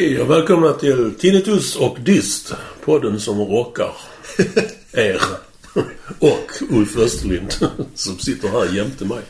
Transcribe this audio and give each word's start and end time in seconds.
Hej 0.00 0.20
och 0.20 0.30
välkomna 0.30 0.72
till 0.72 1.14
Tinnitus 1.18 1.76
och 1.76 2.00
Dist. 2.00 2.54
Podden 2.84 3.20
som 3.20 3.40
rockar 3.40 3.92
er. 4.92 5.22
Och 6.18 6.50
Ulf 6.70 6.96
Österlind 6.96 7.54
som 7.94 8.18
sitter 8.18 8.48
här 8.48 8.76
jämte 8.76 9.04
mig. 9.04 9.22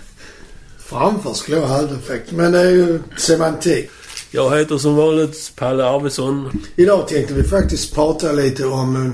Framför 0.79 1.32
skulle 1.32 1.57
jag 1.57 1.67
ha 1.67 1.77
höreffekt, 1.77 2.32
men 2.32 2.53
det 2.53 2.59
är 2.59 2.71
ju 2.71 3.03
semantik. 3.17 3.91
Jag 4.30 4.59
heter 4.59 4.79
som 4.79 4.96
vanligt 4.96 5.53
Palle 5.57 5.85
Arvidsson. 5.85 6.62
Idag 6.77 7.09
tänkte 7.09 7.34
vi 7.34 7.43
faktiskt 7.45 7.95
prata 7.95 8.32
lite 8.32 8.67
om 8.67 8.96
eh, 8.96 9.12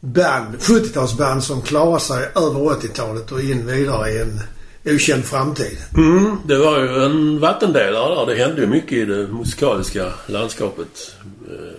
band, 0.00 0.56
70-talsband 0.56 1.40
som 1.40 1.62
klarar 1.62 1.98
sig 1.98 2.24
över 2.34 2.60
80-talet 2.60 3.32
och 3.32 3.40
in 3.40 3.66
vidare 3.66 4.10
i 4.10 4.18
en 4.18 4.40
okänd 4.84 5.24
framtid. 5.24 5.78
Mm, 5.96 6.36
det 6.46 6.56
var 6.56 6.78
ju 6.78 7.04
en 7.04 7.40
vattendelare 7.40 8.14
där. 8.14 8.26
Det 8.26 8.44
hände 8.44 8.60
ju 8.60 8.66
mycket 8.66 8.92
i 8.92 9.04
det 9.04 9.26
musikaliska 9.26 10.12
landskapet. 10.26 11.14
Eh, 11.50 11.78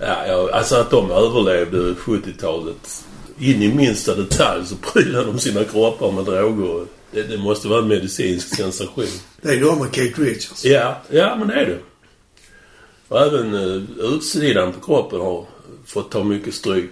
ja, 0.00 0.48
alltså 0.52 0.76
att 0.76 0.90
de 0.90 1.10
överlevde 1.10 1.78
70-talet. 1.92 3.04
In 3.42 3.62
i 3.62 3.74
minsta 3.74 4.14
detalj 4.14 4.66
så 4.66 4.76
prylade 4.76 5.24
de 5.26 5.38
sina 5.38 5.64
kroppar 5.64 6.12
med 6.12 6.24
droger. 6.24 6.86
Det, 7.10 7.22
det 7.22 7.38
måste 7.38 7.68
vara 7.68 7.78
en 7.82 7.88
medicinsk 7.88 8.56
sensation. 8.56 9.06
Det 9.40 9.48
är 9.48 9.60
de 9.60 9.80
och 9.80 9.92
Kate 9.92 10.22
Richards. 10.22 10.64
Ja, 10.64 11.02
ja 11.10 11.36
men 11.36 11.48
det 11.48 11.54
är 11.54 11.66
det. 11.66 11.78
Och 13.08 13.20
även 13.20 13.54
uh, 13.54 13.82
utsidan 14.00 14.72
på 14.72 14.80
kroppen 14.80 15.20
har 15.20 15.46
fått 15.86 16.10
ta 16.10 16.24
mycket 16.24 16.54
stryk. 16.54 16.90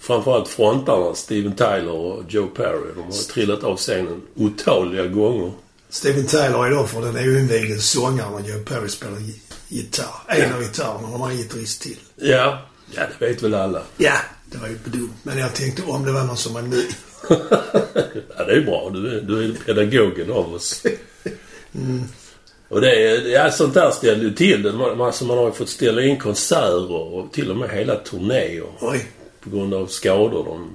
Framförallt 0.00 0.48
frontarna, 0.48 1.14
Steven 1.14 1.52
Tyler 1.56 1.88
och 1.90 2.22
Joe 2.28 2.46
Perry. 2.46 2.90
De 2.96 3.02
har 3.02 3.32
trillat 3.32 3.64
av 3.64 3.76
scenen 3.76 4.22
otaliga 4.34 5.06
gånger. 5.06 5.52
Steven 5.88 6.26
Tyler 6.26 6.66
är 6.66 6.70
då 6.70 6.86
för 6.86 7.00
den 7.00 7.16
oinvigde 7.16 7.78
sångaren 7.80 8.34
och 8.34 8.40
Joe 8.48 8.62
Perry 8.64 8.88
spelar 8.88 9.16
gi- 9.18 9.40
gitarr. 9.68 10.14
En 10.26 10.52
av 10.52 10.60
gitarrerna. 10.62 11.10
De 11.10 11.20
har 11.20 11.30
en 11.30 11.36
gitarrist 11.36 11.82
till. 11.82 11.96
Ja, 12.16 12.62
ja 12.94 13.02
det 13.18 13.26
vet 13.26 13.42
väl 13.42 13.54
alla. 13.54 13.82
Ja, 13.96 14.12
det 14.50 14.58
var 14.58 14.68
ju 14.68 14.78
dumt. 14.84 15.14
Men 15.22 15.38
jag 15.38 15.54
tänkte 15.54 15.82
om 15.82 16.04
det 16.04 16.12
var 16.12 16.24
någon 16.24 16.36
som 16.36 16.54
var 16.54 16.62
ny. 16.62 16.88
ja, 18.36 18.44
det 18.44 18.52
är 18.52 18.64
bra. 18.64 18.90
Du 18.90 19.16
är, 19.16 19.20
du 19.20 19.44
är 19.44 19.52
pedagogen 19.66 20.30
av 20.30 20.54
oss. 20.54 20.82
Och 22.68 22.80
det 22.80 23.08
är, 23.08 23.28
ja, 23.28 23.50
sånt 23.50 23.74
där 23.74 23.90
ställer 23.90 24.24
ju 24.24 24.34
till 24.34 24.62
det. 24.62 24.72
Man, 24.72 25.00
alltså 25.00 25.24
man 25.24 25.38
har 25.38 25.46
ju 25.46 25.52
fått 25.52 25.68
ställa 25.68 26.02
in 26.02 26.18
konserter 26.18 26.92
och 26.92 27.32
till 27.32 27.50
och 27.50 27.56
med 27.56 27.70
hela 27.70 27.96
turnéer 27.96 28.66
Oj. 28.80 29.06
på 29.40 29.50
grund 29.50 29.74
av 29.74 29.86
skador. 29.86 30.44
De, 30.44 30.70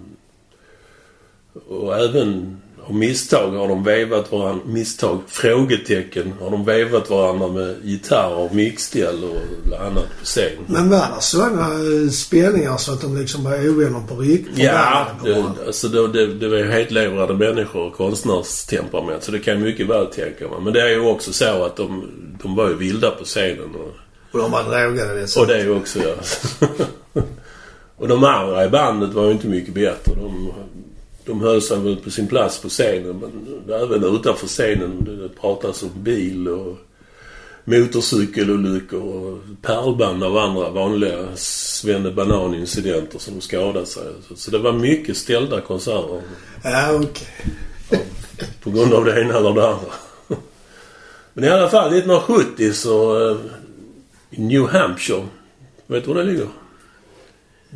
och 1.67 1.97
även 1.97 2.61
av 2.87 2.95
misstag 2.95 3.51
har 3.51 3.67
de 3.67 3.83
vevat 3.83 4.31
varandra. 4.31 4.65
Misstag? 4.65 5.19
Frågetecken. 5.27 6.33
Har 6.41 6.51
de 6.51 6.65
vevat 6.65 7.09
varandra 7.09 7.47
med 7.47 7.75
gitarrer 7.83 8.35
och 8.35 8.55
mixställ 8.55 9.23
och 9.23 9.81
annat 9.87 10.03
på 10.19 10.25
scen. 10.25 10.51
Men 10.67 10.89
var 10.89 10.97
det 10.97 11.21
sådana 11.21 11.65
eh, 11.65 12.09
spelningar 12.09 12.77
så 12.77 12.93
att 12.93 13.01
de 13.01 13.17
liksom 13.17 13.43
var 13.43 13.69
ovänner 13.69 14.01
på 14.07 14.15
riktigt? 14.15 14.57
Ja, 14.57 15.07
det, 15.23 15.43
alltså 15.67 15.87
det, 15.87 16.07
det, 16.07 16.33
det 16.33 16.47
var 16.49 16.57
ju 16.57 16.71
hetlevrade 16.71 17.33
människor 17.33 17.81
och 17.87 17.93
konstnärstemperament. 17.93 19.23
Så 19.23 19.31
det 19.31 19.39
kan 19.39 19.53
jag 19.53 19.63
mycket 19.63 19.87
väl 19.87 20.05
tänka 20.05 20.47
mig. 20.47 20.57
Men 20.61 20.73
det 20.73 20.81
är 20.81 20.89
ju 20.89 20.99
också 20.99 21.33
så 21.33 21.63
att 21.63 21.75
de, 21.75 22.09
de 22.43 22.55
var 22.55 22.69
ju 22.69 22.75
vilda 22.75 23.11
på 23.11 23.23
scenen. 23.23 23.75
Och, 23.75 23.91
Och 24.31 24.39
de 24.39 24.51
var 24.51 24.63
drogade 24.63 25.19
dessutom. 25.21 25.41
och 25.41 25.47
det 25.47 25.69
också 25.69 25.99
ja. 25.99 26.15
och 27.97 28.07
de 28.07 28.23
andra 28.23 28.65
i 28.65 28.69
bandet 28.69 29.13
var 29.13 29.25
ju 29.25 29.31
inte 29.31 29.47
mycket 29.47 29.73
bättre. 29.73 30.15
De, 30.15 30.53
de 31.25 31.41
höll 31.41 31.61
sig 31.61 31.79
väl 31.79 31.95
på 31.95 32.09
sin 32.09 32.27
plats 32.27 32.61
på 32.61 32.69
scenen. 32.69 33.19
Men 33.65 33.75
även 33.81 34.03
utanför 34.15 34.47
scenen. 34.47 35.03
Det 35.05 35.29
pratas 35.41 35.83
om 35.83 35.89
bil 35.95 36.47
och 36.47 36.77
motorcykelolyckor 37.63 39.01
och 39.03 39.39
pärlband 39.61 40.23
av 40.23 40.37
andra 40.37 40.69
vanliga 40.69 41.27
svennebanan-incidenter 41.35 43.19
som 43.19 43.41
skadade 43.41 43.85
sig. 43.85 44.03
Så, 44.35 44.51
det 44.51 44.57
var 44.57 44.73
mycket 44.73 45.17
ställda 45.17 45.61
konserter. 45.61 46.21
Ja, 46.63 46.93
okej. 47.03 47.27
På 48.63 48.71
grund 48.71 48.93
av 48.93 49.05
det 49.05 49.21
ena 49.21 49.37
eller 49.37 49.53
det 49.53 49.67
andra. 49.67 49.91
Men 51.33 51.43
i 51.43 51.49
alla 51.49 51.69
fall 51.69 51.87
1970 51.87 52.73
så... 52.73 53.29
eh, 53.31 53.37
I 54.31 54.41
New 54.41 54.67
Hampshire. 54.67 55.27
Vet 55.87 56.05
du 56.05 56.13
var 56.13 56.23
det 56.23 56.31
ligger? 56.31 56.47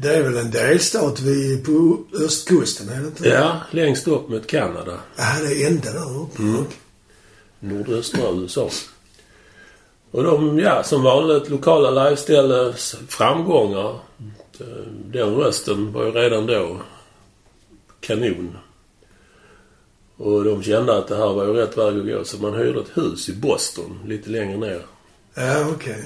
Det 0.01 0.15
är 0.15 0.23
väl 0.23 0.37
en 0.37 0.51
delstat 0.51 1.19
vid, 1.19 1.65
på 1.65 2.03
östkusten, 2.13 2.89
är 2.89 3.01
det 3.01 3.07
inte? 3.07 3.29
Ja, 3.29 3.61
längst 3.71 4.07
upp 4.07 4.29
mot 4.29 4.47
Kanada. 4.47 4.99
Ja, 5.15 5.35
det 5.41 5.63
är 5.63 5.67
ända 5.67 5.91
där 5.91 6.21
uppe. 6.21 6.41
Mm. 6.41 6.65
Nordöstra 7.59 8.31
USA. 8.31 8.69
Och 10.11 10.23
de, 10.23 10.59
ja, 10.59 10.83
som 10.83 11.03
vanligt 11.03 11.49
lokala 11.49 12.03
liveställes 12.03 12.95
framgångar. 13.07 13.99
Den 15.05 15.35
rösten 15.35 15.93
var 15.93 16.05
ju 16.05 16.11
redan 16.11 16.45
då 16.45 16.77
kanon. 17.99 18.57
Och 20.17 20.43
de 20.43 20.63
kände 20.63 20.97
att 20.97 21.07
det 21.07 21.15
här 21.15 21.33
var 21.33 21.45
ju 21.45 21.53
rätt 21.53 21.77
väg 21.77 21.99
att 21.99 22.05
gå. 22.05 22.23
Så 22.23 22.37
man 22.37 22.53
hyrde 22.53 22.79
ett 22.79 22.97
hus 22.97 23.29
i 23.29 23.33
Boston, 23.33 23.99
lite 24.05 24.29
längre 24.29 24.57
ner. 24.57 24.81
Ja, 25.33 25.69
okej. 25.75 26.03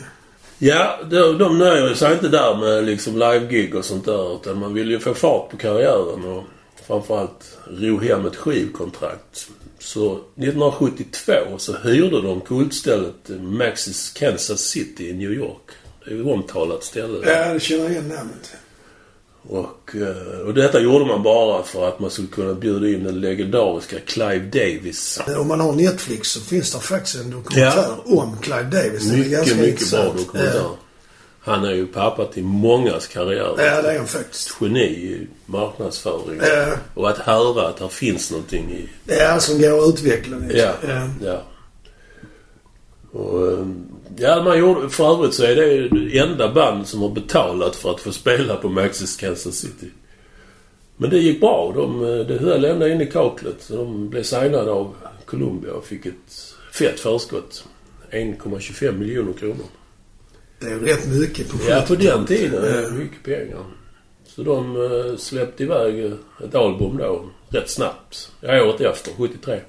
Ja, 0.58 1.00
de, 1.10 1.38
de 1.38 1.58
nöjer 1.58 1.94
sig 1.94 2.14
inte 2.14 2.28
där 2.28 2.56
med 2.56 2.86
liksom 2.86 3.14
live-gig 3.14 3.76
och 3.76 3.86
sånt 3.86 4.06
där. 4.06 4.36
Utan 4.36 4.60
man 4.60 4.74
vill 4.74 4.92
ju 4.92 5.00
få 5.00 5.14
fart 5.14 5.50
på 5.50 5.58
karriären 5.58 6.26
och 6.26 6.44
framförallt 6.88 7.58
ro 7.68 8.00
hem 8.00 8.26
ett 8.26 8.36
skivkontrakt. 8.36 9.50
Så 9.80 10.14
1972 10.14 11.32
så 11.58 11.78
hyrde 11.78 12.22
de 12.22 12.42
kultstället 12.42 13.30
Maxis 13.30 14.10
Kansas 14.10 14.62
City 14.62 15.10
i 15.10 15.14
New 15.14 15.32
York. 15.32 15.72
Det 16.06 16.12
är 16.12 16.16
ju 16.16 16.22
ett 16.22 16.28
omtalat 16.28 16.84
ställe. 16.84 17.18
Ja, 17.26 17.52
jag 17.52 17.62
känner 17.62 17.90
igen 17.90 18.08
namnet. 18.08 18.56
Och, 19.50 19.96
eh, 19.96 20.40
och 20.48 20.54
detta 20.54 20.80
gjorde 20.80 21.06
man 21.06 21.24
bara 21.24 21.64
för 21.64 21.88
att 21.88 22.00
man 22.00 22.10
skulle 22.12 22.28
kunna 22.28 22.54
bjuda 22.54 22.88
in 22.88 23.04
den 23.04 23.22
legendariska 23.22 23.96
Clive 24.06 24.40
Davis. 24.40 25.20
Om 25.38 25.48
man 25.48 25.60
har 25.60 25.74
Netflix 25.74 26.28
så 26.32 26.40
finns 26.42 26.72
det 26.74 26.80
faktiskt 26.80 27.16
en 27.16 27.32
dokumentär 27.32 27.86
om 28.06 28.38
Clive 28.42 28.64
Davis. 28.64 29.04
Den 29.10 29.14
är 29.14 29.18
Mycket, 29.24 29.40
mycket 29.40 29.58
bra 29.58 29.68
intressant. 29.68 30.18
dokumentär. 30.18 30.56
Ja. 30.56 30.76
Han 31.40 31.66
är 31.66 31.72
ju 31.72 31.88
pappa 31.88 32.26
till 32.26 32.44
mångas 32.44 33.08
karriär. 33.08 33.56
Ja, 33.58 33.82
det 33.82 33.92
är 33.92 33.98
han 33.98 34.08
faktiskt. 34.08 34.56
Geni 34.62 34.80
i 34.84 35.28
marknadsföring. 35.46 36.40
Ja. 36.42 36.66
Och 36.94 37.10
att 37.10 37.18
höra 37.18 37.68
att 37.68 37.78
det 37.78 37.90
finns 37.90 38.32
någonting 38.32 38.72
i... 38.72 39.14
Han 39.24 39.42
som 39.42 39.62
går 39.62 39.84
att 39.84 39.90
utveckla 39.94 40.38
liksom. 40.38 40.60
Ja. 40.60 40.74
ja. 40.88 41.10
Ja. 41.26 41.42
Och, 43.20 43.52
eh, 43.52 43.66
ja, 44.18 44.44
man 44.44 44.60
gjorde, 44.60 44.90
för 44.90 45.14
övrigt 45.14 45.34
så 45.34 45.44
är 45.44 45.56
det 45.56 45.90
det 45.90 46.18
enda 46.18 46.52
band 46.54 46.88
som 46.88 47.02
har 47.02 47.10
betalat 47.10 47.76
för 47.76 47.92
att 47.92 48.00
få 48.02 48.12
spela 48.12 48.56
på 48.56 48.70
Maxis 48.70 49.16
Kansas 49.18 49.56
City. 49.56 49.88
Men 50.98 51.10
det 51.10 51.18
gick 51.20 51.40
bra. 51.40 51.72
De, 51.76 52.04
eh, 52.04 52.26
det 52.26 52.38
höll 52.38 52.66
ända 52.66 52.90
in 52.90 53.02
i 53.02 53.06
kaklet. 53.06 53.56
Så 53.60 53.76
de 53.76 54.10
blev 54.10 54.24
signade 54.24 54.72
av 54.72 54.96
Columbia 55.26 55.74
och 55.74 55.86
fick 55.86 56.06
ett 56.06 56.54
fett 56.74 57.00
förskott. 57.00 57.66
1,25 58.12 58.92
miljoner 59.00 59.34
kronor. 59.34 59.66
Det 60.60 60.68
är 60.68 60.80
rätt 60.80 61.08
mycket 61.08 61.50
på 61.50 61.58
Ja, 61.70 61.82
på 61.88 61.94
70-talet. 61.94 62.00
den 62.18 62.26
tiden 62.26 62.64
är 62.64 62.82
det 62.82 62.92
mycket 62.92 63.24
pengar. 63.24 63.66
Så 64.26 64.44
de 64.44 64.76
eh, 64.76 65.18
släppte 65.18 65.64
iväg 65.64 66.12
ett 66.44 66.56
album 66.56 66.98
då 66.98 67.26
rätt 67.50 67.70
snabbt. 67.70 68.32
Ja, 68.42 68.64
året 68.64 68.82
efter, 68.82 69.12
73. 69.18 69.60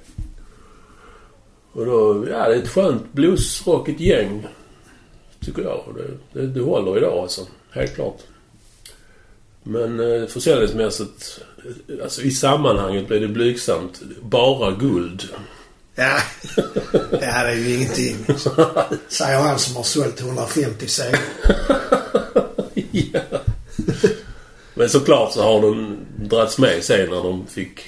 Och 1.75 1.87
då, 1.87 2.27
ja 2.31 2.49
det 2.49 2.55
är 2.55 2.63
ett 2.63 2.69
skönt 2.69 3.13
bluesrockigt 3.13 4.01
gäng. 4.01 4.47
Tycker 5.41 5.63
jag. 5.63 5.85
Det, 5.97 6.41
det, 6.41 6.47
det 6.47 6.61
håller 6.61 6.99
idag 6.99 7.19
alltså. 7.19 7.47
Helt 7.71 7.95
klart. 7.95 8.19
Men 9.63 10.01
eh, 10.01 10.27
försäljningsmässigt, 10.27 11.41
eh, 11.89 12.03
alltså 12.03 12.23
i 12.23 12.31
sammanhanget 12.31 13.09
blev 13.09 13.21
det 13.21 13.29
blygsamt. 13.29 14.03
Bara 14.23 14.71
guld. 14.71 15.29
Ja. 15.95 16.19
ja, 16.57 16.63
det 17.11 17.25
är 17.25 17.55
ju 17.55 17.75
ingenting. 17.75 18.17
Säger 19.09 19.39
han 19.39 19.59
som 19.59 19.77
har 19.77 19.83
sålt 19.83 20.21
150 20.21 20.87
segrar. 20.87 21.21
ja. 22.91 23.21
Men 24.75 24.89
såklart 24.89 25.33
så 25.33 25.43
har 25.43 25.63
de 25.63 25.97
dragits 26.17 26.59
med 26.59 26.85
sig 26.85 27.09
när 27.09 27.23
de 27.23 27.47
fick 27.47 27.81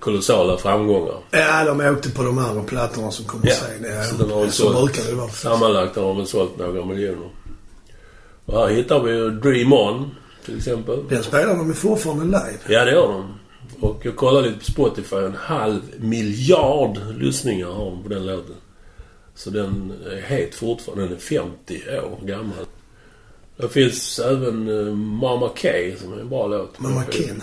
kolossala 0.00 0.56
framgångar. 0.58 1.18
Ja, 1.30 1.64
de 1.64 1.80
åkte 1.80 2.10
på 2.10 2.22
de 2.22 2.38
andra 2.38 2.62
plattorna 2.62 3.10
som 3.10 3.24
kom 3.24 3.40
Ja, 3.44 3.54
sen. 3.54 3.84
Ja, 3.94 4.02
så 4.02 4.16
den 4.16 4.30
har 4.30 4.46
så 4.46 4.52
sålt. 4.52 4.76
brukar 4.94 5.10
det 5.10 5.16
vara. 5.16 5.28
Sammanlagt 5.30 5.96
har 5.96 6.02
de 6.02 6.16
väl 6.16 6.26
sålt 6.26 6.58
några 6.58 6.84
miljoner. 6.84 7.30
Och 8.44 8.58
här 8.58 8.68
hittar 8.68 9.02
vi 9.02 9.12
ju 9.12 9.30
Dream 9.30 9.72
On 9.72 10.10
till 10.44 10.56
exempel. 10.56 10.98
Den 11.08 11.22
spelar 11.22 11.56
de 11.56 11.74
fortfarande 11.74 12.24
live. 12.24 12.58
Ja, 12.68 12.84
det 12.84 12.90
gör 12.92 13.08
de. 13.12 13.34
Och 13.80 14.00
jag 14.02 14.16
kollade 14.16 14.46
lite 14.48 14.58
på 14.58 14.64
Spotify. 14.64 15.16
En 15.16 15.36
halv 15.36 15.80
miljard 15.98 16.98
lyssningar 17.18 17.66
har 17.66 17.84
de 17.84 18.02
på 18.02 18.08
den 18.08 18.26
låten. 18.26 18.54
Så 19.34 19.50
den 19.50 19.92
är 20.10 20.20
het 20.20 20.54
fortfarande. 20.54 21.04
Den 21.04 21.12
är 21.12 21.20
50 21.20 21.80
år 21.98 22.18
gammal. 22.26 22.66
Det 23.56 23.68
finns 23.68 24.18
även 24.18 24.68
eh, 24.88 24.94
Mama 24.94 25.48
K 25.48 25.68
som 26.00 26.12
är 26.12 26.20
en 26.20 26.28
bra 26.28 26.46
låt. 26.46 26.80
Mamma 26.80 27.04
Ken. 27.10 27.42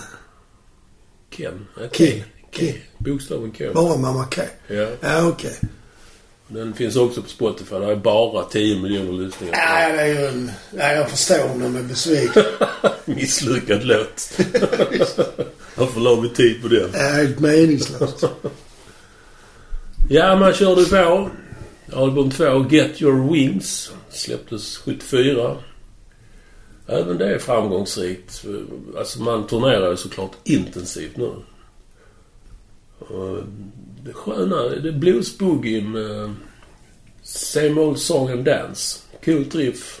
Ken? 1.30 1.66
Ja, 1.80 1.82
K. 1.88 1.96
Ken. 1.96 2.22
K. 2.56 2.78
Bokstaven 2.98 3.52
K. 3.52 3.64
Bara 3.74 3.96
Mamma 3.96 4.24
K. 4.24 4.42
Ja. 4.66 4.88
Ja, 5.00 5.28
okej. 5.28 5.58
Den 6.48 6.74
finns 6.74 6.96
också 6.96 7.22
på 7.22 7.28
Spotify. 7.28 7.74
Det 7.74 7.92
är 7.92 7.96
bara 7.96 8.44
10 8.44 8.82
miljoner 8.82 9.24
lyssningar. 9.24 9.54
Ja, 9.56 9.88
det 9.96 10.00
är 10.02 10.06
ju 10.06 10.26
en... 10.26 10.50
Ja, 10.76 10.92
jag 10.92 11.10
förstår 11.10 11.50
om 11.50 11.60
de 11.60 11.76
är 11.76 11.82
besvikna. 11.82 12.42
Misslyckad 13.04 13.84
låt. 13.84 14.38
Varför 15.74 16.00
la 16.00 16.14
vi 16.14 16.28
tid 16.28 16.62
på 16.62 16.68
den? 16.68 16.90
Ja, 16.92 16.98
helt 16.98 17.40
meningslöst. 17.40 18.24
Ja, 20.10 20.36
man 20.36 20.52
körde 20.52 20.84
på. 20.84 21.30
Album 21.92 22.30
2, 22.30 22.66
Get 22.70 23.02
Your 23.02 23.32
Wings, 23.32 23.92
släpptes 24.10 24.76
74. 24.76 25.56
Även 26.88 27.18
det 27.18 27.34
är 27.34 27.38
framgångsrikt. 27.38 28.44
Alltså 28.98 29.22
man 29.22 29.46
turnerar 29.46 29.90
ju 29.90 29.96
såklart 29.96 30.32
intensivt 30.44 31.16
nu. 31.16 31.30
Det 34.04 34.12
sköna, 34.12 34.62
det 34.62 34.88
är 34.88 34.92
bluesboogien. 34.92 35.94
Uh, 35.96 36.30
same 37.22 37.80
old 37.80 37.98
song 37.98 38.30
and 38.30 38.44
dance. 38.44 38.98
Coolt 39.24 39.54
riff. 39.54 40.00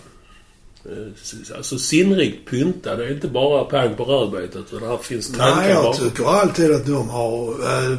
Eh, 0.84 1.56
Alltså 1.56 1.78
sinnrikt 1.78 2.50
pyntad. 2.50 2.98
Det 2.98 3.04
är 3.04 3.12
inte 3.12 3.28
bara 3.28 3.64
pang 3.64 3.94
på 3.96 4.04
rödbetet. 4.04 4.64
utan 4.72 4.88
Här 4.88 4.96
finns 4.96 5.30
Nej, 5.30 5.38
tankar 5.38 5.68
jag 5.68 5.84
bakom. 5.84 6.10
tycker 6.10 6.24
alltid 6.24 6.70
att 6.74 6.86
de 6.86 7.08
har... 7.08 7.48
Eh, 7.50 7.98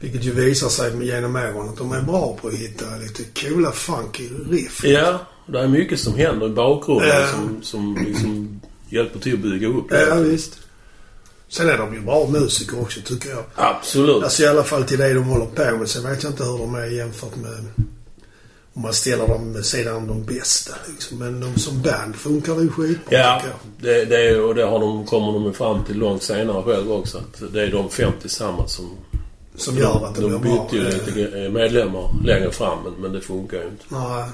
vilket 0.00 0.24
ju 0.24 0.30
visar 0.32 0.68
sig 0.68 0.94
med 0.94 1.06
genom 1.06 1.36
åren 1.36 1.68
att 1.68 1.76
de 1.76 1.92
är 1.92 2.02
bra 2.02 2.36
på 2.40 2.48
att 2.48 2.54
hitta 2.54 2.84
lite 2.96 3.24
coola 3.40 3.72
funky 3.72 4.28
riff. 4.50 4.84
Ja, 4.84 5.18
det 5.48 5.60
är 5.60 5.68
mycket 5.68 6.00
som 6.00 6.14
händer 6.14 6.46
i 6.46 6.50
bakgrunden 6.50 7.08
Ja. 7.08 7.26
som, 7.26 7.58
som 7.62 8.04
liksom 8.08 8.60
hjälper 8.88 9.18
till 9.20 9.34
att 9.34 9.40
bygga 9.40 9.68
upp 9.68 9.86
Ja, 9.90 10.14
det. 10.14 10.22
visst. 10.22 10.58
Sen 11.48 11.68
är 11.68 11.78
de 11.78 11.94
ju 11.94 12.00
bra 12.00 12.26
musiker 12.32 12.80
också, 12.80 13.00
tycker 13.04 13.30
jag. 13.30 13.44
Absolut. 13.54 14.22
Alltså 14.24 14.42
i 14.42 14.46
alla 14.46 14.62
fall 14.64 14.84
till 14.84 14.98
det 14.98 15.14
de 15.14 15.24
håller 15.24 15.46
på 15.46 15.76
med. 15.78 15.88
Sen 15.88 16.02
vet 16.10 16.22
jag 16.22 16.32
inte 16.32 16.44
hur 16.44 16.58
de 16.58 16.74
är 16.74 16.84
jämfört 16.86 17.36
med... 17.36 17.64
Om 18.74 18.82
man 18.82 18.92
ställer 18.92 19.28
dem 19.28 19.52
med 19.52 19.64
sidan 19.64 19.96
om 19.96 20.06
de 20.06 20.24
bästa 20.24 20.74
liksom. 20.88 21.18
Men 21.18 21.40
de 21.40 21.58
som 21.58 21.82
band 21.82 22.16
funkar 22.16 22.60
ju 22.60 22.68
skitbra, 22.68 23.18
Ja, 23.18 23.42
det, 23.80 24.04
det, 24.04 24.40
och 24.40 24.54
det 24.54 24.62
har 24.64 24.80
de, 24.80 25.06
kommer 25.06 25.32
de 25.32 25.54
fram 25.54 25.84
till 25.84 25.98
långt 25.98 26.22
senare 26.22 26.62
själv 26.62 26.92
också. 26.92 27.18
Att 27.18 27.52
det 27.52 27.62
är 27.62 27.70
de 27.72 27.90
fem 27.90 28.12
tillsammans 28.20 28.72
som... 28.72 28.90
Som 29.56 29.76
gör 29.78 30.06
att 30.06 30.14
det 30.14 30.20
de 30.22 30.28
blir 30.28 30.38
bra. 30.38 30.64
bytte 30.70 30.76
ju 30.76 30.84
lite 30.84 31.50
medlemmar 31.50 32.14
längre 32.24 32.50
fram, 32.50 32.78
men, 32.84 32.92
men 32.92 33.12
det 33.12 33.20
funkar 33.20 33.56
ju 33.58 33.64
inte. 33.64 33.84
Nej. 33.88 34.24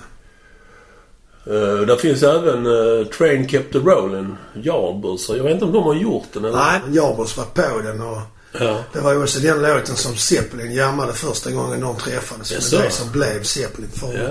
Uh, 1.47 1.81
där 1.87 1.97
finns 1.97 2.23
även 2.23 2.67
uh, 2.67 3.07
Train 3.07 3.49
Kept 3.49 3.73
the 3.73 3.79
Rollin' 3.79 4.37
Yardbirds. 4.55 5.29
Jag 5.29 5.45
vet 5.45 5.53
inte 5.53 5.65
om 5.65 5.73
de 5.73 5.83
har 5.85 5.95
gjort 5.95 6.27
den 6.33 6.45
eller? 6.45 6.57
Nej, 6.59 6.81
Jarbos 6.97 7.37
var 7.37 7.45
på 7.45 7.81
den 7.83 8.01
och 8.01 8.19
Ja. 8.61 8.79
det 8.93 9.01
var 9.01 9.13
ju 9.13 9.23
också 9.23 9.39
den 9.41 9.63
låten 9.63 9.97
som 9.97 10.17
Zeppelin 10.17 10.73
jammade 10.73 11.13
första 11.13 11.51
gången 11.51 11.81
de 11.81 11.97
träffades. 11.97 12.71
Det 12.71 12.77
var 12.77 12.85
det 12.85 12.91
som 12.91 13.13
blev 13.13 13.43
Zeppelin. 13.43 13.91
För 13.91 14.07
Ja, 14.15 14.31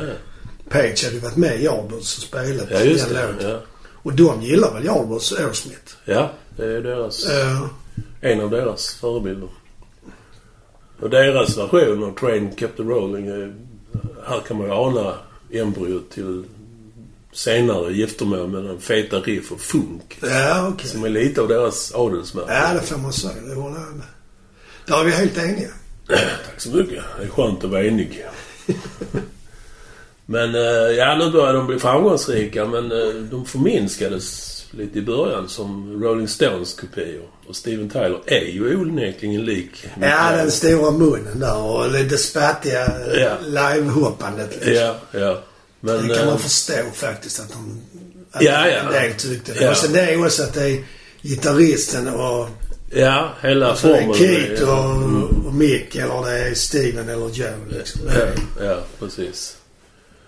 Page 0.69 1.03
hade 1.03 1.15
ju 1.15 1.19
varit 1.19 1.35
med 1.35 1.59
i 1.59 1.63
Yardbirds 1.63 2.17
och 2.17 2.23
spelat 2.23 2.67
ja 2.71 2.79
just 2.79 3.05
den 3.09 3.15
det. 3.15 3.31
låten. 3.33 3.49
Ja. 3.49 3.57
Och 4.03 4.13
de 4.13 4.41
gillar 4.41 4.73
väl 4.73 4.85
Yardbirds 4.85 5.31
Aerosmith? 5.33 5.93
ja, 6.05 6.31
det 6.57 6.65
är 6.65 6.81
deras... 6.81 7.29
Eh, 7.29 7.61
En 8.21 8.41
av 8.41 8.49
deras 8.49 8.93
förebilder. 8.93 9.49
Och 11.01 11.09
deras 11.09 11.57
version 11.57 12.03
av 12.03 12.15
Train 12.19 12.55
Kept 12.55 12.77
the 12.77 12.83
Rolling 12.83 13.27
är, 13.27 13.55
Här 14.27 14.39
kan 14.47 14.57
man 14.57 14.67
ju 14.67 14.73
ana 14.73 15.13
embryot 15.51 16.11
till 16.11 16.43
senare 17.33 17.93
giftermål 17.93 18.47
mellan 18.47 18.79
feta 18.79 19.19
riff 19.19 19.51
och 19.51 19.59
funk. 19.61 20.17
ja, 20.21 20.67
okej. 20.73 20.87
Som 20.89 21.03
är 21.03 21.09
lite 21.09 21.41
av 21.41 21.47
deras 21.47 21.93
adelsmärke. 21.95 22.53
Ja, 22.53 22.73
det 22.73 22.81
får 22.87 22.97
man 22.97 23.13
säga. 23.13 23.41
Det 23.47 23.55
håller 23.55 23.79
jag 23.79 23.95
med. 23.95 24.05
Där 24.85 24.99
är 24.99 25.03
vi 25.03 25.11
helt 25.11 25.37
eniga. 25.37 25.69
Tack 26.07 26.61
så 26.61 26.69
mycket. 26.69 27.03
Det 27.19 27.23
är 27.23 27.29
skönt 27.29 27.63
att 27.63 27.69
vara 27.69 27.83
enig. 27.85 28.25
men 30.25 30.55
eh, 30.55 30.61
ja, 30.97 31.15
nu 31.15 31.31
börjar 31.31 31.53
de 31.53 31.67
bli 31.67 31.79
framgångsrika 31.79 32.65
men 32.65 32.91
eh, 32.91 33.07
de 33.31 33.45
förminskades 33.45 34.49
lite 34.71 34.99
i 34.99 35.01
början 35.01 35.49
som 35.49 36.03
Rolling 36.03 36.27
Stones 36.27 36.73
kopior. 36.73 37.23
Och 37.47 37.55
Steven 37.55 37.89
Tyler 37.89 38.19
är 38.25 38.45
ju 38.45 38.75
onekligen 38.75 39.45
lik. 39.45 39.85
Ja, 40.01 40.31
den 40.31 40.51
stora 40.51 40.91
munnen 40.91 41.39
där 41.39 41.57
och 41.61 41.91
lite 41.91 42.17
spattiga 42.17 42.87
Ja. 43.15 43.37
livehoppandet 43.73 44.55
liksom. 44.55 44.73
Ja, 44.73 44.95
ja. 45.11 45.41
Men... 45.85 46.07
det 46.07 46.15
kan 46.15 46.25
man 46.25 46.35
eh, 46.35 46.39
förstå 46.39 46.83
faktiskt 46.93 47.39
att 47.39 47.49
de... 47.49 47.81
Att 48.31 48.43
Ja, 48.43 48.67
ja. 48.67 48.77
En 48.77 48.91
del 48.91 49.13
tyckte 49.13 49.53
det. 49.53 49.63
Ja. 49.63 49.71
Och 49.71 49.77
sen 49.77 49.93
det 49.93 50.01
är 50.01 50.25
också 50.25 50.43
att 50.43 50.53
det 50.53 50.69
är 50.69 50.83
gitarristen 51.21 52.07
och... 52.07 52.49
Ja, 52.89 53.33
hela 53.41 53.67
Alltså 53.67 53.87
det 53.87 53.97
är 53.97 54.01
formen. 54.01 54.15
Keith 54.15 54.63
och, 54.63 55.45
och 55.47 55.53
Mick 55.53 55.95
eller 55.95 56.25
det 56.25 56.39
är 56.39 56.53
Steven 56.53 57.09
eller 57.09 57.29
Joe 57.29 57.55
liksom. 57.69 58.01
Ja, 58.07 58.65
ja, 58.65 58.79
precis. 58.99 59.57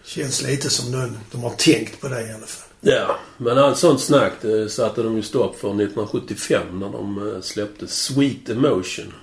Känns 0.04 0.42
lite 0.42 0.70
som 0.70 0.92
någon, 0.92 1.18
de 1.32 1.44
har 1.44 1.50
tänkt 1.50 2.02
på 2.02 2.08
det 2.08 2.22
i 2.22 2.32
alla 2.32 2.46
fall. 2.46 2.70
Ja, 2.82 3.18
men 3.38 3.58
allt 3.58 3.78
sånt 3.78 4.02
snack 4.02 4.34
det 4.42 4.70
satte 4.70 5.04
de 5.04 5.16
ju 5.16 5.22
stopp 5.22 5.60
för 5.60 5.68
1975 5.68 6.80
när 6.80 6.90
de 6.90 7.36
eh, 7.36 7.42
släppte 7.42 7.88
Sweet 7.88 8.50
Emotion. 8.50 9.14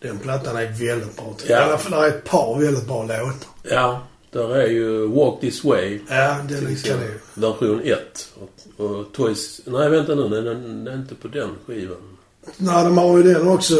Den 0.00 0.18
plattan 0.18 0.56
är 0.56 0.66
väldigt 0.66 1.16
bra. 1.16 1.36
Ja. 1.46 1.60
I 1.60 1.62
alla 1.62 1.78
fall 1.78 2.04
är 2.04 2.08
ett 2.08 2.24
par 2.24 2.60
väldigt 2.60 2.86
bra 2.86 3.02
låtar. 3.02 3.48
Ja, 3.62 4.06
där 4.30 4.56
är 4.56 4.66
ju 4.66 5.06
Walk 5.06 5.40
This 5.40 5.64
Way. 5.64 6.00
Ja, 6.08 6.36
den 6.48 6.66
är 6.66 6.82
kanon. 6.84 7.10
Version 7.34 7.80
1. 7.84 8.28
Och, 8.34 8.84
och 8.86 9.12
Toys... 9.12 9.60
Nej, 9.64 9.90
vänta 9.90 10.14
nu. 10.14 10.28
Den, 10.28 10.44
den, 10.44 10.84
den 10.84 10.94
är 10.94 10.98
inte 10.98 11.14
på 11.14 11.28
den 11.28 11.50
skivan. 11.66 12.16
Nej, 12.56 12.84
de 12.84 12.98
har 12.98 13.16
ju 13.16 13.22
den 13.22 13.48
också. 13.48 13.74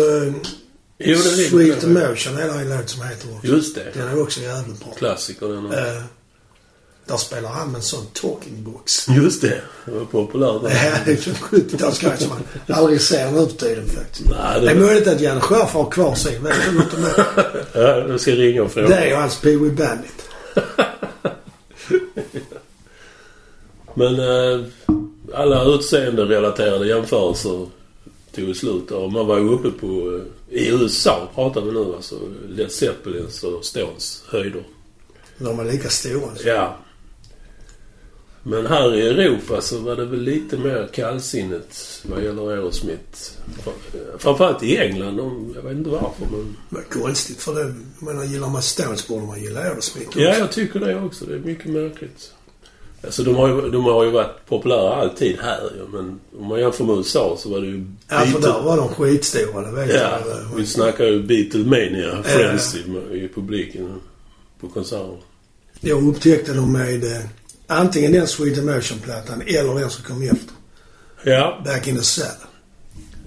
Jo, 0.99 1.17
den 1.17 1.51
Sweet 1.51 1.81
den. 1.81 1.97
Emotion 1.97 2.37
är 2.37 2.47
det 2.47 2.61
en 2.61 2.77
låt 2.77 2.89
som 2.89 3.03
heter 3.03 3.37
också. 3.37 3.47
Just 3.47 3.75
det. 3.75 3.91
Den 3.95 4.09
är 4.09 4.23
också 4.23 4.41
jävligt 4.41 4.85
bra. 4.85 4.95
Klassiker 4.95 5.49
den. 5.49 5.73
Eh, 5.73 6.03
där 7.07 7.17
spelar 7.17 7.51
han 7.51 7.69
med 7.69 7.77
en 7.77 7.83
sån 7.83 8.07
talking 8.13 8.65
box. 8.65 9.09
Just 9.09 9.43
det. 9.43 9.61
Det 9.85 9.91
var 9.91 10.05
populärt. 10.05 10.63
Ja, 10.63 10.91
det 11.05 11.13
är 11.13 11.17
som 11.17 11.33
70-talsgrej 11.33 12.17
som 12.17 12.29
man 12.29 12.43
aldrig 12.77 13.01
ser 13.01 13.31
nu 13.31 13.47
för 13.47 13.57
tiden 13.57 13.89
faktiskt. 13.89 14.29
Nej, 14.29 14.61
Det 14.61 14.71
är 14.71 14.75
det, 14.75 14.81
möjligt 14.81 15.09
att 15.09 15.21
Janne 15.21 15.41
Schärf 15.41 15.71
har 15.73 15.91
kvar 15.91 16.15
sin. 16.15 16.43
Vet 16.45 16.53
det? 16.53 17.27
ja, 17.81 18.09
jag 18.09 18.21
ska 18.21 18.31
ringa 18.31 18.63
och 18.63 18.73
fråga. 18.73 18.89
Det 18.89 18.95
är 18.97 19.07
ju 19.07 19.15
hans 19.15 19.41
Pee 19.41 19.57
Wee 19.57 19.71
Bandit. 19.71 20.26
Men 23.95 24.15
eh, 24.21 24.65
alla 25.35 25.65
utseende-relaterade 25.65 26.87
jämförelser 26.87 27.67
tog 28.35 28.57
slut 28.57 28.91
och 28.91 29.13
man 29.13 29.27
var 29.27 29.39
ju 29.39 29.49
uppe 29.49 29.71
på... 29.71 29.87
Eh, 29.87 30.23
I 30.59 30.69
USA 30.69 31.29
pratar 31.35 31.61
vi 31.61 31.73
nu 31.73 31.95
alltså. 31.95 32.15
Led 32.49 32.73
Zeppelins 32.73 33.43
och 33.45 33.65
Stones 33.65 34.25
höjder. 34.29 34.65
De 35.39 35.61
är 35.61 35.65
lika 35.65 35.89
stora. 35.89 36.35
så. 36.37 36.49
Ja. 36.49 36.77
Men 38.49 38.67
här 38.67 38.95
i 38.95 39.09
Europa 39.09 39.61
så 39.61 39.79
var 39.79 39.97
det 39.97 40.05
väl 40.05 40.21
lite 40.23 40.57
mer 40.57 40.89
kallsinnigt 40.93 42.03
vad 42.11 42.25
gäller 42.25 42.51
Aerosmith. 42.51 43.31
Fram- 43.65 44.19
Framförallt 44.19 44.63
i 44.63 44.77
England. 44.79 45.17
De, 45.17 45.53
jag 45.55 45.63
vet 45.63 45.73
inte 45.77 45.91
varför 45.91 46.27
men... 46.31 46.57
Var 46.69 46.83
konstigt 46.83 47.43
för 47.43 47.55
det. 47.55 47.61
Jag 48.01 48.07
menar, 48.07 48.25
gillar 48.25 48.49
man 48.49 48.63
Stones 48.63 49.09
borde 49.09 49.27
man 49.27 49.43
gilla 49.43 49.61
Aerosmith 49.61 50.09
också. 50.09 50.21
Ja, 50.21 50.37
jag 50.39 50.53
tycker 50.53 50.81
det 50.81 51.01
också. 51.01 51.25
Det 51.25 51.35
är 51.35 51.39
mycket 51.39 51.67
märkligt. 51.67 52.33
Alltså 53.05 53.23
de 53.23 53.35
har 53.37 53.49
ju, 53.49 53.71
de 53.71 53.85
har 53.85 54.05
ju 54.05 54.11
varit 54.11 54.47
populära 54.49 54.95
alltid 54.95 55.37
här 55.41 55.61
ju. 55.77 55.87
Men 55.99 56.21
om 56.39 56.47
man 56.47 56.61
jämför 56.61 56.85
med 56.85 56.97
USA 56.97 57.37
så 57.39 57.49
var 57.49 57.61
det 57.61 57.67
ju... 57.67 57.87
Ja, 58.09 58.19
för 58.21 58.41
där 58.41 58.63
var 58.63 58.77
de 58.77 58.89
skitstora, 58.89 59.71
det 59.71 59.73
vet 59.87 59.95
Ja, 59.95 60.19
jag. 60.29 60.57
vi 60.57 60.67
snackar 60.67 61.05
ju 61.05 61.23
Beatlemania 61.23 62.07
Ja. 62.17 62.23
frenzy 62.23 62.79
i, 63.13 63.15
i 63.17 63.29
publiken 63.35 64.01
på 64.61 64.69
konserter. 64.69 65.17
Jag 65.81 66.09
upptäckte 66.09 66.53
dem 66.55 66.73
med 66.73 67.05
eh, 67.05 67.21
antingen 67.67 68.13
den 68.13 68.27
Sweet 68.27 68.59
Emotion-plattan 68.59 69.43
eller 69.47 69.75
den 69.81 69.91
som 69.91 70.05
kom 70.05 70.23
efter. 70.23 70.53
Ja, 71.25 71.63
Back 71.65 71.87
in 71.87 71.97
the 71.97 72.03
Cell. 72.03 72.27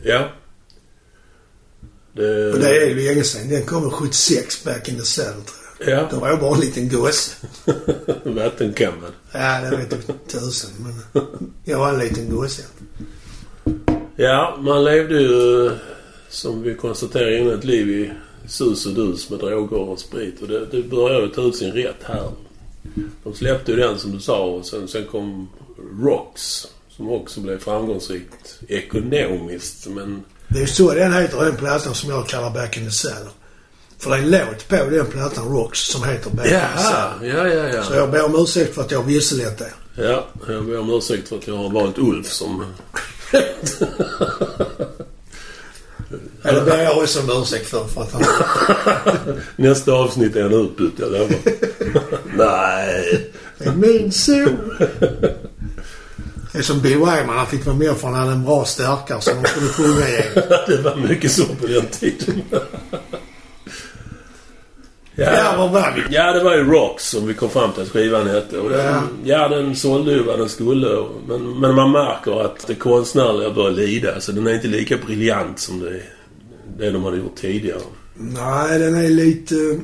ja. 0.04 0.30
Det, 2.14 2.54
Och 2.54 2.60
det 2.60 2.70
är 2.70 2.88
ju 2.90 2.96
länge 3.08 3.24
sedan. 3.24 3.50
Den 3.50 3.66
kom 3.66 3.82
väl 3.82 3.92
76, 3.92 4.64
Back 4.64 4.90
in 4.90 4.96
the 4.98 5.06
Cell, 5.06 5.26
tror 5.34 5.90
jag. 5.92 6.00
Ja, 6.00 6.08
Då 6.12 6.20
var 6.20 6.30
jag 6.30 6.40
bara 6.40 6.54
en 6.56 6.60
liten 6.62 6.90
gosse. 6.90 7.32
vattenkammad. 8.24 9.12
Ja, 9.32 9.62
det 9.62 9.78
vet 9.78 9.92
jag 9.92 10.02
tusen. 10.28 10.70
Men 10.80 11.24
jag 11.64 11.80
var 11.80 11.90
en 11.94 12.00
liten 12.00 12.30
gosse. 12.36 12.64
Ja, 14.16 14.58
man 14.62 14.84
levde 14.84 15.22
ju 15.22 15.72
som 16.30 16.62
vi 16.62 16.76
konstaterade 16.76 17.38
innan 17.38 17.54
ett 17.60 17.64
liv 17.64 17.90
i 17.90 18.12
sus 18.48 18.86
och 18.86 18.94
dus 18.94 19.30
med 19.30 19.40
droger 19.40 19.78
och 19.80 20.00
sprit. 20.00 20.42
Och 20.42 20.48
det, 20.48 20.66
det 20.66 20.84
började 20.84 21.26
ju 21.26 21.32
ta 21.32 21.42
ut 21.42 21.56
sin 21.56 21.72
rätt 21.72 22.04
här. 22.04 22.32
De 23.24 23.34
släppte 23.34 23.72
ju 23.72 23.78
den 23.78 24.00
som 24.00 24.12
du 24.12 24.20
sa 24.20 24.44
och 24.44 24.66
sen, 24.66 24.88
sen 24.88 25.06
kom 25.06 25.50
Rocks. 26.02 26.68
Som 26.90 27.10
också 27.12 27.40
blev 27.40 27.60
framgångsrikt 27.60 28.60
ekonomiskt. 28.68 29.88
Men 29.88 30.24
Det 30.48 30.62
är 30.62 30.66
så 30.66 30.94
den 30.94 31.14
heter, 31.14 31.46
den 31.46 31.56
plattan 31.56 31.96
som 31.96 32.10
jag 32.10 32.28
kallar 32.28 32.52
Back 32.52 32.78
in 32.78 32.86
the 32.86 32.92
Cell. 32.92 33.28
För 33.98 34.10
det 34.10 34.16
är 34.18 34.22
en 34.22 34.32
låt 34.32 34.68
på 34.68 34.76
den 34.76 35.06
plattan, 35.06 35.46
Rocks, 35.46 35.80
som 35.80 36.04
heter 36.04 36.30
Back 36.30 36.46
in 36.46 36.52
the 36.52 36.84
Cell. 36.84 37.28
ja, 37.28 37.48
ja, 37.48 37.84
Så 37.84 37.94
ja. 37.94 37.98
jag 37.98 38.12
ber 38.12 38.26
om 38.26 38.36
ursäkt 38.44 38.76
för 38.76 38.82
att 38.82 38.92
jag 38.92 39.04
visselett 39.04 39.58
det. 39.58 39.74
Ja, 39.96 40.28
jag 40.48 40.66
ber 40.66 40.80
om 40.80 40.94
ursäkt 40.94 41.30
för 41.30 41.38
att 41.38 41.48
jag 41.48 41.56
har 41.58 41.70
valt 41.70 41.98
Ulf 41.98 42.32
som... 42.32 42.66
Eller 46.44 46.66
ber 46.66 46.84
jag 46.84 46.98
också 46.98 47.20
om 47.20 47.42
ursäkt 47.42 47.68
för, 47.68 47.86
för 47.86 48.02
att 48.02 48.12
han... 48.14 48.24
Nästa 49.56 49.94
avsnitt 49.94 50.36
är 50.36 50.44
en 50.44 50.54
utbytt, 50.54 50.94
jag 50.98 51.12
lovar. 51.12 51.38
Nej. 52.38 53.32
Det 53.58 53.66
är 53.66 53.72
min 53.72 54.12
son. 54.12 54.58
Det 56.52 56.58
är 56.58 56.62
som 56.62 56.82
Bill 56.82 56.98
Wyman, 56.98 57.38
han 57.38 57.48
fick 57.48 57.66
vara 57.66 57.76
med 57.76 57.98
för 57.98 58.08
han 58.08 58.20
hade 58.20 58.32
en 58.32 58.46
bra 58.46 58.66
stärkare 58.66 59.22
som 59.22 59.44
de 59.44 59.50
skulle 59.50 59.68
sjunga 59.68 60.08
igenom. 60.08 60.44
Det 60.68 60.82
var 60.82 60.96
mycket 60.96 61.32
så 61.32 61.46
på 61.46 61.68
den 61.68 61.86
tiden. 61.86 62.42
Ja, 65.16 65.56
var 65.58 65.68
var 65.68 65.94
vi? 65.96 66.16
Ja, 66.16 66.32
det 66.32 66.44
var 66.44 66.56
ju 66.56 66.64
Rocks 66.64 67.10
som 67.10 67.28
vi 67.28 67.34
kom 67.34 67.50
fram 67.50 67.72
till 67.72 67.84
att 67.84 67.90
skivan 67.90 68.28
hette. 68.28 68.58
Och 68.60 68.70
den, 68.70 68.86
Ja. 68.86 69.02
ja. 69.24 69.48
den 69.48 69.76
sålde 69.76 70.12
ju 70.12 70.24
vad 70.24 70.40
den 70.40 70.50
skulle. 70.50 71.06
Men, 71.28 71.60
men 71.60 71.76
man 71.76 71.92
märker 71.92 72.42
att 72.46 72.68
det 72.68 72.76
konstnärliga 72.76 73.50
börjar 73.50 73.72
lida. 73.72 74.22
Så 74.22 74.32
den 74.32 74.48
är 74.48 74.54
inte 74.54 74.68
lika 74.68 74.98
briljant 74.98 75.60
som 75.60 75.80
det, 75.80 76.02
det 76.80 76.92
de 76.92 77.04
hade 77.04 77.18
gjort 77.18 77.36
tidigare. 77.36 77.82
Nej, 78.16 78.80
den 78.80 78.96
är 78.96 79.10
lite... 79.10 79.80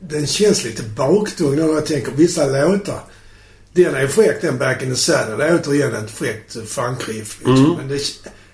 Den 0.00 0.26
känns 0.26 0.64
lite 0.64 0.82
baktung 0.82 1.56
när 1.56 1.68
jag 1.68 1.86
tänker 1.86 2.12
vissa 2.12 2.46
låtar. 2.46 3.00
Den 3.72 3.94
är 3.94 4.06
fräck 4.06 4.42
den 4.42 4.58
Back 4.58 4.82
in 4.82 4.90
the 4.90 4.96
Saddle. 4.96 5.36
Det 5.36 5.44
är 5.44 5.60
återigen 5.60 5.94
ett 5.94 6.10
fräckt 6.10 6.68
funkriff. 6.68 7.38
Liksom. 7.38 7.64
Mm. 7.64 7.76
Men 7.76 7.88
det, 7.88 8.00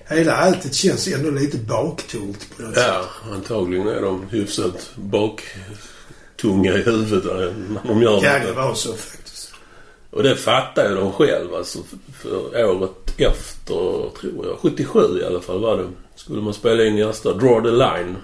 hela 0.09 0.37
alltet 0.37 0.75
känns 0.75 1.09
ändå 1.09 1.31
lite 1.31 1.59
baktungt 1.59 2.57
på 2.57 2.63
något 2.63 2.75
sätt. 2.75 2.85
Ja, 2.87 3.05
antagligen 3.33 3.89
är 3.89 4.01
de 4.03 4.29
hyfsat 4.29 4.91
baktunga 4.97 6.73
i 6.75 6.83
huvudet 6.83 7.25
där 7.25 7.55
när 7.69 7.81
de 7.89 8.03
gör 8.03 8.25
Ja, 8.25 8.39
det. 8.39 8.47
det 8.47 8.53
var 8.53 8.75
så 8.75 8.93
faktiskt. 8.93 9.53
Och 10.11 10.23
det 10.23 10.37
fattar 10.37 10.89
ju 10.89 10.95
de 10.95 11.13
själva. 11.13 11.57
Alltså, 11.59 11.79
för 12.23 12.65
året 12.65 12.91
efter, 13.21 14.11
tror 14.21 14.47
jag, 14.47 14.59
77 14.59 15.21
i 15.23 15.25
alla 15.25 15.41
fall 15.41 15.61
var 15.61 15.77
det. 15.77 15.89
Skulle 16.21 16.43
man 16.43 16.55
spela 16.55 16.85
in 16.85 16.97
nästa 16.97 17.33
Draw 17.33 17.63
the 17.63 17.71
Line. 17.71 18.17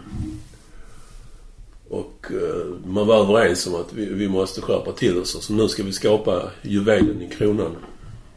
Och 1.88 2.26
eh, 2.30 2.66
man 2.86 3.06
var 3.06 3.22
överens 3.22 3.66
om 3.66 3.74
att 3.74 3.92
vi, 3.92 4.04
vi 4.04 4.28
måste 4.28 4.60
skärpa 4.60 4.92
till 4.92 5.18
oss. 5.18 5.44
Så 5.44 5.52
nu 5.52 5.68
ska 5.68 5.82
vi 5.82 5.92
skapa 5.92 6.50
juvelen 6.62 7.22
i 7.22 7.28
kronan. 7.28 7.76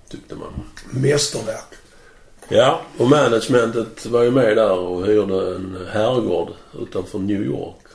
Tyckte 0.10 0.36
man. 0.36 0.54
Mästerverk. 0.92 1.74
Ja, 2.50 2.82
och 2.98 3.10
managementet 3.10 4.06
var 4.06 4.24
ju 4.24 4.32
med 4.32 4.58
där 4.58 4.80
och 4.80 5.06
hyrde 5.06 5.56
en 5.56 5.88
herrgård 5.92 6.50
utanför 6.82 7.20
New 7.20 7.44
York. 7.44 7.86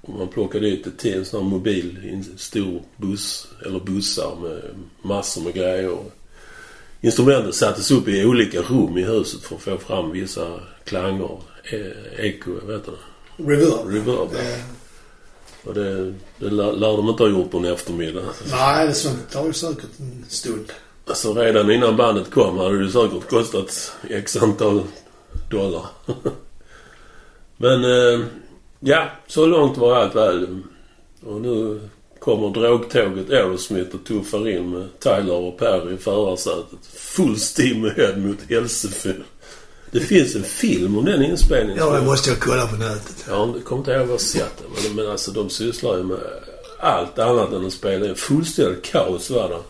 Och 0.00 0.14
man 0.14 0.28
plockade 0.28 0.70
dit 0.70 0.86
ett 0.86 0.98
till 0.98 1.18
en 1.18 1.24
sån 1.24 1.42
här 1.42 1.50
mobil, 1.50 2.10
en 2.12 2.38
stor 2.38 2.82
buss, 2.96 3.48
eller 3.66 3.80
bussar 3.80 4.36
med 4.42 4.62
massor 5.02 5.42
med 5.42 5.54
grejer. 5.54 5.98
Instrumenten 7.00 7.52
sattes 7.52 7.90
upp 7.90 8.08
i 8.08 8.24
olika 8.24 8.60
rum 8.62 8.98
i 8.98 9.02
huset 9.04 9.42
för 9.42 9.54
att 9.56 9.62
få 9.62 9.78
fram 9.78 10.10
vissa 10.10 10.60
klanger. 10.84 11.38
E- 11.72 11.92
eko, 12.18 12.50
vad 12.66 12.74
heter 12.76 12.92
det? 12.92 13.42
Reverb. 13.50 13.86
Reverb. 13.94 14.28
Det, 14.32 14.62
Och 15.64 15.74
det, 15.74 16.14
det 16.38 16.50
lär, 16.50 16.72
lär 16.72 16.96
de 16.96 17.08
inte 17.08 17.22
ha 17.22 17.30
gjort 17.30 17.50
på 17.50 17.58
en 17.58 17.64
eftermiddag. 17.64 18.22
nej, 18.50 18.86
det 18.86 18.94
sånt 18.94 19.30
tar 19.30 19.46
ju 19.46 19.52
säkert 19.52 19.98
en 19.98 20.24
stund. 20.28 20.72
Alltså 21.08 21.34
redan 21.34 21.70
innan 21.70 21.96
bandet 21.96 22.30
kom 22.30 22.58
hade 22.58 22.84
det 22.84 22.90
säkert 22.90 23.28
kostat 23.28 23.92
x 24.10 24.36
antal 24.36 24.82
dollar. 25.50 25.86
Men 27.56 27.84
eh, 27.84 28.26
ja, 28.80 29.08
så 29.26 29.46
långt 29.46 29.78
var 29.78 29.96
allt 29.96 30.14
väl. 30.14 30.62
Och 31.26 31.40
nu 31.40 31.80
kommer 32.26 32.50
drogtåget 32.50 33.30
Aerosmith 33.30 33.94
och 33.94 34.04
tuffar 34.04 34.48
in 34.48 34.70
med 34.70 35.00
Tyler 35.00 35.32
och 35.32 35.58
Perry 35.58 35.94
i 35.94 35.96
förarsätet. 35.96 36.78
Full 36.92 37.36
steam 37.36 37.84
ahead 37.84 38.16
mot 38.16 38.38
Hälsefyr. 38.48 39.24
Det 39.90 40.00
finns 40.00 40.36
en 40.36 40.42
film 40.42 40.98
om 40.98 41.04
den 41.04 41.22
inspelningen. 41.22 41.78
Ja, 41.78 41.90
det 41.90 42.06
måste 42.06 42.30
jag 42.30 42.40
kolla 42.40 42.66
på 42.66 42.76
nätet. 42.76 43.24
Jag 43.28 43.64
kommer 43.64 43.80
inte 43.80 43.92
ihåg 43.92 44.06
vad 44.06 44.20
sett 44.20 44.58
det. 44.58 44.64
Men, 44.82 44.96
men 44.96 45.10
alltså 45.10 45.30
de 45.30 45.50
sysslar 45.50 45.96
ju 45.96 46.02
med 46.02 46.18
allt 46.80 47.18
annat 47.18 47.52
än 47.52 47.66
att 47.66 47.72
spela 47.72 48.06
in. 48.08 48.14
Fullständigt 48.14 48.82
kaos 48.84 49.30
var 49.30 49.48
det. 49.48 49.62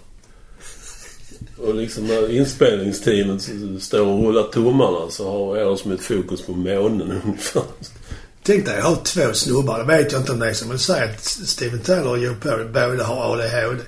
Och 1.62 1.74
liksom 1.74 2.06
när 2.06 2.30
inspelningsteamet 2.30 3.50
står 3.80 4.06
och 4.06 4.22
rullar 4.22 4.42
tummarna 4.42 5.10
så 5.10 5.30
har 5.30 5.56
Aerosmith 5.56 6.02
fokus 6.02 6.42
på 6.42 6.52
månen 6.52 7.20
ungefär. 7.24 7.62
Tänk 8.46 8.66
dig, 8.66 8.76
jag 8.76 8.84
har 8.84 8.96
två 8.96 9.32
snubbar. 9.32 9.78
Det 9.78 9.84
vet 9.84 10.12
jag 10.12 10.20
inte 10.20 10.32
om 10.32 10.38
det 10.38 10.50
är 10.50 10.54
som 10.54 10.68
men 10.68 10.78
säg 10.78 11.04
att 11.04 11.24
Steven 11.24 11.80
Tyler 11.80 12.08
och 12.08 12.18
Joe 12.18 12.34
Perry 12.42 12.64
båda 12.64 13.04
har 13.04 13.32
ADHD. 13.32 13.82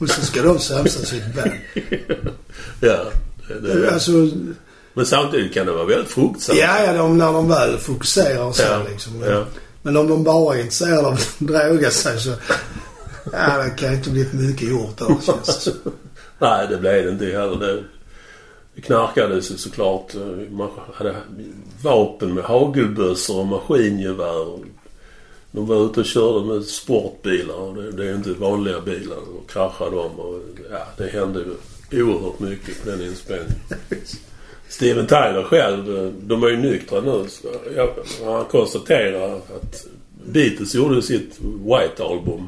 Och 0.00 0.08
så 0.08 0.26
ska 0.26 0.42
de 0.42 0.58
samsas 0.58 1.08
sitt 1.08 1.34
band. 1.34 1.52
ja. 2.80 3.04
Det, 3.48 3.74
det, 3.74 3.90
Alltså, 3.92 4.10
men 4.94 5.06
samtidigt 5.06 5.54
kan 5.54 5.66
det 5.66 5.72
vara 5.72 5.84
väldigt 5.84 6.10
fruktsamt. 6.10 6.58
ja, 6.58 6.84
ja, 6.84 6.92
de, 6.92 7.18
när 7.18 7.32
de 7.32 7.48
väl 7.48 7.78
fokuserar 7.78 8.52
så 8.52 8.62
Ja, 8.62 8.82
liksom. 8.90 9.18
Men, 9.18 9.30
ja. 9.30 9.44
men 9.82 9.96
om 9.96 10.08
de 10.08 10.24
bara 10.24 10.56
är 10.56 10.60
intresserade 10.60 11.06
av 11.06 11.12
att 11.12 11.34
droga 11.38 11.90
sig 11.90 12.20
så... 12.20 12.32
Ja, 13.32 13.64
det 13.64 13.70
kan 13.70 13.92
inte 13.94 14.10
bli 14.10 14.28
mycket 14.32 14.68
gjort 14.68 14.96
då, 14.96 15.20
känns 15.26 15.64
det. 15.64 15.72
Nej, 16.38 16.66
det 16.70 16.76
blev 16.76 17.04
det 17.04 17.10
inte 17.10 17.24
heller. 17.24 17.56
Det, 17.56 17.82
det 18.74 18.80
knarkades 18.80 19.50
ju 19.50 19.56
såklart. 19.56 20.14
Man 20.50 20.70
hade 20.94 21.16
vapen 21.82 22.34
med 22.34 22.44
hagelbössor 22.44 23.40
och 23.40 23.46
maskingevär. 23.46 24.58
De 25.50 25.66
var 25.66 25.86
ute 25.86 26.00
och 26.00 26.06
körde 26.06 26.46
med 26.46 26.64
sportbilar. 26.64 27.74
Det, 27.74 27.92
det 27.92 28.10
är 28.10 28.14
inte 28.14 28.32
vanliga 28.32 28.80
bilar. 28.80 29.16
Och 29.16 29.50
kraschade 29.50 29.96
dem. 29.96 30.20
Och, 30.20 30.40
ja, 30.70 30.86
det 30.96 31.08
hände 31.08 31.44
oerhört 31.92 32.40
mycket 32.40 32.84
på 32.84 32.90
den 32.90 33.02
inspelningen. 33.02 33.54
Steven 34.68 35.06
Tyler 35.06 35.42
själv, 35.42 35.96
eh, 35.96 36.12
de 36.20 36.42
är 36.42 36.48
ju 36.48 36.56
nyktra 36.56 37.00
nu. 37.00 37.26
Jag, 37.76 37.90
han 38.24 38.44
konstaterar 38.44 39.36
att 39.36 39.86
Beatles 40.26 40.74
gjorde 40.74 41.02
sitt 41.02 41.40
White 41.40 42.04
Album 42.04 42.46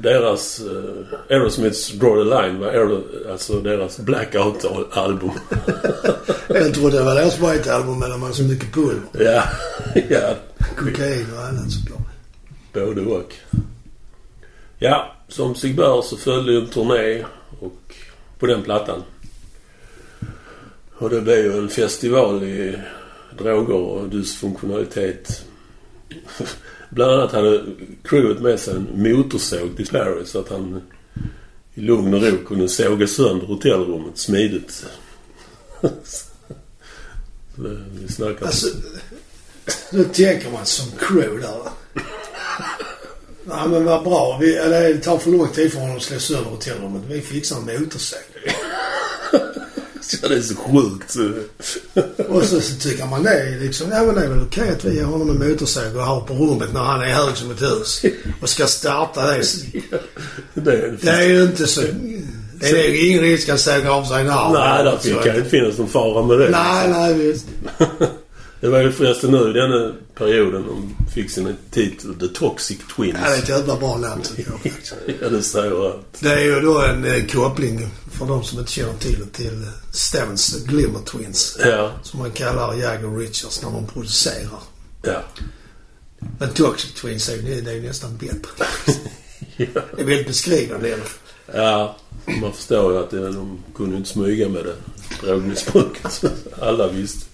Deras... 0.00 0.60
Uh, 0.60 1.04
Aerosmiths 1.30 1.88
Draw 1.88 2.16
the 2.16 2.24
Line 2.24 2.58
var 2.58 2.68
Aero, 2.68 3.02
alltså 3.30 3.60
deras 3.60 3.98
Blackout-album. 3.98 5.30
Jag 6.48 6.74
trodde 6.74 6.98
det 6.98 7.04
var 7.04 7.14
deras 7.14 7.38
White 7.38 7.74
Album 7.74 7.98
men 7.98 8.10
de 8.10 8.22
hade 8.22 8.34
så 8.34 8.42
mycket 8.42 8.72
pulver. 8.72 9.02
ja, 9.12 9.42
ja. 10.08 10.34
Kokain 10.76 11.26
och 11.36 11.44
annat 11.44 11.70
såklart. 11.70 12.00
Både 12.72 13.00
och. 13.00 13.34
Ja, 14.78 15.14
som 15.28 15.54
sig 15.54 15.74
bör 15.74 16.02
så 16.02 16.16
följde 16.16 16.56
en 16.56 16.66
turné 16.66 17.24
och 17.60 17.94
på 18.38 18.46
den 18.46 18.62
plattan. 18.62 19.02
Och 20.98 21.10
det 21.10 21.20
blev 21.20 21.38
ju 21.38 21.58
en 21.58 21.68
festival 21.68 22.42
i 22.42 22.78
droger 23.38 23.74
och 23.74 24.08
dysfunktionalitet. 24.08 25.44
Bland 26.96 27.12
annat 27.12 27.32
hade 27.32 27.64
crewet 28.04 28.40
med 28.40 28.60
sig 28.60 28.74
en 28.74 28.88
motorsåg 28.94 29.76
till 29.76 29.86
Perry 29.86 30.24
så 30.24 30.38
att 30.38 30.48
han 30.48 30.82
i 31.74 31.80
lugn 31.80 32.14
och 32.14 32.22
ro 32.22 32.44
kunde 32.46 32.68
såga 32.68 33.06
sönder 33.06 33.46
hotellrummet 33.46 34.18
smidigt. 34.18 34.86
Vi 38.00 38.08
snackar... 38.08 38.46
Alltså, 38.46 38.66
nu 39.92 40.04
tänker 40.04 40.50
man 40.50 40.66
som 40.66 40.86
crew 40.98 41.42
där. 41.42 41.62
Nej, 43.44 43.68
men 43.68 43.84
vad 43.84 44.04
bra. 44.04 44.38
Vi, 44.40 44.56
eller 44.56 44.88
det 44.88 44.98
tar 44.98 45.18
för 45.18 45.30
lång 45.30 45.48
tid 45.48 45.72
för 45.72 45.80
honom 45.80 45.96
att 45.96 46.02
slå 46.02 46.18
sönder 46.18 46.50
hotellrummet. 46.50 47.02
Vi 47.08 47.20
fixar 47.20 47.56
en 47.56 47.80
motorsåg. 47.80 48.20
Ja, 50.22 50.28
det 50.28 50.34
är 50.36 50.40
så 50.42 50.54
sjukt. 50.54 51.10
så- 51.10 51.32
Och 52.28 52.42
så, 52.44 52.60
så 52.60 52.74
tycker 52.80 53.06
man 53.06 53.22
det 53.22 53.30
är 53.30 53.60
liksom, 53.60 53.86
ja 53.90 54.02
men 54.02 54.14
det 54.14 54.20
är 54.24 54.28
väl 54.28 54.42
okej 54.42 54.70
att 54.70 54.84
vi 54.84 54.94
ger 54.96 55.04
honom 55.04 55.30
en 55.30 55.48
motorsåg 55.48 55.96
och 55.96 56.02
har 56.02 56.20
på 56.20 56.34
rummet 56.34 56.72
när 56.72 56.80
han 56.80 57.00
är 57.00 57.06
hög 57.14 57.36
som 57.36 57.50
ett 57.50 57.62
hus. 57.62 58.02
Och 58.40 58.48
ska 58.48 58.66
starta 58.66 59.26
det. 59.26 59.42
Det 60.54 60.72
är, 60.72 60.98
Det 61.02 61.10
är 61.10 61.22
ju 61.28 61.42
inte 61.42 61.66
så... 61.66 61.80
Det 62.60 62.66
är 62.70 62.88
ju 62.88 63.06
ingen 63.08 63.20
risk 63.22 63.48
att 63.48 63.60
såga 63.60 63.92
av 63.92 64.04
sig 64.04 64.20
en 64.20 64.30
arm. 64.30 64.52
Nej, 64.52 64.84
där 64.84 64.98
Så- 65.02 65.22
kan 65.24 65.36
inte 65.36 65.50
finnas 65.50 65.78
någon 65.78 65.88
fara 65.88 66.26
med 66.26 66.38
det. 66.38 66.48
Nej, 66.50 66.88
nej 66.90 67.14
visst. 67.14 67.46
Det 68.66 68.70
var 68.70 68.80
ju 68.80 68.92
förresten 68.92 69.30
nu 69.30 69.50
i 69.50 69.52
denna 69.52 69.92
perioden 70.14 70.62
de 70.66 70.96
fick 71.14 71.30
sin 71.30 71.56
titel 71.70 72.14
The 72.14 72.28
Toxic 72.28 72.78
Twins. 72.96 73.18
Ja, 73.22 73.30
det 73.30 73.36
är 73.36 73.42
ett 73.42 73.48
jävla 73.48 73.76
bra 73.76 73.96
namn 73.96 74.22
tycker 74.22 74.50
jag 74.50 74.60
faktiskt. 74.72 74.94
Ja, 75.20 75.28
det 75.28 75.42
säger 75.42 75.86
allt. 75.86 76.20
Det 76.20 76.32
är 76.32 76.44
ju 76.44 76.60
då 76.60 76.82
en 76.82 77.04
eh, 77.04 77.26
koppling, 77.26 77.88
för 78.12 78.26
de 78.26 78.44
som 78.44 78.58
inte 78.58 78.72
känner 78.72 78.94
till 78.94 79.18
det, 79.18 79.26
till 79.26 79.62
eh, 79.62 79.68
Stones 79.92 80.64
Glimmer 80.64 81.00
Twins. 81.00 81.58
Ja, 81.64 81.92
Som 82.02 82.20
man 82.20 82.30
kallar 82.30 82.74
Jagger 82.74 83.18
Richards 83.18 83.62
när 83.62 83.70
de 83.70 83.86
producerar. 83.86 84.60
ja. 85.02 85.22
Men 86.38 86.50
Toxic 86.50 86.94
Twins 86.94 87.28
är 87.28 87.36
ju 87.36 87.60
det 87.60 87.70
är 87.70 87.74
ju 87.74 87.82
nästan 87.82 88.16
bättre. 88.16 88.66
Ja. 89.56 89.66
Det 89.96 90.02
är 90.02 90.06
väldigt 90.06 90.26
beskrivande 90.26 90.88
i 90.88 90.92
alla 90.92 91.02
fall. 91.02 91.54
Ja, 91.54 91.96
man 92.40 92.52
förstår 92.52 92.92
ju 92.92 92.98
att 92.98 93.10
det, 93.10 93.32
de 93.32 93.58
kunde 93.76 93.96
inte 93.96 94.08
smyga 94.08 94.48
med 94.48 94.64
det 94.64 94.76
drogmissbruket. 95.20 96.24
Alla 96.60 96.88
visste. 96.88 97.26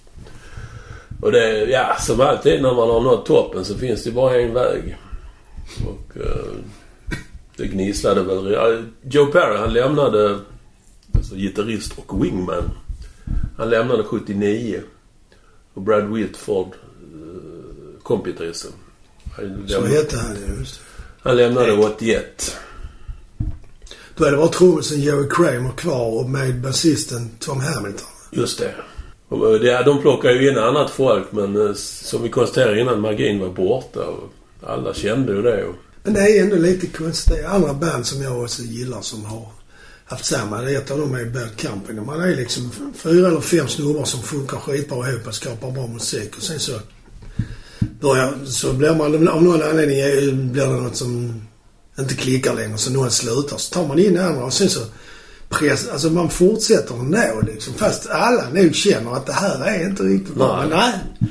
Och 1.22 1.32
det, 1.32 1.64
ja, 1.70 1.96
som 2.00 2.20
alltid 2.20 2.62
när 2.62 2.74
man 2.74 2.90
har 2.90 3.00
nått 3.00 3.26
toppen 3.26 3.64
så 3.64 3.78
finns 3.78 4.04
det 4.04 4.10
bara 4.10 4.40
en 4.40 4.54
väg. 4.54 4.96
Och 5.86 6.16
eh, 6.16 6.52
det 7.56 7.66
gnisslade 7.66 8.22
väl. 8.22 8.52
Ja, 8.52 8.78
Joe 9.02 9.26
Perry 9.26 9.58
han 9.58 9.72
lämnade, 9.72 10.38
alltså 11.14 11.34
gitarrist 11.34 11.92
och 11.96 12.24
wingman. 12.24 12.70
Han 13.58 13.70
lämnade 13.70 14.04
79. 14.04 14.80
Och 15.74 15.82
Brad 15.82 16.12
Whitford, 16.14 16.66
eh. 16.66 16.72
Han 19.36 19.64
Så 19.68 19.84
hette 19.84 20.16
han 20.18 20.36
ju. 20.36 20.58
just. 20.58 20.80
Han 21.22 21.36
lämnade 21.36 21.72
81. 21.72 22.56
Då 24.16 24.24
är 24.24 24.30
det 24.30 24.36
bara 24.36 24.48
trummisen 24.48 25.00
Jerry 25.00 25.28
Kramer 25.28 25.70
kvar 25.76 26.20
och 26.24 26.30
med 26.30 26.60
basisten 26.60 27.30
Tom 27.38 27.60
Hamilton. 27.60 28.06
Just 28.30 28.58
det. 28.58 28.74
Eh, 29.32 29.60
det. 29.60 29.82
De 29.84 30.02
plockar 30.02 30.30
ju 30.30 30.50
in 30.50 30.58
annat 30.58 30.90
folk 30.90 31.32
men 31.32 31.66
eh, 31.66 31.74
som 31.74 32.22
vi 32.22 32.28
konstaterade 32.28 32.80
innan, 32.80 33.00
magin 33.00 33.40
var 33.40 33.48
borta. 33.48 34.00
Alla 34.66 34.94
kände 34.94 35.32
ju 35.32 35.42
det. 35.42 35.64
Men 36.02 36.14
det 36.14 36.20
är 36.20 36.42
ändå 36.42 36.56
lite 36.56 36.86
konstigt. 36.86 37.34
Det 37.34 37.42
är 37.42 37.48
andra 37.48 37.74
band 37.74 38.06
som 38.06 38.22
jag 38.22 38.42
också 38.42 38.62
gillar 38.62 39.00
som 39.00 39.24
har 39.24 39.46
haft 40.04 40.24
samma. 40.24 40.70
Ett 40.70 40.90
av 40.90 40.98
dem 40.98 41.14
är 41.14 41.24
Bad 41.24 41.60
Company. 41.60 42.00
Man 42.00 42.20
är 42.20 42.36
liksom 42.36 42.70
fyra 42.94 43.28
eller 43.28 43.40
fem 43.40 43.68
snubbar 43.68 44.04
som 44.04 44.22
funkar 44.22 44.56
skitbra 44.56 45.10
ihop 45.10 45.26
och 45.26 45.34
skapar 45.34 45.70
bra 45.70 45.86
musik. 45.86 46.36
Och 46.36 46.42
sen 46.42 46.58
så 46.58 46.72
börjar, 48.00 48.34
så 48.44 48.72
blir 48.72 48.94
man 48.94 49.28
av 49.28 49.42
någon 49.42 49.62
anledning 49.62 50.52
blir 50.52 50.66
det 50.66 50.72
något 50.72 50.96
som 50.96 51.42
inte 51.98 52.14
klickar 52.14 52.54
längre. 52.54 52.78
Så 52.78 52.92
någon 52.92 53.10
slutar. 53.10 53.56
Så 53.56 53.74
tar 53.74 53.86
man 53.86 53.98
in 53.98 54.18
andra 54.18 54.44
och 54.44 54.52
sen 54.52 54.68
så 54.68 54.80
press, 55.52 55.88
alltså 55.92 56.10
man 56.10 56.30
fortsätter 56.30 56.94
ändå 56.94 57.40
liksom. 57.46 57.74
Fast 57.74 58.10
alla 58.10 58.48
nog 58.54 58.74
känner 58.74 59.12
att 59.16 59.26
det 59.26 59.32
här 59.32 59.64
är 59.66 59.86
inte 59.88 60.02
riktigt 60.02 60.34
bra. 60.34 60.56
Nej. 60.56 60.68
Men 60.68 60.78
nej. 60.78 61.30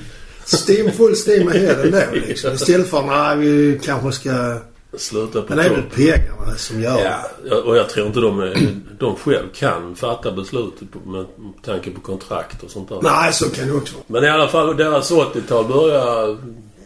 Steam, 0.67 0.91
full 0.91 1.15
steam 1.27 1.47
ahead 1.47 1.83
ändå 1.83 2.01
liksom. 2.27 2.53
Istället 2.53 2.87
för 2.89 3.01
nej 3.01 3.37
vi 3.37 3.79
kanske 3.83 4.11
ska... 4.11 4.57
sluta 4.97 5.41
på 5.41 5.45
Men 5.49 5.57
det 5.57 5.63
är 5.63 5.69
väl 5.69 5.83
pengarna 5.95 6.55
som 6.57 6.81
gör 6.81 6.95
det. 6.95 7.15
Ja, 7.49 7.55
och 7.61 7.77
jag 7.77 7.89
tror 7.89 8.07
inte 8.07 8.19
de, 8.19 8.53
de 8.99 9.15
själv 9.15 9.47
kan 9.55 9.95
fatta 9.95 10.31
beslutet 10.31 10.91
på- 10.91 11.09
med 11.09 11.25
tanke 11.65 11.91
på 11.91 12.01
kontrakt 12.01 12.63
och 12.63 12.71
sånt 12.71 12.89
där. 12.89 12.99
Nej, 13.01 13.33
så 13.33 13.49
kan 13.49 13.67
det 13.67 13.73
också. 13.73 13.95
Men 14.07 14.23
i 14.23 14.29
alla 14.29 14.47
fall, 14.47 14.77
deras 14.77 15.11
80-tal 15.11 15.65
börjar 15.67 16.37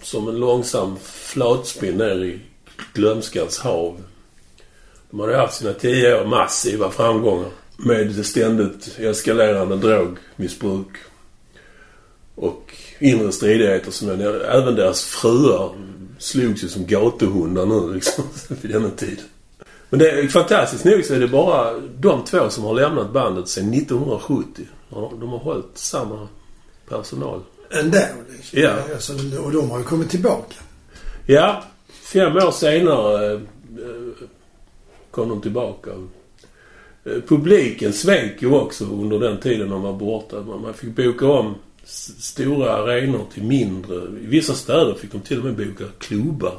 som 0.01 0.27
en 0.27 0.35
långsam 0.35 0.95
flatspinn 1.03 1.97
ner 1.97 2.23
i 2.23 2.39
glömskans 2.93 3.59
hav. 3.59 3.97
De 5.15 5.21
hade 5.21 5.37
haft 5.37 5.57
sina 5.57 5.73
tio 5.73 6.21
år 6.21 6.25
massiva 6.25 6.91
framgångar 6.91 7.49
med 7.77 8.07
det 8.07 8.23
ständigt 8.23 8.99
eskalerande 8.99 9.75
drogmissbruk 9.75 10.87
och 12.35 12.75
inre 12.99 13.31
stridigheter 13.31 13.91
som 13.91 14.07
jag. 14.07 14.35
Även 14.55 14.75
deras 14.75 15.03
fruar 15.03 15.75
slogs 16.19 16.63
ju 16.63 16.67
som 16.67 16.85
gatuhundar 16.85 17.65
nu 17.65 17.93
liksom 17.93 18.23
vid 18.61 18.71
denna 18.71 18.89
tid. 18.89 19.21
Men 19.89 19.99
det 19.99 20.11
är 20.11 20.27
fantastiskt 20.27 20.85
nog 20.85 21.05
så 21.05 21.13
är 21.13 21.19
det 21.19 21.27
bara 21.27 21.79
de 21.99 22.23
två 22.25 22.49
som 22.49 22.63
har 22.63 22.73
lämnat 22.73 23.13
bandet 23.13 23.47
sedan 23.47 23.73
1970. 23.73 24.65
Ja, 24.89 25.11
De 25.19 25.29
har 25.29 25.39
hållit 25.39 25.77
samma 25.77 26.27
personal. 26.89 27.41
Ändå 27.71 27.99
liksom. 28.35 28.59
Ja. 28.59 28.73
Alltså, 28.93 29.13
och 29.43 29.51
de 29.51 29.71
har 29.71 29.77
ju 29.77 29.83
kommit 29.83 30.09
tillbaka. 30.09 30.55
Ja, 31.25 31.63
fem 31.89 32.35
år 32.35 32.51
senare 32.51 33.33
eh, 33.33 33.39
kom 35.15 35.29
de 35.29 35.41
tillbaka. 35.41 35.89
Eh, 37.05 37.21
Publiken 37.27 37.93
svek 37.93 38.41
ju 38.41 38.51
också 38.51 38.83
under 38.85 39.19
den 39.19 39.39
tiden 39.39 39.69
de 39.69 39.81
var 39.81 39.93
borta. 39.93 40.41
Man 40.41 40.73
fick 40.73 40.95
boka 40.95 41.27
om 41.27 41.55
stora 42.19 42.73
arenor 42.73 43.25
till 43.33 43.43
mindre. 43.43 43.95
I 43.95 44.25
vissa 44.25 44.53
städer 44.53 44.93
fick 44.93 45.11
de 45.11 45.21
till 45.21 45.37
och 45.39 45.45
med 45.45 45.55
boka 45.55 45.83
klubbar. 45.99 46.57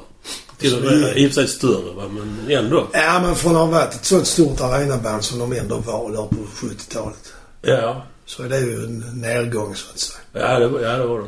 Till 0.59 0.75
och 0.77 0.85
med, 0.85 1.17
I 1.17 1.27
och 1.27 1.31
för 1.33 1.35
sig 1.35 1.49
större 1.49 1.93
va, 1.95 2.03
men 2.09 2.57
ändå. 2.59 2.87
Ja, 2.93 3.21
men 3.23 3.35
från 3.35 3.53
att 3.53 3.59
ha 3.59 3.67
varit 3.67 3.95
ett 3.95 4.05
sånt 4.05 4.27
stort 4.27 4.61
arenaband 4.61 5.25
som 5.25 5.39
de 5.39 5.53
ändå 5.53 5.77
var 5.77 6.11
där 6.11 6.17
på 6.27 6.37
70-talet. 6.67 7.33
Ja, 7.63 8.03
Så 8.27 8.43
är 8.43 8.49
det 8.49 8.61
ju 8.61 8.85
en 8.85 8.99
nedgång 9.21 9.75
så 9.75 9.91
att 9.91 9.99
säga. 9.99 10.21
ja 10.53 10.59
det, 10.59 10.69
var- 10.69 10.81
ja, 10.81 10.97
det 10.99 11.07
var 11.07 11.19
de. 11.19 11.27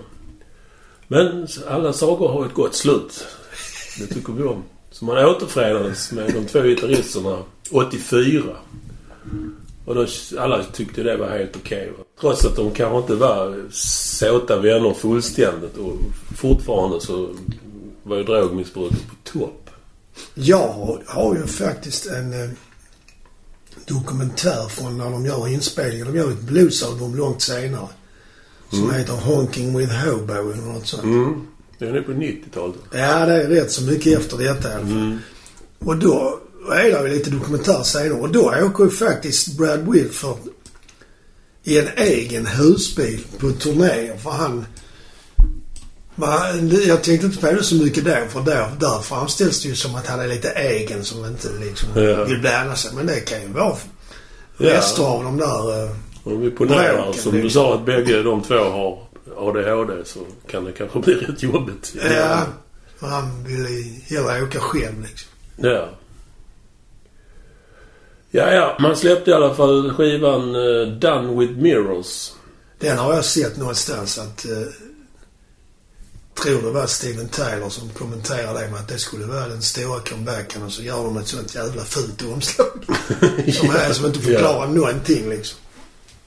Men 1.08 1.48
alla 1.68 1.92
sagor 1.92 2.28
har 2.28 2.46
ett 2.46 2.54
gott 2.54 2.74
slut. 2.74 3.26
Det 3.98 4.06
tycker 4.14 4.32
vi 4.32 4.42
om. 4.42 4.62
Så 4.98 5.04
man 5.04 5.24
återförenades 5.24 6.12
med 6.12 6.34
de 6.34 6.46
två 6.46 6.62
gitarristerna 6.62 7.38
84. 7.70 8.42
Och 9.84 9.94
då, 9.94 10.06
alla 10.38 10.64
tyckte 10.64 11.02
det 11.02 11.16
var 11.16 11.28
helt 11.28 11.56
okej. 11.56 11.92
va. 11.98 12.04
Trots 12.20 12.44
att 12.44 12.56
de 12.56 12.70
kanske 12.70 12.98
inte 12.98 13.14
var 13.14 13.64
såta 13.70 14.60
vänner 14.60 14.94
fullständigt. 14.94 15.76
Och 15.76 15.96
fortfarande 16.36 17.00
så 17.00 17.28
var 18.02 18.16
ju 18.16 18.24
drogmissbruket 18.24 19.06
på 19.08 19.38
topp. 19.38 19.70
Jag 20.34 20.98
har, 21.06 21.34
ju 21.34 21.46
faktiskt 21.46 22.06
en 22.06 22.32
eh, 22.32 22.50
dokumentär 23.86 24.68
från 24.68 24.98
när 24.98 25.10
de 25.10 25.26
gör 25.26 25.48
inspelningen. 25.48 26.06
De 26.06 26.18
gör 26.18 26.30
ett 26.30 26.40
bluesalbum 26.40 27.16
långt 27.16 27.42
senare. 27.42 27.88
Som 28.70 28.94
heter 28.94 29.12
Honking 29.12 29.78
with 29.78 29.92
Hobo 29.92 30.32
eller 30.32 30.72
något 30.72 30.86
sånt. 30.86 31.04
Mm. 31.04 31.46
Det 31.78 31.86
är 31.86 31.92
nu 31.92 32.02
på 32.02 32.12
90-talet. 32.12 32.76
Ja, 32.92 33.26
det 33.26 33.42
är 33.42 33.48
rätt 33.48 33.70
så 33.72 33.82
mycket 33.82 34.18
efter 34.18 34.36
detta 34.38 34.68
i 34.68 34.72
alla 34.74 34.80
fall. 34.86 34.90
Mm. 34.92 35.18
Och 35.78 35.96
då 35.96 36.40
är 36.72 36.82
det 37.02 37.08
ju 37.08 37.14
lite 37.14 37.30
dokumentär 37.30 37.82
senare. 37.82 38.12
Och 38.20 38.32
då 38.32 38.52
åker 38.62 38.84
ju 38.84 38.90
faktiskt 38.90 39.56
Brad 39.58 39.92
Whitford 39.92 40.38
i 41.64 41.78
en 41.78 41.88
egen 41.96 42.46
husbil 42.46 43.24
på 43.38 43.50
turnéer. 43.50 44.16
För 44.16 44.30
han... 44.30 44.64
Man, 46.14 46.68
jag 46.86 47.02
tänkte 47.02 47.26
inte 47.26 47.38
på 47.38 47.46
det 47.52 47.62
så 47.62 47.74
mycket 47.74 48.04
då. 48.04 48.16
För 48.28 48.40
där, 48.40 48.70
där 48.80 48.98
framställs 49.02 49.62
det 49.62 49.68
ju 49.68 49.74
som 49.74 49.94
att 49.94 50.06
han 50.06 50.20
är 50.20 50.28
lite 50.28 50.48
egen 50.50 51.04
som 51.04 51.24
inte 51.24 51.48
liksom 51.60 51.88
Ja. 52.02 52.24
vill 52.24 52.40
blanda 52.40 52.74
sig. 52.74 52.90
Men 52.94 53.06
det 53.06 53.20
kan 53.20 53.40
ju 53.42 53.48
vara 53.48 53.76
Ja. 54.58 54.70
rester 54.76 55.02
av 55.02 55.24
de 55.24 55.36
där... 55.36 55.84
eh, 55.84 55.90
Om 56.24 56.40
vi 56.40 56.50
ponerar 56.50 57.12
som 57.12 57.32
du 57.32 57.42
liksom. 57.42 57.62
sa 57.62 57.74
att 57.74 57.86
bägge 57.86 58.22
de 58.22 58.42
två 58.42 58.54
har 58.54 59.07
ADHD 59.38 60.04
så 60.04 60.20
kan 60.50 60.64
det 60.64 60.72
kanske 60.72 60.98
bli 60.98 61.14
rätt 61.26 61.42
jobbigt. 61.42 61.94
Ja. 62.10 62.46
han 63.00 63.44
vill 63.44 63.66
i- 63.66 64.04
hellre 64.08 64.42
åka 64.42 64.60
själv 64.60 65.02
liksom. 65.02 65.28
Ja. 65.56 65.88
Ja, 68.30 68.52
ja. 68.54 68.76
Man 68.80 68.96
släppte 68.96 69.30
i 69.30 69.34
alla 69.34 69.54
fall 69.54 69.92
skivan 69.94 70.54
eh, 70.54 70.86
Done 70.98 71.40
With 71.40 71.52
Mirrors. 71.52 72.32
Den 72.78 72.98
har 72.98 73.14
jag 73.14 73.24
sett 73.24 73.56
någonstans 73.56 74.18
att... 74.18 74.44
Eh, 74.44 74.52
tror 76.42 76.62
det 76.62 76.70
var 76.70 76.86
Steven 76.86 77.28
Tyler 77.28 77.68
som 77.68 77.88
kommenterade 77.88 78.60
det 78.60 78.70
med 78.70 78.80
att 78.80 78.88
det 78.88 78.98
skulle 78.98 79.26
vara 79.26 79.48
den 79.48 79.62
stora 79.62 80.00
comebacken 80.00 80.62
och 80.62 80.72
så 80.72 80.82
gör 80.82 80.96
de 81.04 81.16
ett 81.16 81.26
sånt 81.28 81.54
jävla 81.54 81.84
fult 81.84 82.22
omslag. 82.22 82.66
som, 83.52 83.70
är, 83.70 83.92
som 83.92 84.06
inte 84.06 84.18
förklarar 84.20 84.66
någonting 84.66 85.28
liksom. 85.30 85.58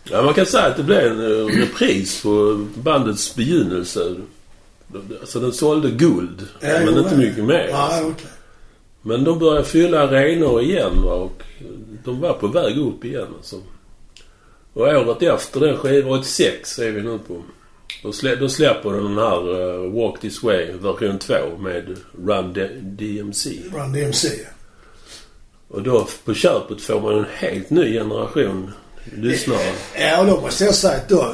Ja, 0.03 0.21
man 0.21 0.33
kan 0.33 0.45
säga 0.45 0.63
att 0.65 0.77
det 0.77 0.83
blev 0.83 0.99
en 1.11 1.19
eh, 1.21 1.45
repris 1.61 2.21
på 2.23 2.65
bandets 2.75 3.35
begynnelse. 3.35 4.15
Alltså 5.21 5.39
den 5.39 5.51
sålde 5.53 5.89
guld, 5.91 6.47
Ja, 6.61 6.67
men 6.85 6.93
jo, 6.95 6.99
inte 7.03 7.15
mycket 7.17 7.43
mer. 7.43 7.67
Ja, 7.69 7.77
alltså. 7.77 8.07
okej. 8.09 8.27
Men 9.01 9.23
de 9.23 9.39
började 9.39 9.63
fylla 9.65 9.99
arenor 10.03 10.61
igen 10.61 11.01
va, 11.03 11.13
och 11.13 11.43
de 12.05 12.19
var 12.21 12.33
på 12.33 12.47
väg 12.47 12.77
upp 12.77 13.05
igen 13.05 13.27
alltså. 13.37 13.55
Och 14.73 14.81
året 14.81 15.21
efter 15.23 15.59
den 15.59 15.77
skivan, 15.77 16.11
86 16.19 16.79
är 16.79 16.91
vi 16.91 17.01
nu 17.01 17.19
på. 17.27 17.43
Då, 18.03 18.11
slä, 18.11 18.35
då 18.35 18.49
släpper 18.49 18.89
de 18.91 19.03
den 19.03 19.17
här 19.17 19.61
eh, 19.85 19.91
Walk 19.91 20.19
This 20.21 20.43
Way 20.43 20.71
version 20.71 21.19
2 21.19 21.33
med 21.59 21.95
Run 22.25 22.53
D- 22.53 22.69
DMC. 22.81 23.49
Run 23.73 23.93
DMC. 23.93 24.27
Och 25.67 25.81
då 25.81 26.07
på 26.25 26.33
köpet 26.33 26.81
får 26.81 27.01
man 27.01 27.17
en 27.19 27.25
helt 27.33 27.69
ny 27.69 27.93
generation 27.93 28.71
lyssnare. 29.03 29.73
Ja, 29.99 30.19
och 30.19 30.25
då 30.25 30.41
måste 30.41 30.63
jag 30.63 30.75
säga 30.75 30.93
att 30.93 31.09
då, 31.09 31.33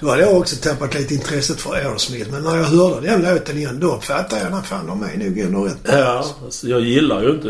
då 0.00 0.10
hade 0.10 0.22
jag 0.22 0.36
också 0.36 0.56
tappat 0.56 0.94
lite 0.94 1.14
intresset 1.14 1.60
för 1.60 1.74
Aerosmith. 1.74 2.30
Men 2.30 2.42
när 2.42 2.56
jag 2.56 2.64
hörde 2.64 3.06
den 3.06 3.22
låten 3.22 3.58
igen, 3.58 3.80
då 3.80 4.00
fattade 4.00 4.42
jag 4.42 4.52
att 4.52 4.66
fan, 4.66 4.86
de 4.86 5.02
är 5.02 5.28
nog 5.28 5.38
ändå 5.38 5.64
rätt. 5.64 5.78
Ja, 5.84 6.38
alltså, 6.44 6.68
jag 6.68 6.80
gillar 6.80 7.22
ju 7.22 7.30
inte 7.30 7.48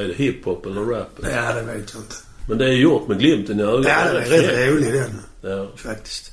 är 0.00 0.08
det, 0.08 0.14
hiphop 0.14 0.66
eller 0.66 0.80
rap. 0.80 1.20
Ja, 1.22 1.52
det 1.54 1.62
vet 1.62 1.92
jag 1.92 2.02
inte. 2.02 2.14
Men 2.48 2.58
det 2.58 2.64
är 2.64 2.72
gjort 2.72 3.08
med 3.08 3.18
glimten 3.18 3.60
i 3.60 3.62
ögat. 3.62 3.86
Ja, 3.86 4.12
den 4.12 4.22
är 4.22 4.26
rätt 4.26 4.72
rolig 4.72 4.92
den. 4.92 5.20
Ja. 5.42 5.68
Faktiskt. 5.76 6.32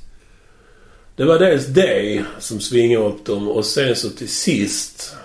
Det 1.15 1.26
var 1.26 1.39
dels 1.39 1.65
det 1.65 2.24
som 2.39 2.60
svingade 2.60 3.06
upp 3.06 3.26
dem 3.26 3.48
och 3.48 3.65
sen 3.65 3.96
så 3.96 4.10
till 4.10 4.30
sist 4.30 5.15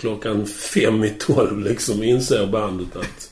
klockan 0.00 0.46
fem 0.46 1.04
i 1.04 1.10
tolv 1.10 1.60
liksom 1.60 2.02
inser 2.02 2.46
bandet 2.46 2.96
att 2.96 3.29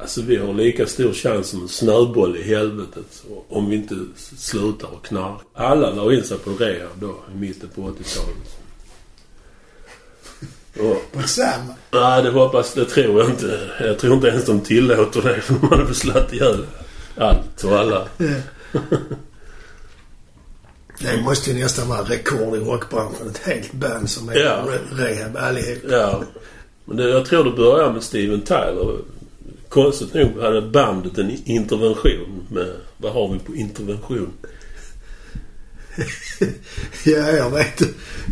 alltså 0.00 0.22
vi 0.22 0.36
har 0.36 0.54
lika 0.54 0.86
stor 0.86 1.12
chans 1.12 1.48
som 1.48 1.62
en 1.62 1.68
snöboll 1.68 2.36
i 2.36 2.42
helvetet 2.42 3.24
om 3.48 3.70
vi 3.70 3.76
inte 3.76 3.94
slutar 4.36 4.88
och 4.88 5.04
knarka. 5.04 5.44
Alla 5.54 5.90
la 5.90 6.12
in 6.12 6.24
sig 6.24 6.38
på 6.38 6.50
rehab 6.50 6.90
då 7.00 7.14
i 7.34 7.38
mitten 7.38 7.68
på 7.74 7.80
80-talet. 7.82 8.56
Och, 10.80 11.12
På 11.12 11.28
samma. 11.28 11.74
nej, 11.90 12.22
det 12.22 12.30
hoppas 12.30 12.74
det 12.74 12.84
tror 12.84 13.20
jag 13.20 13.30
inte. 13.30 13.70
Jag 13.80 13.98
tror 13.98 14.14
inte 14.14 14.28
ens 14.28 14.44
de 14.44 14.60
tillåter 14.60 15.22
det 15.22 15.40
för 15.40 15.54
de 15.54 15.68
hade 15.68 15.94
slagit 15.94 16.32
ihjäl 16.32 16.66
allt 17.16 17.64
och 17.64 17.72
alla. 17.78 18.08
Det 20.98 21.22
måste 21.22 21.50
ju 21.50 21.58
nästan 21.58 21.88
vara 21.88 22.02
rekord 22.02 22.56
i 22.56 22.60
rockbranschen. 22.60 23.28
Ett 23.30 23.38
helt 23.38 23.72
band 23.72 24.10
som 24.10 24.28
är 24.28 24.34
Ja. 24.36 24.64
re- 24.68 24.96
rehab 24.96 25.36
allihop. 25.36 25.78
Ja. 25.90 26.22
Men 26.84 26.96
det, 26.96 27.08
jag 27.08 27.26
tror 27.26 27.44
det 27.44 27.50
började 27.50 27.92
med 27.92 28.02
Steven 28.02 28.40
Tyler. 28.40 28.98
Konstigt 29.72 30.14
nog 30.14 30.40
hade 30.40 30.62
bandet 30.62 31.18
en 31.18 31.36
intervention 31.44 32.46
med... 32.50 32.66
Vad 32.96 33.12
har 33.12 33.32
vi 33.32 33.38
på 33.38 33.54
intervention? 33.54 34.32
Ja, 37.04 37.30
jag 37.30 37.50
vet. 37.50 37.82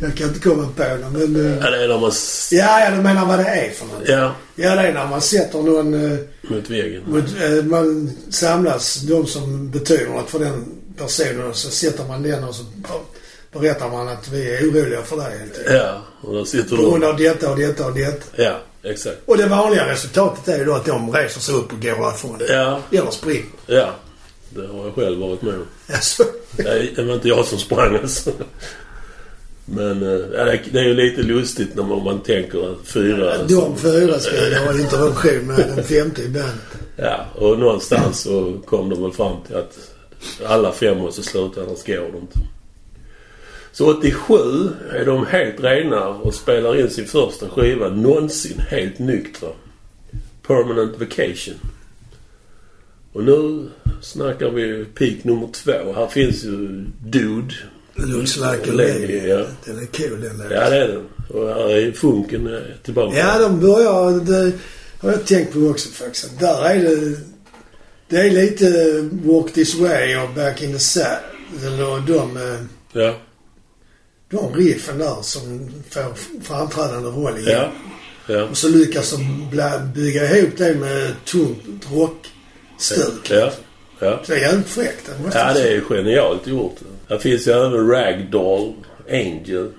Jag 0.02 0.16
kan 0.16 0.28
inte 0.28 0.40
komma 0.40 0.68
på 0.76 0.82
det, 0.82 0.98
men... 1.12 1.36
eh, 1.46 1.58
Ja, 1.64 1.70
det 1.70 1.84
är 1.84 1.88
när 1.88 1.98
man... 2.00 2.12
Ja, 2.50 2.80
ja, 2.80 2.90
du 2.96 3.02
menar 3.02 3.26
vad 3.26 3.38
det 3.38 3.44
är 3.44 3.70
för 3.70 3.86
något? 3.86 4.08
Ja, 4.08 4.34
Ja, 4.54 4.74
det 4.74 4.82
är 4.88 4.92
när 4.92 5.06
man 5.06 5.20
sätter 5.20 5.58
någon... 5.58 6.12
eh, 6.12 6.18
mot 6.42 6.70
väggen. 6.70 7.02
mot, 7.06 7.24
eh, 7.42 7.64
man 7.64 8.10
samlas, 8.30 9.02
de 9.02 9.26
som 9.26 9.70
betyder 9.70 10.06
något 10.06 10.30
för 10.30 10.38
den 10.38 10.66
personen, 10.96 11.46
och 11.46 11.56
så 11.56 11.70
sätter 11.70 12.04
man 12.04 12.22
den 12.22 12.44
och 12.44 12.54
så 12.54 12.64
berättar 13.52 13.90
man 13.90 14.08
att 14.08 14.28
vi 14.28 14.54
är 14.56 14.70
oroliga 14.70 15.02
för 15.02 15.16
dig 15.16 15.38
helt 15.38 15.58
enkelt. 15.58 15.76
Ja, 15.76 16.02
och 16.20 16.34
där 16.34 16.44
sitter 16.44 16.76
På 16.76 16.90
grund 16.90 17.04
av 17.04 17.16
detta 17.16 17.50
och 17.50 17.58
detta 17.58 17.86
och 17.86 17.94
detta. 17.94 18.42
Ja, 18.42 18.60
exakt. 18.82 19.16
Och 19.26 19.36
det 19.36 19.46
vanliga 19.46 19.88
resultatet 19.88 20.48
är 20.48 20.58
ju 20.58 20.64
då 20.64 20.74
att 20.74 20.84
de 20.86 21.12
reser 21.12 21.40
sig 21.40 21.54
upp 21.54 21.72
och 21.72 21.82
går 21.82 22.04
därifrån. 22.04 22.40
Ja, 22.48 22.80
Eller 22.92 23.10
springer. 23.10 23.44
ja. 23.66 23.90
Det 24.54 24.66
har 24.66 24.84
jag 24.84 24.94
själv 24.94 25.20
varit 25.20 25.42
med 25.42 25.54
om. 25.54 25.66
Alltså, 25.92 26.24
Nej, 26.56 26.92
Det 26.96 27.02
var 27.02 27.14
inte 27.14 27.28
jag 27.28 27.44
som 27.46 27.58
sprang 27.58 27.96
alltså. 27.96 28.30
Men 29.64 30.02
eh, 30.02 30.26
ja, 30.38 30.44
det 30.72 30.78
är 30.78 30.84
ju 30.84 30.94
lite 30.94 31.22
lustigt 31.22 31.74
när 31.74 31.82
man, 31.82 32.04
man 32.04 32.20
tänker 32.22 32.72
att 32.72 32.86
fyra... 32.86 33.42
de 33.42 33.76
fyra 33.76 34.18
ska 34.18 34.48
ju 34.48 34.54
ha 34.54 34.72
intervention 34.78 35.46
med 35.46 35.56
den 35.76 35.84
femte 35.84 36.22
i 36.22 36.28
bandet. 36.28 36.54
Ja, 36.96 37.26
och 37.34 37.58
någonstans 37.58 38.20
så 38.20 38.60
kom 38.66 38.88
de 38.90 39.02
väl 39.02 39.12
fram 39.12 39.36
till 39.46 39.56
att 39.56 39.78
alla 40.46 40.72
fem 40.72 40.98
måste 40.98 41.22
sluta, 41.22 41.60
annars 41.62 41.84
går 41.84 41.94
det 42.12 42.18
inte. 42.18 42.38
Så 43.72 43.98
87 43.98 44.34
är 44.92 45.04
de 45.04 45.26
helt 45.26 45.60
rena 45.60 46.08
och 46.08 46.34
spelar 46.34 46.80
in 46.80 46.90
sin 46.90 47.06
första 47.06 47.48
skiva 47.48 47.88
någonsin 47.88 48.60
helt 48.68 48.98
nyktra. 48.98 49.48
Permanent 50.46 50.98
Vacation. 50.98 51.54
Och 53.12 53.24
nu 53.24 53.68
snackar 54.00 54.50
vi 54.50 54.84
peak 54.84 55.24
nummer 55.24 55.48
två. 55.52 55.92
Här 55.92 56.06
finns 56.06 56.44
ju 56.44 56.84
Dude. 57.04 57.54
Looks 57.94 58.36
like 58.36 58.70
a 58.70 58.72
Lady, 58.72 59.28
ja. 59.28 59.46
Den 59.64 59.78
är 59.78 59.86
cool 59.86 60.20
den 60.20 60.38
låten. 60.38 60.50
Ja, 60.50 60.70
det 60.70 60.76
är 60.76 60.88
den. 60.88 61.06
Och 61.28 61.48
här 61.48 61.70
är 61.70 61.92
funken 61.92 62.54
eh, 62.54 62.60
tillbaka. 62.82 63.18
Ja, 63.18 63.38
de 63.38 63.60
börjar... 63.60 64.24
Det 64.24 64.52
har 64.98 65.10
jag 65.12 65.26
tänkt 65.26 65.52
på 65.52 65.58
också 65.58 65.88
faktiskt. 65.88 66.40
Där 66.40 66.64
är 66.64 66.78
det... 66.78 67.16
Det 68.08 68.16
är 68.16 68.30
lite 68.30 69.08
Walk 69.24 69.52
This 69.52 69.74
Way 69.74 70.16
och 70.16 70.34
Back 70.34 70.62
in 70.62 70.72
the 70.72 70.78
Saddle 70.78 71.84
och 71.84 72.02
de, 72.02 72.36
eh, 72.36 73.14
Ja, 74.32 74.38
de 74.52 74.54
riffen 74.54 74.98
där 74.98 75.22
som 75.22 75.70
får 75.90 76.14
framträdande 76.42 77.08
roll 77.08 77.38
igen. 77.38 77.68
ja, 78.26 78.34
ja. 78.34 78.44
Och 78.44 78.56
så 78.56 78.68
lyckas 78.68 79.10
de 79.10 79.50
bygga 79.94 80.36
ihop 80.36 80.50
det 80.56 80.74
med 80.74 81.24
tungt 81.24 81.86
rockstuk. 81.92 83.30
Ja, 83.30 83.52
ja. 83.98 84.20
Så 84.24 84.32
det 84.32 84.38
är 84.38 84.42
jävligt 84.42 84.68
fräckt. 84.68 85.10
Ja, 85.34 85.52
det 85.52 85.68
är 85.72 85.80
genialt 85.80 86.46
gjort. 86.46 86.76
Här 87.08 87.18
finns 87.18 87.48
ju 87.48 87.52
även 87.52 87.88
Ragdoll, 87.88 88.74
Angel. 89.10 89.72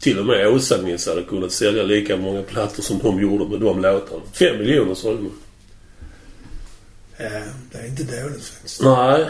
Till 0.00 0.18
och 0.18 0.26
med 0.26 0.48
Åsa-Nils 0.48 1.06
hade 1.06 1.22
kunnat 1.22 1.52
sälja 1.52 1.82
lika 1.82 2.16
många 2.16 2.42
plattor 2.42 2.82
som 2.82 2.98
de 2.98 3.20
gjorde 3.20 3.50
med 3.50 3.60
de 3.60 3.82
låtarna. 3.82 4.22
Fem 4.32 4.58
miljoner 4.58 4.94
sålde 4.94 5.22
de. 5.22 5.32
Ja, 7.16 7.28
det 7.72 7.78
är 7.78 7.86
inte 7.86 8.02
dåligt 8.02 8.44
faktiskt. 8.44 8.82
Nej. 8.82 9.26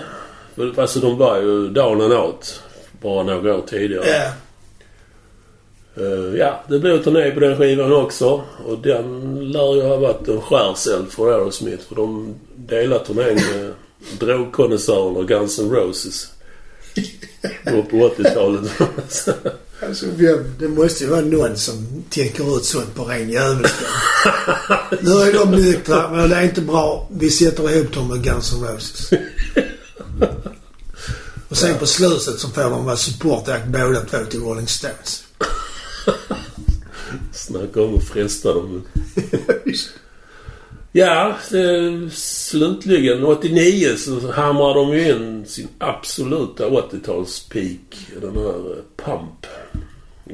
Alltså 0.77 1.01
de 1.01 1.19
var 1.19 1.41
ju 1.41 1.69
down 1.69 2.01
and 2.01 2.13
out 2.13 2.63
bara 3.03 3.23
några 3.23 3.57
år 3.57 3.63
tidigare. 3.67 4.09
Ja. 4.09 4.33
Eh, 5.97 6.39
ja, 6.39 6.65
det 6.69 6.79
blev 6.79 7.03
turné 7.03 7.31
på 7.31 7.41
den 7.41 7.57
skivan 7.57 7.93
också. 7.93 8.45
Och 8.67 8.79
den 8.79 9.35
lär 9.53 9.75
ju 9.75 9.83
ha 9.83 9.97
varit 9.97 10.29
en 10.29 10.41
skärseld 10.41 11.13
för 11.13 11.33
Aerosmith. 11.33 11.85
För 11.89 11.95
de 11.95 12.35
delade 12.57 13.05
turnén 13.05 13.35
med 13.35 13.73
drogkonnässörerna 14.19 15.23
Guns 15.23 15.59
N' 15.59 15.71
Roses. 15.71 16.29
Då 17.65 17.83
på 17.83 17.97
80-talet. 17.97 18.71
Alltså, 19.89 20.07
det 20.59 20.69
måste 20.69 21.05
ju 21.05 21.11
vara 21.11 21.21
någon 21.21 21.57
som 21.57 22.05
tänker 22.11 22.57
ut 22.57 22.65
sånt 22.65 22.95
på 22.95 23.05
ren 23.05 23.31
jävelskap. 23.31 23.89
nu 25.01 25.11
är 25.11 25.33
de 25.33 25.51
nyktra, 25.51 26.11
men 26.11 26.29
det 26.29 26.37
är 26.37 26.43
inte 26.43 26.61
bra. 26.61 27.09
Vi 27.11 27.31
sätter 27.31 27.77
ihop 27.77 27.95
dem 27.95 28.09
med 28.09 28.25
Guns 28.25 28.53
N' 28.53 28.65
Roses. 28.65 29.11
Och 31.49 31.57
sen 31.57 31.79
på 31.79 31.87
slutet 31.87 32.39
så 32.41 32.49
får 32.49 32.63
de 32.63 32.85
vara 32.85 32.97
supportact 32.97 33.67
båda 33.67 34.01
två 34.01 34.19
till 34.31 34.41
Rolling 34.41 34.69
Stones. 34.69 35.25
Snacka 37.33 37.83
om 37.83 37.97
att 37.97 38.09
fresta 38.09 38.55
dem. 38.55 38.83
Ja, 40.93 41.37
slutligen 42.13 43.25
89 43.25 43.97
så 43.97 44.31
hamrar 44.33 44.75
de 44.75 44.91
ju 44.99 45.11
in 45.11 45.47
sin 45.47 45.69
absoluta 45.79 46.69
80-talspeak. 46.69 47.79
Den 48.21 48.37
här 48.37 48.71
eh, 48.71 48.77
Pump. 49.05 49.47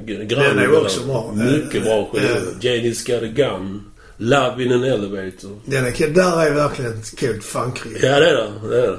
G- 0.07 0.25
Den 0.29 0.59
är 0.59 0.81
också 0.83 1.01
bra. 1.07 1.33
Mycket 1.35 1.83
bra 1.85 2.09
skiva. 2.13 2.29
Janie's 2.61 3.07
got 3.15 3.23
a 3.23 3.33
gun. 3.35 3.83
Love 4.17 4.65
in 4.65 4.73
an 4.73 4.85
elevator. 4.85 5.61
Den 5.65 5.85
är, 5.87 6.09
där 6.15 6.47
är 6.47 6.55
verkligen 6.55 6.93
ett 6.93 7.21
coolt 7.21 7.45
funkriff. 7.45 8.03
Ja, 8.03 8.21
det 8.21 8.29
är 8.31 8.35
det. 8.35 8.69
det, 8.69 8.83
är 8.83 8.91
det. 8.91 8.99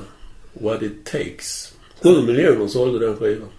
What 0.53 0.81
it 0.81 1.05
takes. 1.05 1.73
7 2.03 2.21
miljoner 2.21 2.67
sålde 2.67 3.05
den 3.07 3.17
skivan. 3.17 3.49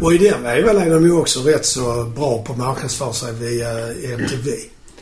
Och 0.00 0.12
i 0.12 0.18
den 0.18 0.42
vevan 0.42 0.76
är 0.76 0.90
de 0.90 1.04
ju 1.04 1.12
också 1.12 1.40
rätt 1.40 1.66
så 1.66 2.12
bra 2.16 2.42
på 2.44 2.52
att 2.52 2.58
marknadsföra 2.58 3.12
sig 3.12 3.32
via 3.34 3.70
MTV. 4.14 4.50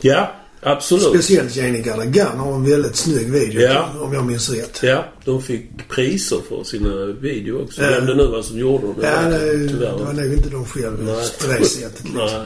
Ja, 0.01 0.31
absolut. 0.61 1.03
Speciellt 1.03 1.87
a 1.87 2.05
Gun 2.05 2.39
har 2.39 2.53
en 2.53 2.69
väldigt 2.69 2.95
snygg 2.95 3.31
video 3.31 3.61
Ja. 3.61 3.89
om 4.01 4.13
jag 4.13 4.25
minns 4.25 4.49
rätt. 4.49 4.79
Ja, 4.83 5.05
de 5.25 5.41
fick 5.41 5.89
priser 5.89 6.37
för 6.49 6.63
sina 6.63 7.05
videor 7.05 7.61
också. 7.61 7.81
Vem 7.81 8.05
det 8.05 8.15
nu 8.15 8.27
var 8.27 8.41
som 8.41 8.59
gjorde 8.59 8.87
dem. 8.87 8.95
Ja, 9.01 9.21
det, 9.21 10.03
var 10.05 10.13
nog 10.13 10.33
inte 10.33 10.49
de 10.49 10.65
själva 10.65 11.13
på 11.41 11.47
det 11.47 11.65
sättet. 11.65 12.03
Liksom. 12.03 12.43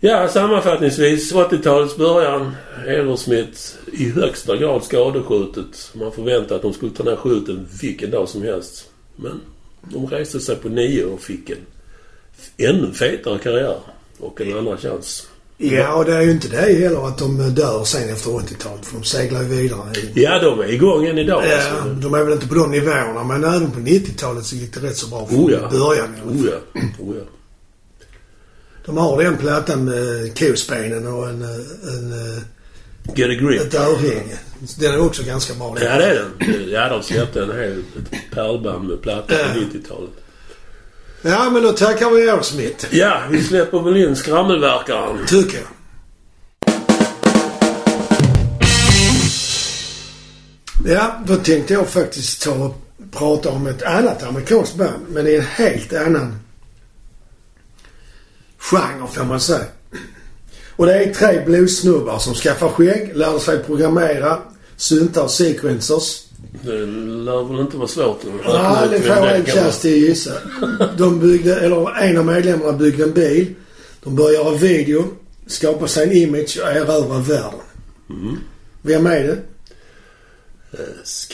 Ja, 0.00 0.28
sammanfattningsvis 0.28 1.32
80-talets 1.34 1.96
början. 1.96 2.56
Aerosmith 2.86 3.60
i 3.92 4.10
högsta 4.10 4.56
grad 4.56 4.84
skadeskjutet. 4.84 5.90
Man 5.94 6.12
förväntade 6.12 6.54
att 6.54 6.62
de 6.62 6.72
skulle 6.72 6.92
ta 6.92 7.02
ner 7.04 7.16
skjuten 7.16 7.68
vilken 7.82 8.10
dag 8.10 8.28
som 8.28 8.42
helst. 8.42 8.90
Men 9.16 9.40
De 9.82 10.06
reste 10.06 10.40
sig 10.40 10.56
på 10.56 10.68
nio 10.68 11.04
och 11.04 11.20
fick 11.20 11.50
en 11.50 11.58
ännu 12.56 12.92
fetare 12.92 13.38
karriär. 13.38 13.78
Och 14.18 14.40
en 14.40 14.58
andra 14.58 14.76
chans. 14.76 15.26
Ja, 15.62 15.94
och 15.94 16.04
det 16.04 16.14
är 16.14 16.20
ju 16.20 16.30
inte 16.30 16.48
det 16.48 16.56
heller 16.56 17.08
att 17.08 17.18
de 17.18 17.54
dör 17.54 17.84
sen 17.84 18.08
efter 18.08 18.30
80-talet. 18.30 18.86
För 18.86 18.98
de 18.98 19.04
seglar 19.04 19.42
ju 19.42 19.48
vidare. 19.48 19.92
Ja, 20.14 20.38
de 20.38 20.60
är 20.60 20.72
igång 20.72 21.06
än 21.06 21.18
idag. 21.18 21.44
Ja, 21.46 21.56
alltså. 21.56 21.94
de 21.94 22.14
är 22.14 22.24
väl 22.24 22.32
inte 22.32 22.48
på 22.48 22.54
de 22.54 22.70
nivåerna, 22.70 23.24
men 23.24 23.44
även 23.44 23.70
på 23.70 23.80
90-talet 23.80 24.44
så 24.46 24.56
gick 24.56 24.74
det 24.74 24.80
rätt 24.80 24.96
så 24.96 25.08
bra 25.08 25.26
från 25.26 25.44
Oh 25.44 25.52
ja. 25.52 25.68
början. 25.70 26.14
Oh 26.24 26.46
ja. 26.46 26.80
Oh 26.98 27.16
ja. 27.16 27.24
De 28.84 28.96
har 28.96 29.22
den 29.22 29.36
plattan 29.36 29.84
med 29.84 30.38
kospenen 30.38 31.06
och 31.06 31.28
en, 31.28 31.42
eh, 31.42 31.94
en, 31.94 32.12
eh, 32.12 32.42
Get 33.14 33.30
a 33.30 33.34
grip. 33.34 33.60
ett 33.60 33.74
örhänge. 33.74 34.38
Den 34.78 34.94
är 34.94 35.00
också 35.00 35.22
ganska 35.22 35.54
bra. 35.54 35.76
Ja, 35.80 35.98
det 35.98 36.04
är 36.04 36.14
den. 36.14 36.70
Ja, 36.70 36.88
de 36.88 37.02
släppte 37.02 37.42
en 37.42 37.58
hel 37.58 37.78
ett 37.78 38.30
pärlband 38.34 38.88
med 38.88 39.02
plattor 39.02 39.36
på 39.36 39.60
90-talet. 39.60 40.10
Ja, 41.22 41.50
men 41.50 41.62
då 41.62 41.72
tackar 41.72 42.10
vi 42.10 42.30
Aerosmith. 42.30 42.86
Ja, 42.90 43.22
vi 43.30 43.44
släpper 43.44 43.80
väl 43.82 43.96
in 43.96 44.16
skrammelverkaren. 44.16 45.26
Tycker 45.26 45.58
jag. 45.58 45.66
Ja, 50.84 51.20
då 51.26 51.36
tänkte 51.36 51.72
jag 51.72 51.88
faktiskt 51.88 52.42
ta 52.42 52.50
och 52.50 52.80
prata 53.12 53.50
om 53.50 53.66
ett 53.66 53.82
annat 53.82 54.22
amerikanskt 54.22 54.74
band. 54.76 55.06
Men 55.08 55.26
i 55.26 55.34
en 55.34 55.42
helt 55.42 55.92
annan 55.92 56.38
genre 58.58 59.06
får 59.08 59.24
man 59.24 59.40
säga. 59.40 59.64
Och 60.80 60.86
det 60.86 60.94
är 60.94 61.14
tre 61.14 61.42
bluessnubbar 61.46 62.18
som 62.18 62.34
skaffar 62.34 62.68
skägg, 62.68 63.16
lärde 63.16 63.40
sig 63.40 63.58
programmera, 63.58 64.38
syntar 64.76 65.22
och 65.22 65.30
sequencers. 65.30 66.22
Det 66.62 66.86
lär 67.26 67.48
väl 67.52 67.60
inte 67.60 67.76
vara 67.76 67.88
svårt 67.88 68.20
att 68.24 68.44
Ja, 68.44 68.84
ut 68.84 68.90
det 68.90 69.00
får 69.00 69.26
en 69.26 69.44
chans 69.44 69.80
till 69.80 69.92
att 69.94 70.08
gissa. 70.08 70.32
De 70.98 71.20
byggde, 71.20 71.60
eller 71.60 72.02
en 72.02 72.16
av 72.18 72.26
medlemmarna 72.26 72.72
byggde 72.72 73.04
en 73.04 73.12
bil. 73.12 73.54
De 74.04 74.16
började 74.16 74.34
göra 74.34 74.56
video, 74.56 75.04
skapa 75.46 75.88
sig 75.88 76.04
en 76.04 76.12
image 76.12 76.58
och 76.62 76.68
erövra 76.68 77.18
världen. 77.18 77.60
Mm. 78.10 78.36
Vem 78.82 79.06
är 79.06 79.22
det? 79.22 79.38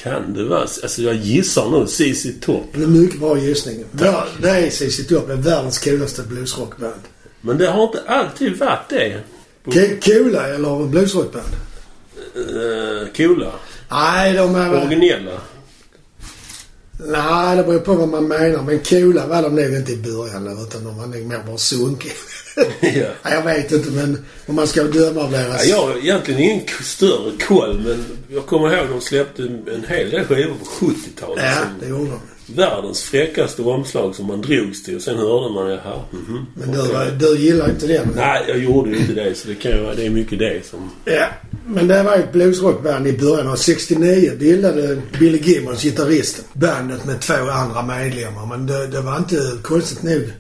Kan 0.03 0.35
det 0.35 0.45
vara... 0.45 0.61
Alltså 0.61 1.03
jag 1.03 1.15
gissar 1.15 1.71
nu 1.71 1.87
CC 1.87 2.27
Top. 2.41 2.65
Det 2.73 2.81
är 2.81 2.85
en 2.85 3.01
mycket 3.01 3.21
bra 3.21 3.39
gissning. 3.39 3.85
Vär- 3.93 4.27
Det 4.43 4.49
är 4.51 4.71
ZZ 4.71 5.07
Top. 5.07 5.27
Det 5.27 5.33
är 5.33 5.37
världens 5.37 5.79
coolaste 5.79 6.23
bluesrockband. 6.23 7.01
Men 7.41 7.59
det 7.59 7.67
har 7.67 7.83
inte 7.83 8.01
alltid 8.07 8.59
varit 8.59 8.89
det. 8.89 9.21
Coola 9.73 10.49
eller 10.49 10.87
bluesrockband? 10.87 11.47
Uh, 12.37 13.09
coola. 13.17 13.53
Nej, 13.91 14.33
de 14.33 14.55
är. 14.55 14.83
Originella. 14.83 15.41
Nej, 16.99 17.57
det 17.57 17.63
beror 17.63 17.79
på 17.79 17.95
vad 17.95 18.09
man 18.09 18.29
menar. 18.29 18.63
Men 18.63 18.79
coola 18.79 19.27
var 19.27 19.43
de 19.43 19.55
nog 19.55 19.75
inte 19.75 19.93
i 19.93 19.97
början 19.97 20.67
utan 20.67 20.85
de 20.85 20.99
var 20.99 21.07
nog 21.07 21.27
mer 21.27 21.43
bara 21.47 21.59
sunkiga. 21.59 22.13
ja. 22.81 23.31
Jag 23.31 23.43
vet 23.43 23.73
inte 23.73 23.91
men 23.91 24.25
om 24.47 24.55
man 24.55 24.67
ska 24.67 24.83
döma 24.83 25.21
av 25.23 25.33
Ja, 25.33 25.39
deras... 25.39 25.67
jag 25.67 25.87
har 25.87 25.97
egentligen 25.97 26.41
ingen 26.41 26.67
större 26.83 27.33
koll 27.47 27.81
men 27.87 28.05
jag 28.29 28.47
kommer 28.47 28.77
ihåg 28.77 28.89
de 28.89 29.01
släppte 29.01 29.43
en 29.43 29.69
en 29.69 29.85
hel 29.89 30.11
del 30.11 30.25
skivor 30.25 30.55
på 30.55 30.85
70-talet. 30.87 31.45
Ja, 31.45 31.55
som 31.55 31.81
det 31.81 31.89
gjorde 31.89 32.11
de. 32.11 32.21
Världens 32.47 33.03
fräckaste 33.03 33.63
omslag 33.63 34.15
som 34.15 34.27
man 34.27 34.41
drogs 34.41 34.83
till 34.83 34.97
och 34.97 35.03
sen 35.03 35.17
hörde 35.17 35.55
man 35.55 35.71
jaha, 35.71 36.01
mhm. 36.11 36.47
Men 36.55 36.73
du, 36.73 36.81
okej. 36.81 37.13
du 37.19 37.39
gillar 37.39 37.71
inte 37.71 37.87
den? 37.87 38.13
Nej, 38.17 38.45
jag 38.49 38.59
gjorde 38.59 38.91
ju 38.91 38.97
inte 38.97 39.13
det 39.13 39.35
så 39.35 39.49
det 39.49 39.55
kan 39.55 39.71
ju 39.71 39.83
vara, 39.83 39.95
det 39.95 40.07
är 40.07 40.11
mycket 40.11 40.39
det 40.39 40.67
som... 40.67 40.91
Ja, 41.05 41.27
men 41.67 41.89
det 41.89 42.03
var 42.03 42.15
ett 42.15 42.33
bluesrockband 42.33 43.07
i 43.07 43.19
början 43.19 43.49
av 43.49 43.57
69 43.57 44.33
bildade 44.39 45.03
Billy 45.19 45.39
Gibbons, 45.39 45.83
gitarristen, 45.83 46.45
bandet 46.53 47.05
med 47.05 47.21
två 47.21 47.51
andra 47.51 47.83
medlemmar. 47.83 48.47
Men 48.47 48.67
det, 48.67 48.87
det 48.87 49.01
var 49.01 49.17
inte 49.17 49.59
konstigt 49.63 50.03
nog, 50.03 50.33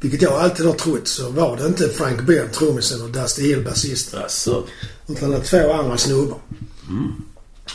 vilket 0.00 0.22
jag 0.22 0.32
alltid 0.32 0.66
har 0.66 0.72
trott, 0.72 1.08
så 1.08 1.30
var 1.30 1.56
det 1.56 1.66
inte 1.66 1.88
Frank 1.88 2.26
Beard, 2.26 2.52
trummisen 2.52 3.02
och 3.02 3.10
Dusty 3.10 3.42
Hill, 3.42 3.64
basisten. 3.64 4.22
Alltså, 4.22 4.64
Utan 5.08 5.30
det 5.30 5.36
var 5.36 5.44
två 5.44 5.72
andra 5.72 5.96
snubbar. 5.96 6.38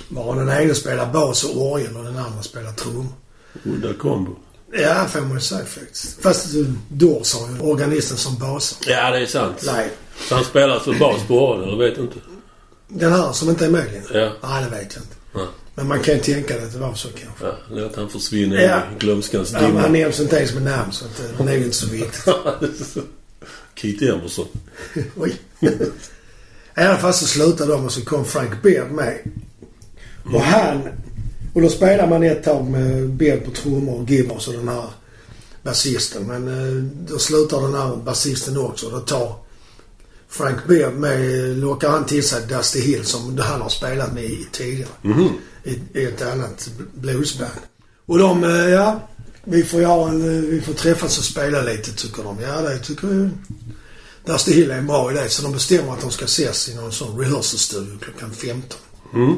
Varav 0.08 0.36
den 0.36 0.50
ene 0.50 0.76
spelar 0.76 1.14
bas 1.14 1.44
och 1.44 1.72
orgel 1.72 1.98
och 1.98 2.04
den 2.04 2.18
andra 2.18 2.42
spelar 2.42 2.72
trummor. 2.72 3.14
Udda 3.64 3.94
kombo. 3.94 4.36
Ja, 4.74 5.06
får 5.10 5.22
man 5.22 5.34
ju 5.34 5.40
säga 5.40 5.66
faktiskt. 5.66 6.22
Fast 6.22 6.56
eh, 6.56 6.62
Doors 6.90 7.34
har 7.36 7.50
ju 7.50 7.60
organisten 7.60 8.18
som 8.18 8.38
basar. 8.38 8.92
Ja, 8.92 9.12
det 9.12 9.20
är 9.20 9.26
sant. 9.26 9.64
Nej, 9.66 9.90
Så 10.30 10.36
han 10.36 10.44
spelar 10.44 10.70
alltså 10.74 10.94
bas 10.94 11.22
på 11.28 11.50
orgeln, 11.50 11.70
eller 11.70 11.78
vet 11.86 11.96
du 11.96 12.02
inte? 12.02 12.18
den 12.88 13.12
här 13.14 13.32
som 13.32 13.50
inte 13.50 13.66
är 13.66 13.70
med 13.70 13.86
längre. 13.86 14.20
Ja. 14.20 14.50
Nej, 14.50 14.64
det 14.64 14.70
vet 14.70 14.94
jag 14.96 15.04
inte. 15.04 15.16
Ja. 15.34 15.48
Men 15.76 15.88
man 15.88 16.00
kan 16.00 16.14
ju 16.14 16.20
tänka 16.20 16.56
att 16.64 16.74
det 16.74 16.80
var 16.80 16.94
så 16.94 17.08
kanske. 17.08 17.46
Ja, 17.46 17.56
låt 17.72 17.96
han 17.96 18.10
försvinna 18.10 18.62
Ja. 18.62 18.82
i 18.96 19.00
glömskans 19.00 19.52
Ja, 19.54 19.60
men 19.62 19.78
han 19.78 19.92
dimma. 19.94 20.04
nämns 20.06 20.20
inte 20.20 20.36
ens 20.38 20.54
med 20.54 20.64
namn 20.64 20.92
så 20.92 21.06
att, 21.06 21.20
eh, 21.40 21.46
det 21.46 21.52
är 21.52 21.58
ju 21.58 21.64
inte 21.64 21.76
så 21.78 21.88
viktigt. 21.88 22.26
Keith 23.76 24.04
Emerson. 24.04 24.48
Oj. 25.18 25.36
I 26.78 26.82
alla 26.82 26.98
fall 26.98 27.14
så 27.14 27.26
slutade 27.26 27.72
de 27.72 27.86
och 27.86 27.92
så 27.92 28.02
kom 28.06 28.26
Frank 28.26 28.62
Beard 28.64 28.92
med. 28.92 29.18
Och 30.34 30.42
han... 30.42 30.82
Och 31.60 31.64
då 31.64 31.70
spelade 31.70 32.10
man 32.10 32.24
ett 32.24 32.44
tag 32.44 32.66
med 32.66 33.10
Beard 33.10 33.46
på 33.46 33.52
trummor 33.52 34.02
och 34.02 34.10
Gibbons 34.10 34.48
och 34.48 34.54
den 34.54 34.68
här 34.68 34.86
basisten. 35.64 36.24
Men 36.24 36.48
eh, 36.48 36.84
då 36.84 37.20
slutar 37.20 37.62
den 37.62 37.74
här 37.74 37.96
basisten 37.96 38.58
också. 38.58 38.90
Då 38.90 39.00
tar 39.00 39.36
Frank 40.30 40.68
Beard 40.68 40.94
med, 40.94 41.58
lockar 41.58 41.90
han 41.90 42.06
till 42.06 42.28
sig 42.28 42.48
Dusty 42.48 42.80
Hill 42.80 43.06
som 43.06 43.38
han 43.38 43.62
har 43.62 43.70
spelat 43.70 44.14
med 44.14 44.24
i 44.24 44.48
tidigare. 44.52 44.90
Mhm. 45.02 45.30
I, 45.64 45.80
I 45.94 46.06
ett 46.06 46.22
annat 46.22 46.70
bluesband. 46.94 47.60
Och 48.06 48.18
de, 48.18 48.44
eh, 48.44 48.70
ja. 48.70 49.10
Vi 49.44 49.64
får, 49.64 50.10
en, 50.10 50.38
eh, 50.38 50.42
vi 50.42 50.62
får 50.62 50.74
träffas 50.74 51.18
och 51.18 51.24
spela 51.24 51.62
lite 51.62 51.94
tycker 51.94 52.24
de. 52.24 52.38
Ja, 52.42 52.62
det 52.62 52.80
tycker 52.80 53.08
jag. 53.08 53.30
Dusty 54.26 54.54
Hill 54.54 54.72
är 54.72 54.78
en 54.78 54.88
bra 54.88 55.12
idé. 55.12 55.30
Så 55.30 55.44
de 55.44 55.52
bestämmer 55.52 55.94
att 55.94 56.02
de 56.02 56.12
ska 56.12 56.26
ses 56.26 56.70
i 56.70 56.76
någon 56.76 56.92
sån 56.92 57.20
rehearsalstudio 57.20 57.98
klockan 58.00 58.32
15. 58.32 58.80
Mm. 59.14 59.36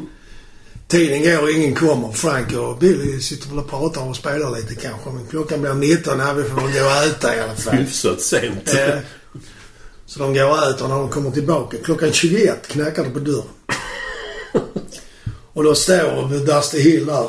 Tiden 0.91 1.23
går 1.23 1.41
och 1.43 1.49
ingen 1.51 1.75
kommer. 1.75 2.11
Frank 2.11 2.53
och 2.53 2.77
Billy 2.77 3.19
sitter 3.21 3.49
väl 3.49 3.59
och 3.59 3.69
pratar 3.69 4.09
och 4.09 4.15
spelar 4.15 4.55
lite 4.55 4.75
kanske. 4.75 5.09
Men 5.09 5.27
klockan 5.27 5.61
blir 5.61 5.73
19. 5.73 6.19
Ja, 6.19 6.33
vi 6.33 6.43
får 6.43 6.55
väl 6.55 6.79
gå 6.79 6.85
och 6.85 6.91
äta 6.91 7.35
i 7.35 7.39
alla 7.41 7.55
fall. 7.55 7.73
Hyfsat 7.75 8.21
sent. 8.21 8.73
Eh, 8.73 8.97
Så 10.05 10.19
de 10.19 10.33
går 10.33 10.49
och 10.49 10.57
äter 10.69 10.87
när 10.87 10.95
de 10.95 11.09
kommer 11.09 11.31
tillbaka. 11.31 11.77
Klockan 11.83 12.11
21 12.11 12.67
knackar 12.67 13.03
det 13.03 13.09
på 13.09 13.19
dörren. 13.19 13.43
Och 15.53 15.63
då 15.63 15.75
står 15.75 16.45
Dusty 16.45 16.79
Hill 16.79 17.05
där. 17.05 17.27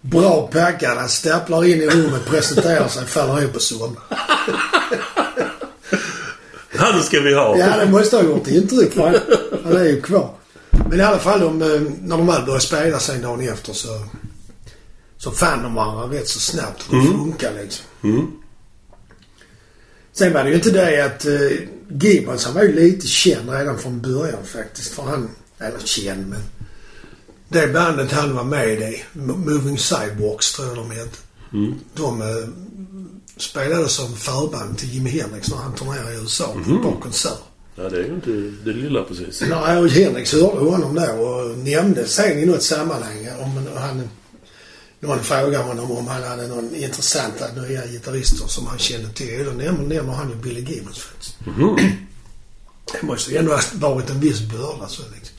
Bra 0.00 0.46
packad. 0.52 0.96
Han 0.98 1.08
stapplar 1.08 1.64
in 1.64 1.82
i 1.82 1.86
rummet, 1.86 2.26
presenterar 2.26 2.88
sig, 2.88 3.06
faller 3.06 3.40
ihop 3.42 3.54
och 3.56 3.62
somnar. 3.62 4.02
Han 6.76 7.02
ska 7.02 7.20
vi 7.20 7.34
ha. 7.34 7.58
Ja, 7.58 7.76
det 7.76 7.90
måste 7.90 8.16
ha 8.16 8.22
gjort 8.22 8.46
intryck 8.46 8.96
han 9.64 9.76
är 9.76 9.84
ju 9.84 10.00
kvar. 10.00 10.30
Men 10.88 11.00
i 11.00 11.02
alla 11.02 11.18
fall, 11.18 11.40
de, 11.40 11.62
eh, 11.62 11.80
när 12.02 12.16
de 12.16 12.26
väl 12.26 12.42
började 12.42 12.60
spela 12.60 12.98
sen 12.98 13.22
dagen 13.22 13.48
efter 13.48 13.72
så, 13.72 14.04
så 15.18 15.30
fann 15.30 15.62
de 15.62 15.74
varandra 15.74 16.18
rätt 16.18 16.28
så 16.28 16.40
snabbt. 16.40 16.84
Det 16.90 17.02
funkar 17.02 17.52
liksom. 17.62 17.86
Mm. 18.02 18.26
Sen 20.12 20.32
var 20.32 20.44
det 20.44 20.50
ju 20.50 20.56
inte 20.56 20.70
det 20.70 21.04
att 21.04 21.26
uh, 21.26 21.58
Gibbons, 21.88 22.44
han 22.44 22.54
var 22.54 22.62
ju 22.62 22.72
lite 22.72 23.06
känd 23.06 23.50
redan 23.50 23.78
från 23.78 24.00
början 24.00 24.44
faktiskt. 24.44 24.94
För 24.94 25.02
han, 25.02 25.30
eller 25.58 25.78
känd 25.78 26.28
men. 26.28 26.42
Det 27.48 27.66
bandet 27.66 28.12
han 28.12 28.36
var 28.36 28.44
med 28.44 28.80
i, 28.80 29.02
Moving 29.12 29.78
Sidewalks 29.78 30.52
tror 30.52 30.68
jag 30.68 30.76
de 30.76 30.90
hette. 30.90 31.18
Mm. 31.52 31.74
De 31.94 32.22
uh, 32.22 32.48
spelade 33.36 33.88
som 33.88 34.16
förband 34.16 34.78
till 34.78 34.94
Jimi 34.94 35.10
Hendrix 35.10 35.50
när 35.50 35.56
han 35.56 35.74
turnerade 35.74 36.12
i 36.12 36.16
USA 36.16 36.52
på 36.52 36.74
ett 36.74 36.82
par 36.82 37.00
konserter. 37.00 37.49
Ja, 37.82 37.88
det 37.88 37.96
är 37.96 38.04
ju 38.04 38.14
inte 38.14 38.30
det 38.64 38.72
lilla 38.72 39.02
precis. 39.02 39.42
Nej, 39.48 39.78
och 39.78 39.88
Henrik 39.88 40.32
hörde 40.32 40.70
honom 40.70 40.94
då 40.94 41.22
och 41.22 41.58
nämnde 41.58 42.06
sen 42.06 42.38
i 42.38 42.46
något 42.46 42.62
sammanhang 42.62 43.28
om 43.40 43.66
han... 43.76 44.08
Någon 45.02 45.20
frågade 45.20 45.56
honom 45.58 45.90
om 45.90 46.06
han 46.08 46.22
hade 46.22 46.46
någon 46.48 46.74
intressanta 46.74 47.44
nya 47.52 47.86
gitarrister 47.86 48.46
som 48.48 48.66
han 48.66 48.78
kände 48.78 49.08
till. 49.08 49.44
Då 49.44 49.50
nämner, 49.50 50.02
han 50.02 50.30
ju 50.30 50.36
Billy 50.36 50.60
Gibbons 50.60 50.98
faktiskt. 50.98 51.36
Mhm. 51.46 51.76
Det 52.92 53.02
måste 53.02 53.30
ju 53.30 53.36
ändå 53.36 53.52
ha 53.52 53.60
varit 53.74 54.10
en 54.10 54.20
viss 54.20 54.40
börda 54.40 54.88
så 54.88 55.02
liksom. 55.14 55.36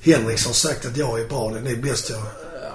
Henrik 0.00 0.46
har 0.46 0.52
sagt 0.52 0.86
att 0.86 0.96
jag 0.96 1.20
är 1.20 1.28
bra, 1.28 1.50
det 1.64 1.70
är 1.70 1.76
bäst 1.76 2.10
jag... 2.10 2.20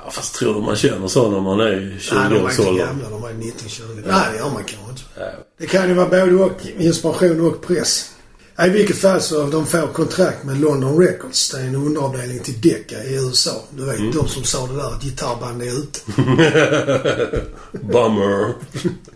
Ja, 0.06 0.12
fast 0.12 0.36
tror 0.36 0.54
du 0.54 0.62
man 0.62 0.76
känner 0.76 1.08
så 1.08 1.32
när 1.32 1.40
man 1.40 1.60
är 1.60 1.82
i 1.82 1.86
Nej, 1.86 2.00
de 2.10 2.14
var 2.14 2.50
inte 2.50 2.62
20-årsåldern? 2.62 2.88
gamla. 2.88 3.10
De 3.10 3.22
var 3.22 3.30
19-20. 3.30 4.04
Nej, 4.08 4.32
det 4.32 4.38
gör 4.38 4.50
man 4.50 4.64
kanske 4.64 4.90
inte. 4.90 5.02
Ja. 5.18 5.32
Det 5.58 5.68
kan 5.68 5.88
ju 5.90 5.94
vara 5.94 6.10
både 6.10 6.36
och. 6.36 6.66
Inspiration 6.80 7.42
och 7.42 7.62
press. 7.68 8.12
I 8.60 8.70
vilket 8.70 8.98
fall 8.98 9.22
så 9.22 9.44
de 9.50 9.66
får 9.66 9.88
kontrakt 9.94 10.44
med 10.44 10.60
London 10.62 10.98
Records. 11.00 11.50
Det 11.52 11.58
är 11.60 11.64
en 11.64 11.76
underavdelning 11.76 12.40
till 12.40 12.62
Decca 12.62 13.04
i 13.04 13.16
USA. 13.16 13.64
Du 13.78 13.86
vet, 13.86 14.14
de 14.14 14.28
som 14.28 14.44
sa 14.44 14.68
det 14.68 14.76
där 14.76 14.94
att 14.96 15.04
gitarrband 15.04 15.62
är 15.62 15.80
ute. 15.80 16.00
Bummer. 17.72 18.54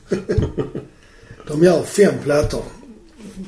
De 1.47 1.63
gör 1.63 1.83
fem 1.83 2.13
plattor 2.23 2.63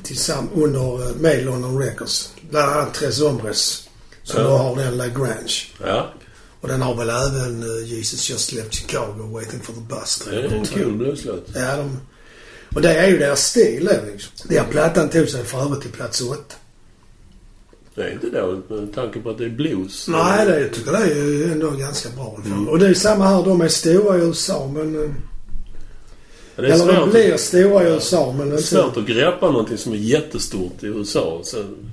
tillsammans 0.02 0.50
under, 0.54 1.08
eh, 1.08 1.14
med 1.16 1.44
London 1.44 1.78
Records. 1.78 2.32
Bland 2.50 2.72
annat 2.72 2.94
Tres 2.94 3.20
Hombres. 3.20 3.88
Som 4.22 4.40
Ja. 4.40 4.48
då 4.48 4.56
har 4.56 4.76
den 4.76 4.96
Lagrange. 4.96 5.52
Ja. 5.84 6.12
Och 6.60 6.68
den 6.68 6.82
har 6.82 6.94
väl 6.94 7.08
även 7.10 7.62
uh, 7.62 7.84
Jesus 7.84 8.30
Just 8.30 8.52
Left 8.52 8.74
Chicago, 8.74 9.22
Waiting 9.32 9.60
for 9.60 9.72
the 9.72 9.80
Bus. 9.80 10.22
Det 10.30 10.36
är 10.36 10.44
en 10.52 10.66
kul 10.66 10.92
blueslåt. 10.92 11.46
Ja, 11.54 11.76
de, 11.76 12.00
och 12.74 12.82
det 12.82 12.94
är 12.94 13.08
ju 13.08 13.18
deras 13.18 13.46
stil 13.46 13.90
liksom. 14.12 14.32
Den 14.48 14.64
plattan 14.70 15.08
tog 15.08 15.28
sig 15.28 15.44
för 15.44 15.62
övrigt 15.62 15.80
till 15.82 15.90
plats 15.90 16.20
åtta. 16.20 16.54
Det 17.94 18.02
är 18.02 18.12
inte 18.12 18.30
dåligt 18.30 18.70
med 18.70 18.94
tanke 18.94 19.20
på 19.20 19.30
att 19.30 19.38
det 19.38 19.44
är 19.44 19.50
blues. 19.50 20.08
Nej, 20.08 20.46
det, 20.46 20.60
jag 20.60 20.72
tycker 20.72 20.92
det 20.92 20.98
är 20.98 21.14
ju 21.14 21.52
ändå 21.52 21.70
ganska 21.70 22.08
bra. 22.08 22.40
Mm. 22.44 22.68
Och 22.68 22.78
det 22.78 22.86
är 22.86 22.94
samma 22.94 23.26
här. 23.26 23.42
De 23.44 23.60
är 23.60 23.68
stora 23.68 24.18
i 24.18 24.20
USA 24.20 24.70
men... 24.74 25.04
eh, 25.04 25.10
Ja, 26.56 26.62
det 26.62 26.68
är 26.68 26.72
Eller 26.72 27.00
de 27.00 27.10
blir 27.10 27.36
stora 27.36 27.84
i 27.84 27.86
USA 27.86 28.34
men 28.38 28.50
det 28.50 28.56
är 28.56 28.60
svårt 28.60 28.96
att 28.96 29.06
greppa 29.06 29.50
någonting 29.50 29.78
som 29.78 29.92
är 29.92 29.96
jättestort 29.96 30.82
i 30.82 30.86
USA. 30.86 31.40
Sen, 31.44 31.92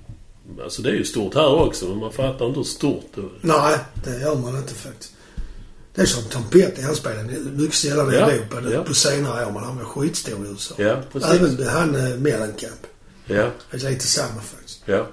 alltså 0.63 0.81
det 0.81 0.89
är 0.89 0.93
ju 0.93 1.03
stort 1.03 1.35
här 1.35 1.55
också, 1.55 1.85
men 1.85 1.97
man 1.97 2.11
fattar 2.11 2.45
inte 2.47 2.59
hur 2.59 2.63
stort 2.63 3.05
det 3.15 3.21
är. 3.21 3.29
Nej, 3.41 3.77
det 4.05 4.21
gör 4.21 4.35
man 4.35 4.57
inte 4.57 4.73
faktiskt. 4.73 5.13
Det 5.99 6.03
är 6.03 6.07
som 6.07 6.23
Tom 6.23 6.43
Petty. 6.49 6.81
Han 6.81 6.95
spelar 6.95 7.23
mycket 7.57 7.75
sällan 7.75 8.13
i 8.13 8.15
Ja, 8.15 8.31
Europa 8.31 8.62
det- 8.62 8.73
ja. 8.73 8.83
på 8.83 8.93
senare 8.93 9.45
år 9.45 9.59
han 9.59 9.77
var 9.77 9.85
skitstor 9.85 10.45
i 10.45 10.49
USA. 10.49 10.75
Ja, 10.77 11.01
precis. 11.12 11.29
Även 11.31 11.67
han 11.67 11.95
eh, 11.95 12.17
Mellencamp. 12.17 12.81
Ja, 13.25 13.51
Det 13.71 13.83
är 13.83 13.89
lite 13.89 14.07
samma 14.07 14.41
faktiskt. 14.41 14.81
ja. 14.85 15.07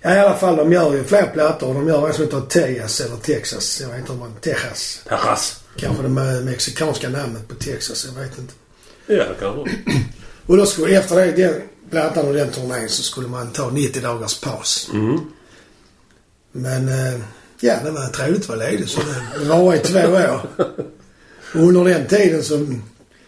Ja, 0.00 0.14
i 0.14 0.18
alla 0.18 0.34
fall. 0.36 0.56
De 0.56 0.72
gör 0.72 0.92
ju 0.94 1.04
fler 1.04 1.26
plattor. 1.26 1.74
De 1.74 1.88
gör 1.88 2.08
en 2.08 2.14
som 2.14 2.24
heter 2.24 2.40
Texas 2.40 3.00
eller 3.00 3.16
Texas. 3.16 3.80
Jag 3.80 3.88
vet 3.88 3.98
inte 3.98 4.12
om 4.12 4.18
man... 4.18 4.34
Texas. 4.40 5.00
Terrass. 5.08 5.60
Kanske 5.76 6.02
det 6.02 6.08
me- 6.08 6.44
mexikanska 6.44 7.08
namnet 7.08 7.48
på 7.48 7.54
Texas. 7.54 8.04
Jag 8.06 8.22
vet 8.22 8.38
inte. 8.38 8.52
Ja, 9.06 9.24
kanske. 9.40 9.76
Och 10.46 10.56
då 10.56 10.66
skulle, 10.66 10.98
efter 10.98 11.16
det, 11.16 11.32
den 11.32 11.62
plattan 11.90 12.26
och 12.28 12.34
den 12.34 12.50
turnén 12.50 12.88
så 12.88 13.02
skulle 13.02 13.28
man 13.28 13.50
ta 13.52 13.70
90 13.70 14.02
dagars 14.02 14.40
paus. 14.40 14.90
Mm. 14.92 15.20
Men 16.52 16.88
eh, 16.88 17.20
ja, 17.60 17.76
det 17.84 17.90
var 17.90 18.06
trevligt 18.06 18.42
att 18.42 18.48
vara 18.48 18.58
ledig 18.58 18.88
så 18.88 19.00
det 19.38 19.44
var 19.44 19.74
i 19.74 19.78
två 19.78 20.00
år. 20.00 20.40
Och 21.54 21.60
under 21.60 21.84
den 21.84 22.06
tiden 22.06 22.42
så 22.44 22.66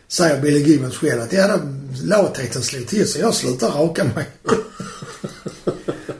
säger 0.08 0.40
Billy 0.40 0.58
Gibbons 0.58 0.96
själv 0.96 1.22
att 1.22 1.32
ja, 1.32 1.48
då, 1.48 1.60
latheten 2.04 2.62
slog 2.62 2.86
till 2.86 3.08
så 3.08 3.18
jag 3.18 3.34
slutade 3.34 3.72
raka 3.72 4.04
mig. 4.04 4.26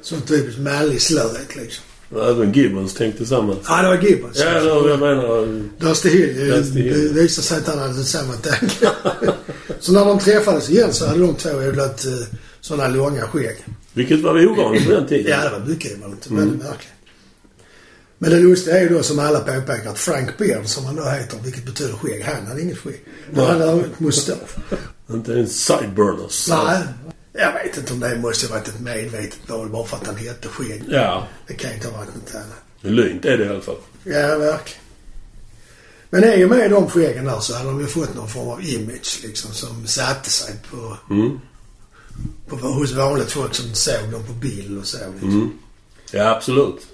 så 0.03 0.21
typiskt 0.21 0.61
mallig 0.61 1.03
slöhet 1.03 1.57
liksom. 1.57 1.85
Även 2.17 2.53
Gibbons 2.53 2.95
tänkte 2.95 3.27
samma. 3.27 3.57
Ja, 3.69 3.83
det 3.83 3.89
var 3.89 3.99
Gibbons. 4.03 4.39
Ja, 4.39 4.47
eller 4.47 4.89
jag 4.89 5.01
menar... 5.01 5.63
Dusty 5.79 6.09
Hill. 6.09 6.51
Dusty 6.51 6.83
Hill. 6.83 7.15
Det 7.15 7.23
visade 7.23 7.47
sig 7.47 7.59
att 7.59 7.67
han 7.67 7.79
hade 7.79 8.05
samma 8.05 8.33
tanke. 8.33 8.89
så 9.81 9.93
när 9.93 10.05
de 10.05 10.19
träffades 10.19 10.71
igen 10.71 10.93
så 10.93 11.07
hade 11.07 11.21
de 11.21 11.35
två 11.35 11.51
odlat 11.51 12.07
uh, 12.07 12.13
sådana 12.61 12.89
långa 12.89 13.23
skägg. 13.23 13.57
Vilket 13.93 14.21
var 14.21 14.47
ovanligt 14.47 14.87
på 14.87 14.93
den 14.93 15.07
tiden. 15.07 15.31
Ja, 15.31 15.45
det 15.45 15.59
var 15.59 15.67
mycket 15.67 15.99
ovanligt. 15.99 16.31
Mm. 16.31 16.41
Men 16.41 16.59
verkligen. 16.59 16.95
Men 18.23 18.31
det 18.31 18.39
lustiga 18.41 18.77
är 18.79 18.83
ju 18.83 18.89
då 18.89 19.03
som 19.03 19.19
alla 19.19 19.41
påpekar 19.41 19.91
att 19.91 19.99
Frank 19.99 20.39
Beard, 20.39 20.67
som 20.67 20.85
han 20.85 20.97
då 20.97 21.05
heter, 21.05 21.39
vilket 21.45 21.65
betyder 21.65 21.93
skägg, 21.93 22.23
han 22.25 22.47
hade 22.47 22.63
inget 22.63 22.79
skägg. 22.79 23.05
Men 23.31 23.47
han 23.47 23.61
hade 23.61 23.85
mustasch. 23.99 24.51
Inte 25.11 25.33
ens 25.33 25.65
sideburners. 25.65 26.49
Nej. 26.49 26.83
Jag 27.33 27.53
vet 27.53 27.77
inte 27.77 27.93
om 27.93 28.01
det 28.01 28.19
måste 28.19 28.47
ha 28.47 28.55
varit 28.55 28.69
ett 28.69 28.81
medvetet 28.81 29.39
val 29.49 29.69
bara 29.69 29.87
för 29.87 29.97
att 29.97 30.07
han 30.07 30.17
hette 30.17 30.49
skägg. 30.49 30.83
Ja. 30.89 31.27
Det 31.47 31.55
kan 31.55 31.73
inte 31.73 31.89
ha 31.89 31.99
varit 31.99 32.15
något 32.15 32.35
annat. 32.35 32.63
Lynt 32.81 33.25
är 33.25 33.39
det 33.39 33.45
i 33.45 33.49
alla 33.49 33.61
fall. 33.61 33.77
Ja, 34.05 34.39
verkligen. 34.39 34.81
Men 36.11 36.25
i 36.25 36.45
och 36.45 36.49
med 36.51 36.71
de 36.71 36.91
skäggen 36.91 37.25
där 37.25 37.41
så 37.41 37.55
hade 37.55 37.71
de 37.71 37.81
ju 37.81 37.87
fått 37.87 38.15
någon 38.15 38.29
form 38.29 38.49
av 38.49 38.65
image 38.65 39.21
liksom 39.23 39.53
som 39.53 39.87
satte 39.87 40.31
sig 40.31 40.55
på, 40.71 40.97
Mm. 41.11 41.41
på 42.49 42.57
hos 42.57 42.93
vanligt 42.93 43.31
folk 43.31 43.55
som 43.55 43.75
såg 43.75 44.11
dem 44.13 44.23
på 44.27 44.33
bild 44.33 44.79
och 44.79 44.87
så. 44.87 44.99
Liksom. 45.13 45.31
Mm. 45.31 45.51
Ja, 46.13 46.31
absolut. 46.31 46.87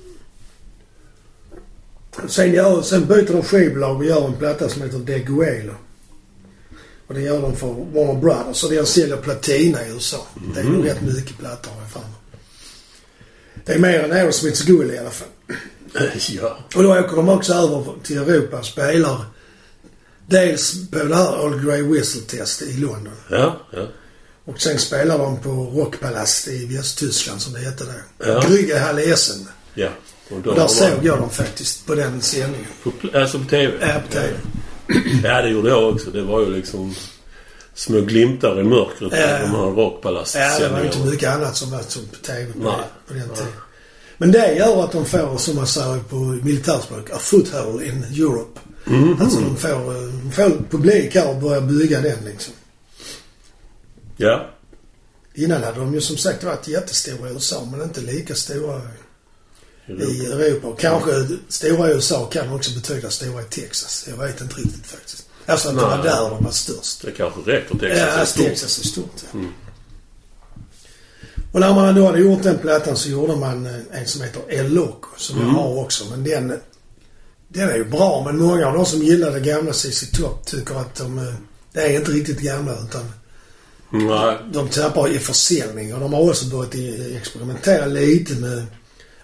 Sen, 2.29 2.53
gör, 2.53 2.83
sen 2.83 3.07
byter 3.07 3.33
de 3.33 3.43
skivbolag 3.43 3.97
och 3.97 4.05
gör 4.05 4.27
en 4.27 4.33
platta 4.37 4.69
som 4.69 4.83
heter 4.83 4.99
The 5.07 5.19
Guelo. 5.19 5.73
Och 7.07 7.15
det 7.15 7.21
gör 7.21 7.43
de 7.43 7.57
för 7.57 7.67
Warner 7.67 8.21
Brothers 8.21 8.65
och 8.65 8.71
den 8.71 8.87
säljer 8.87 9.17
platina 9.17 9.87
i 9.87 9.91
USA. 9.91 10.27
Det 10.55 10.61
är 10.61 10.65
Mhm. 10.65 10.73
nog 10.75 10.87
rätt 10.87 11.03
mycket 11.03 11.39
plattor 11.39 11.71
har 11.71 11.81
jag 11.81 11.91
för. 11.91 12.01
Det 13.65 13.73
är 13.73 13.79
mer 13.79 14.01
än 14.01 14.13
Aerosmiths 14.13 14.63
guld 14.63 14.93
i 14.93 14.99
alla 14.99 15.11
fall. 15.11 15.29
ja. 16.29 16.59
Och 16.75 16.83
då 16.83 16.99
åker 16.99 17.17
de 17.17 17.29
också 17.29 17.53
över 17.55 17.85
till 18.03 18.19
Europa 18.19 18.59
och 18.59 18.67
spelar 18.67 19.25
dels 20.27 20.91
på 20.91 20.99
det 21.05 21.17
här 21.17 21.45
Old 21.45 21.65
Grey 21.67 21.83
Whistle 21.83 22.23
Test 22.23 22.63
i 22.63 22.73
London. 22.77 23.13
Ja, 23.31 23.61
ja. 23.73 23.89
Och 24.45 24.61
sen 24.61 24.79
spelar 24.79 25.19
de 25.19 25.41
på 25.41 25.51
Rockpalast 25.51 26.49
i 26.49 26.67
Västtyskland 26.77 27.43
som 27.43 27.53
det 27.53 27.59
hette 27.61 27.85
då. 27.85 28.27
Ja. 28.27 28.41
Gryggehalle 28.49 29.03
Essen. 29.13 29.49
Ja. 29.75 29.89
Och 30.31 30.41
då 30.41 30.51
Och 30.51 30.57
där 30.57 30.67
såg 30.67 31.05
jag 31.05 31.19
dem 31.19 31.31
faktiskt 31.31 31.87
på 31.87 31.95
den 31.95 32.21
sändningen. 32.23 32.67
På, 32.83 33.19
alltså 33.19 33.39
på 33.39 33.45
TV? 33.45 33.73
Ja, 33.81 34.01
på 34.07 34.13
TV. 34.13 34.33
Ja, 35.25 35.43
det 35.43 35.49
gjorde 35.49 35.69
jag 35.69 35.89
också. 35.95 36.11
Det 36.11 36.23
var 36.23 36.41
ju 36.41 36.51
liksom 36.51 36.95
små 37.75 38.01
glimtar 38.01 38.61
i 38.61 38.65
mörkret 38.65 39.13
Ja. 39.13 39.39
de 39.39 39.51
här 39.51 39.71
rockpalast 39.71 40.35
Ja, 40.35 40.59
det 40.59 40.69
var 40.69 40.85
inte 40.85 40.99
mycket 40.99 41.29
annat 41.35 41.57
som 41.57 41.71
var 41.71 41.81
som 41.89 42.07
på 42.07 42.17
TV 42.17 42.53
på, 42.53 42.75
på 43.09 43.15
den 43.15 43.29
tiden. 43.29 43.53
Men 44.19 44.33
det 44.33 44.55
gör 44.55 44.85
att 44.85 44.93
de 44.93 45.05
får, 45.05 45.37
som 45.37 45.57
man 45.57 45.67
säger 45.67 45.99
på 45.99 46.17
militärspråk, 46.17 47.11
a 47.11 47.19
foothold 47.19 47.83
in 47.83 48.05
Europe. 48.05 48.61
Mhm. 48.85 49.17
Alltså 49.21 49.41
de 49.41 49.57
får, 49.57 49.95
de 50.23 50.33
får 50.33 50.71
publik 50.71 51.15
här 51.15 51.29
och 51.31 51.37
börjar 51.37 51.61
bygga 51.61 52.01
den 52.01 52.25
liksom. 52.25 52.55
Ja. 54.17 54.51
Innan 55.35 55.63
hade 55.63 55.81
de 55.81 55.95
ju 55.95 56.01
som 56.01 56.17
sagt 56.17 56.45
varit 56.45 56.69
jättestora 56.69 57.31
i 57.31 57.33
USA 57.33 57.69
men 57.71 57.83
inte 57.83 58.01
lika 58.01 58.35
stora 58.35 58.81
Europa. 59.89 60.05
i 60.05 60.27
Europa. 60.27 60.67
Och 60.69 60.79
kanske 60.81 61.11
stora 61.49 61.91
i 61.91 61.95
USA 61.95 62.27
kan 62.27 62.53
också 62.53 62.71
betyda 62.75 63.11
stora 63.11 63.43
i 63.43 63.45
Texas. 63.45 64.05
Jag 64.11 64.17
vet 64.27 64.41
inte 64.41 64.55
riktigt 64.55 64.87
faktiskt. 64.87 65.27
Alltså 65.47 65.69
att 65.69 65.75
det 65.77 65.81
var 65.83 65.97
Nej. 65.97 66.05
där 66.07 66.31
de 66.31 66.45
var 66.45 66.51
störst. 66.51 67.03
Det 67.03 67.11
kanske 67.11 67.41
räcker. 67.41 67.79
Texas 67.79 67.99
Ja, 67.99 68.21
är 68.21 68.25
stort. 68.25 68.47
Texas 68.47 68.79
är 68.79 68.85
stort. 68.85 69.15
Ja. 69.33 69.39
Mm. 69.39 69.53
Och 71.53 71.61
när 71.61 71.75
man 71.75 71.95
då 71.95 72.07
hade 72.07 72.19
gjort 72.21 72.43
den 72.43 72.59
plattan 72.59 72.97
så 72.97 73.09
gjorde 73.09 73.37
man 73.37 73.67
en 73.93 74.07
som 74.07 74.23
heter 74.23 74.43
El 74.49 74.73
Loco 74.75 75.09
som 75.17 75.37
Mm. 75.37 75.49
jag 75.49 75.55
har 75.63 75.79
också. 75.79 76.05
Men 76.11 76.25
den, 76.25 76.61
den 77.49 77.69
är 77.71 77.77
ju 77.77 77.85
bra 77.85 78.23
men 78.25 78.39
många 78.39 78.67
av 78.67 78.75
de 78.75 78.87
som 78.87 79.03
gillar 79.03 79.31
det 79.31 79.41
gamla 79.41 79.73
CC 79.73 80.07
Top 80.13 80.47
tycker 80.47 80.75
att 80.75 80.95
de, 80.95 81.19
eh, 81.19 81.35
det 81.73 81.81
är 81.81 81.91
inte 81.99 82.11
riktigt 82.11 82.41
gamla 82.41 82.73
utan 82.73 83.13
Nej. 83.91 84.39
de 84.53 84.69
tappar 84.69 85.09
i 85.09 85.19
försäljning. 85.19 85.95
Och 85.95 86.01
de 86.01 86.13
har 86.13 86.31
också 86.31 86.45
börjat 86.47 86.75
experimentera 87.23 87.87
lite 87.87 88.35
med 88.35 88.67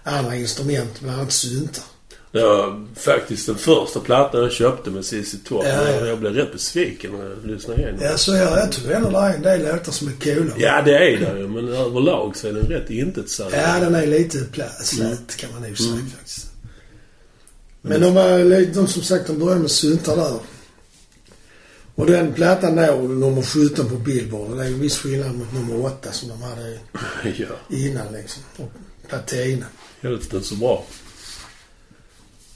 andra 0.03 0.35
instrument, 0.35 0.99
bland 1.01 1.19
annat 1.19 1.31
syntar. 1.31 1.83
Det 2.31 2.41
var 2.41 2.85
faktiskt 2.95 3.45
den 3.47 3.55
första 3.57 3.99
plattan 3.99 4.41
jag 4.41 4.51
köpte 4.51 4.89
med 4.89 5.05
ZZ 5.05 5.35
Top. 5.45 5.63
Ja, 5.65 5.89
ja. 5.89 6.05
Jag 6.07 6.19
blev 6.19 6.33
rätt 6.33 6.51
besviken 6.53 7.11
när 7.11 7.29
jag 7.29 7.45
lyssnade 7.45 7.81
igenom. 7.81 7.99
Ja, 8.03 8.17
så 8.17 8.35
jag, 8.35 8.57
jag 8.59 8.71
tycker 8.71 8.91
ändå 8.91 9.09
det 9.09 9.17
är 9.17 9.33
en 9.33 9.41
del 9.41 9.61
låtar 9.61 9.91
som 9.91 10.07
är 10.07 10.11
coola. 10.35 10.53
Ja, 10.57 10.81
det 10.81 10.97
är 10.97 11.17
det 11.19 11.39
ju. 11.39 11.47
Men 11.47 11.67
överlag 11.67 12.37
så 12.37 12.47
är 12.47 12.53
den 12.53 12.63
rätt 12.65 12.89
intetsägande. 12.89 13.57
Ja, 13.57 13.79
den 13.79 13.95
är 13.95 14.07
lite 14.07 14.37
slät 14.83 15.35
kan 15.37 15.51
man 15.53 15.61
nog 15.61 15.77
säga 15.77 15.89
Mm. 15.93 16.09
faktiskt. 16.09 16.47
Men 17.81 18.01
de 18.01 18.13
var 18.15 18.73
de 18.73 18.87
som 18.87 19.01
sagt, 19.01 19.27
de 19.27 19.39
började 19.39 19.61
med 19.61 19.71
syntar 19.71 20.15
där. 20.15 20.39
Och 21.95 22.05
den 22.05 22.33
plattan 22.33 22.75
då, 22.75 22.95
nummer 22.95 23.41
17 23.41 23.89
på 23.89 23.95
Billboard, 23.95 24.57
det 24.57 24.63
är 24.63 24.67
ju 24.67 24.73
viss 24.77 24.97
skillnad 24.97 25.35
mot 25.35 25.53
nummer 25.53 25.85
8 25.85 26.11
som 26.11 26.29
de 26.29 26.41
hade 26.41 26.69
ja. 27.37 27.45
innan 27.69 28.13
liksom. 28.13 28.43
Och 28.57 28.71
platina, 29.09 29.65
Hälften 30.03 30.43
så 30.43 30.55
bra. 30.55 30.83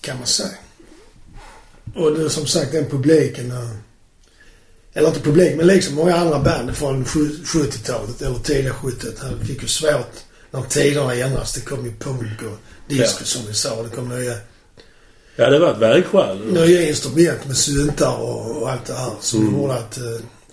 kan 0.01 0.17
man 0.17 0.27
säga. 0.27 0.49
Och 1.95 2.11
det, 2.17 2.29
som 2.29 2.47
sagt, 2.47 2.71
den 2.71 2.85
publiken, 2.85 3.51
eh, 3.51 3.69
eller 4.93 5.07
inte 5.07 5.19
publik, 5.19 5.55
men 5.57 5.67
liksom 5.67 5.95
många 5.95 6.15
andra 6.15 6.39
band 6.39 6.77
från 6.77 7.05
sju- 7.05 7.43
70-talet, 7.45 8.21
eller 8.21 8.39
tidiga 8.39 8.73
70-talet, 8.73 9.19
hade- 9.19 9.45
fick 9.45 9.61
ju 9.61 9.67
svårt 9.67 10.13
när 10.51 10.61
tiderna 10.63 11.13
ändras. 11.15 11.53
Det 11.53 11.61
kom 11.61 11.85
ju 11.85 11.91
punk 11.99 12.41
och 12.41 12.57
disco 12.87 13.17
Ja. 13.19 13.25
som 13.25 13.45
vi 13.45 13.53
sa. 13.53 13.83
Det 13.83 13.89
kom 13.89 14.09
nya 14.09 14.37
Ja, 15.35 15.49
det 15.49 15.59
var 15.59 15.71
ett 15.71 15.77
vägskäl. 15.77 16.53
nya 16.53 16.89
instrument 16.89 17.45
med 17.45 17.57
syntar 17.57 18.17
och, 18.17 18.61
och 18.61 18.71
allt 18.71 18.85
det 18.85 18.93
här 18.93 19.11
som 19.21 19.39
Mm. 19.41 19.53
gjorde 19.61 19.73
att 19.73 19.97
eh, 19.97 20.03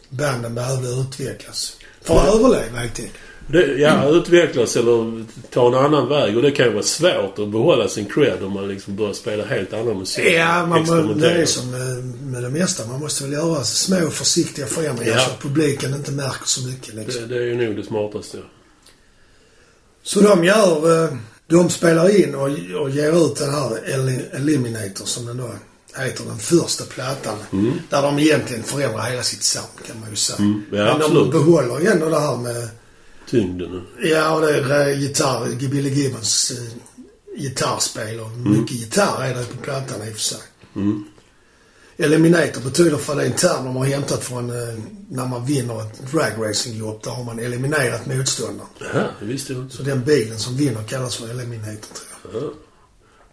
banden 0.09 0.55
behövde 0.55 0.89
utvecklas. 0.89 1.77
För 2.03 2.19
att 2.21 2.35
överleva 2.35 2.79
helt 2.79 2.99
enkelt. 2.99 3.15
Det, 3.47 3.67
ja, 3.67 4.09
utvecklas 4.09 4.77
eller 4.77 5.25
ta 5.51 5.67
en 5.69 5.75
annan 5.75 6.09
väg. 6.09 6.37
Och 6.37 6.43
det 6.43 6.51
kan 6.51 6.67
ju 6.67 6.73
vara 6.73 6.83
svårt 6.83 7.39
att 7.39 7.49
behålla 7.49 7.89
sin 7.89 8.07
cred 8.07 8.43
om 8.43 8.53
man 8.53 8.69
liksom 8.69 8.97
börjar 8.97 9.13
spela 9.13 9.45
helt 9.45 9.73
annan 9.73 9.99
musik. 9.99 10.25
Ja, 10.33 10.67
man, 10.67 10.87
må- 10.87 11.15
det 11.15 11.31
är 11.31 11.47
som 11.47 11.71
med, 11.71 12.05
med 12.05 12.43
det 12.43 12.51
mesta. 12.51 12.87
Man 12.87 13.01
måste 13.01 13.25
väl 13.25 13.33
göra 13.33 13.65
små 13.65 14.11
försiktiga 14.11 14.67
förändringar 14.67 15.13
Ja. 15.13 15.19
så 15.21 15.31
att 15.31 15.41
publiken 15.43 15.95
inte 15.95 16.13
märker 16.13 16.47
så 16.47 16.67
mycket. 16.69 16.95
Liksom. 16.95 17.23
Det, 17.23 17.29
det 17.29 17.37
är 17.37 17.47
ju 17.47 17.67
nog 17.67 17.77
det 17.77 17.85
smartaste. 17.85 18.39
Så 20.03 20.21
de 20.21 20.45
gör... 20.45 21.05
eh, 21.05 21.11
De 21.47 21.71
spelar 21.71 22.21
in 22.21 22.35
och, 22.35 22.81
och 22.83 22.91
ger 22.91 23.27
ut 23.27 23.37
den 23.37 23.51
här 23.55 23.71
Eli- 23.95 24.25
Eliminator 24.37 25.05
som 25.05 25.27
den 25.27 25.37
då 25.37 25.51
heter. 25.97 26.25
Den 26.25 26.39
första 26.39 26.85
plattan. 26.85 27.39
Mm. 27.53 27.73
Där 27.91 28.03
de 28.03 28.19
egentligen 28.19 28.63
förändrar 28.63 29.03
hela 29.11 29.23
sitt 29.23 29.43
sound 29.43 29.69
kan 29.87 30.01
man 30.01 30.11
ju 30.11 30.17
säga. 30.17 30.39
Mm, 30.39 30.63
ja, 30.73 30.77
Men 30.77 30.89
absolut. 30.89 31.15
de 31.23 31.31
behåller 31.31 31.81
ju 31.81 31.87
ändå 31.87 32.09
det 32.09 32.21
här 32.21 32.37
med 32.37 32.69
Tyngden. 33.31 33.83
Ja, 34.03 34.35
och 34.35 34.41
det 34.41 34.59
är 34.59 34.89
eh, 34.89 35.01
gitarr, 35.01 35.69
Billy 35.69 35.91
Gibbons 35.91 36.53
gitarrspel 37.37 38.21
och 38.21 38.31
mycket 38.31 38.77
gitarr 38.77 39.25
är 39.25 39.35
det 39.35 39.45
på 39.45 39.63
plattan 39.63 40.09
i 40.09 40.11
och 40.11 40.15
för 40.15 40.21
sig. 40.21 40.41
Eliminator 41.97 42.61
betyder 42.61 42.97
för 42.97 43.17
det 43.17 43.23
är 43.23 43.27
en 43.27 43.33
term 43.33 43.65
de 43.65 43.77
har 43.77 43.85
hämtat 43.85 44.25
från 44.25 44.51
eh, 44.51 44.75
när 45.09 45.27
man 45.27 45.47
vinner 45.47 45.81
ett 45.81 46.13
dragracinglopp. 46.13 47.03
Då 47.03 47.11
har 47.11 47.25
man 47.25 47.39
eliminerat 47.39 48.07
motståndaren. 48.07 48.71
Jaha, 48.81 49.07
det 49.21 49.27
visste 49.27 49.53
jag 49.53 49.63
inte. 49.63 49.77
Så 49.77 49.83
den 49.83 50.05
bilen 50.05 50.39
som 50.39 50.57
vinner 50.57 50.83
kallas 50.83 51.17
för 51.17 51.31
Eliminator 51.31 51.95
tror 51.95 52.33
jag. 52.33 52.43
Ja. 52.43 52.53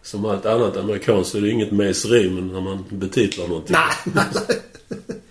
Som 0.04 0.26
allt 0.26 0.46
annat 0.46 0.78
amerikanskt 0.78 1.32
så 1.32 1.38
är 1.38 1.42
det 1.42 1.50
inget 1.50 1.72
meseri 1.72 2.30
men 2.30 2.48
när 2.48 2.62
man 2.62 2.86
betitlar 2.90 3.48
någonting. 3.48 3.76
Nej, 3.76 4.14
nej. 4.14 4.62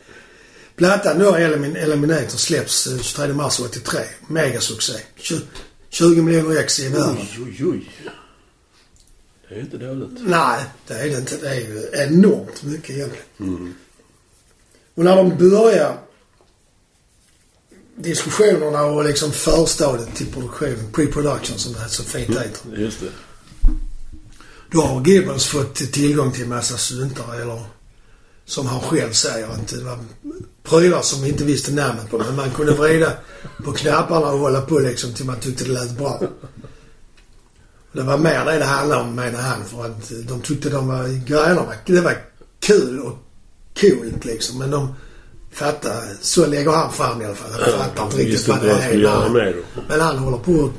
Plattan 0.81 1.19
då, 1.19 1.35
Elimin 1.35 1.77
Eliminator, 1.77 2.39
släpps 2.39 2.87
eh, 2.87 2.99
23 2.99 3.33
mars 3.35 3.61
83. 3.61 4.01
Megasuccé. 4.29 4.93
Tju- 5.19 5.47
20 5.91 6.23
miljoner 6.23 6.57
ex 6.61 6.81
i 6.81 6.89
världen. 6.89 7.17
Oj, 7.21 7.39
oj, 7.61 7.67
oj. 7.67 7.91
Det 9.49 9.55
är 9.55 9.61
inte 9.61 9.77
dåligt. 9.77 10.09
Nej, 10.21 10.65
det 10.87 10.95
är 10.95 11.05
det 11.11 11.19
inte. 11.19 11.37
Det 11.37 11.49
är 11.49 11.55
ju 11.61 11.91
enormt 11.93 12.63
mycket 12.63 12.91
egentligen. 12.91 13.75
Och 14.95 15.05
när 15.05 15.17
de 15.17 15.37
börjar 15.51 15.99
diskussionerna 17.97 18.83
och 18.85 19.05
liksom 19.05 19.33
förstadiet 19.33 20.15
till 20.15 20.27
produktionen, 20.33 20.93
pre-production 20.93 21.59
som 21.59 21.73
det 21.73 21.89
så 21.89 22.03
fint 22.03 22.31
heter. 22.31 22.77
Just 22.77 23.01
det. 23.01 23.07
Då 24.71 24.81
har 24.83 25.07
Gibbons 25.07 25.47
fått 25.47 25.75
tillgång 25.75 26.33
till 26.33 26.43
en 26.43 26.49
massa 26.49 26.77
syntar 26.77 27.41
eller 27.41 27.63
som 28.45 28.67
han 28.67 28.81
själv 28.81 29.13
säger 29.13 29.47
att 29.49 29.69
det 29.69 29.85
var 29.85 29.99
prylar 30.63 31.03
som 31.03 31.23
vi 31.23 31.29
inte 31.29 31.45
visste 31.45 31.73
namnet 31.73 32.11
på. 32.11 32.19
Men 32.19 32.37
man 32.37 32.51
kunde 32.51 32.73
vrida 32.73 33.13
på 33.65 33.73
knapparna 33.73 34.27
och 34.27 34.39
hålla 34.39 34.61
på 34.61 34.79
liksom 34.79 35.15
till 35.15 35.27
man 35.27 35.41
tyckte 35.41 35.65
det 35.65 35.71
lät 35.71 35.99
bra. 35.99 36.21
Det 37.93 38.03
var 38.03 38.19
mer 38.19 38.45
det 38.45 38.59
det 38.59 38.65
handlade 38.65 39.03
om 39.03 39.15
menar 39.15 39.41
han 39.41 39.65
för 39.65 39.85
att 39.85 40.13
de 40.29 40.41
tyckte 40.41 40.71
de 40.71 40.89
var, 40.89 41.27
grejerna 41.27 41.63
var, 41.63 41.77
det 41.87 42.01
var 42.01 42.17
kul 42.61 43.01
och 43.01 43.19
coolt 43.81 44.25
liksom. 44.25 44.59
Men 44.59 44.71
de 44.71 44.95
fattade, 45.53 46.17
så 46.21 46.47
lägger 46.47 46.71
han 46.71 46.93
fram 46.93 47.23
i 47.23 47.25
alla 47.25 47.35
fall. 47.35 47.51
Han 47.51 47.73
fattar 47.73 48.05
inte 48.05 48.17
riktigt 48.17 48.49
vad 48.49 48.63
det 48.63 48.71
är. 48.71 49.63
Men 49.89 50.01
han 50.01 50.19
håller 50.19 50.39
på 50.39 50.53
och 50.53 50.71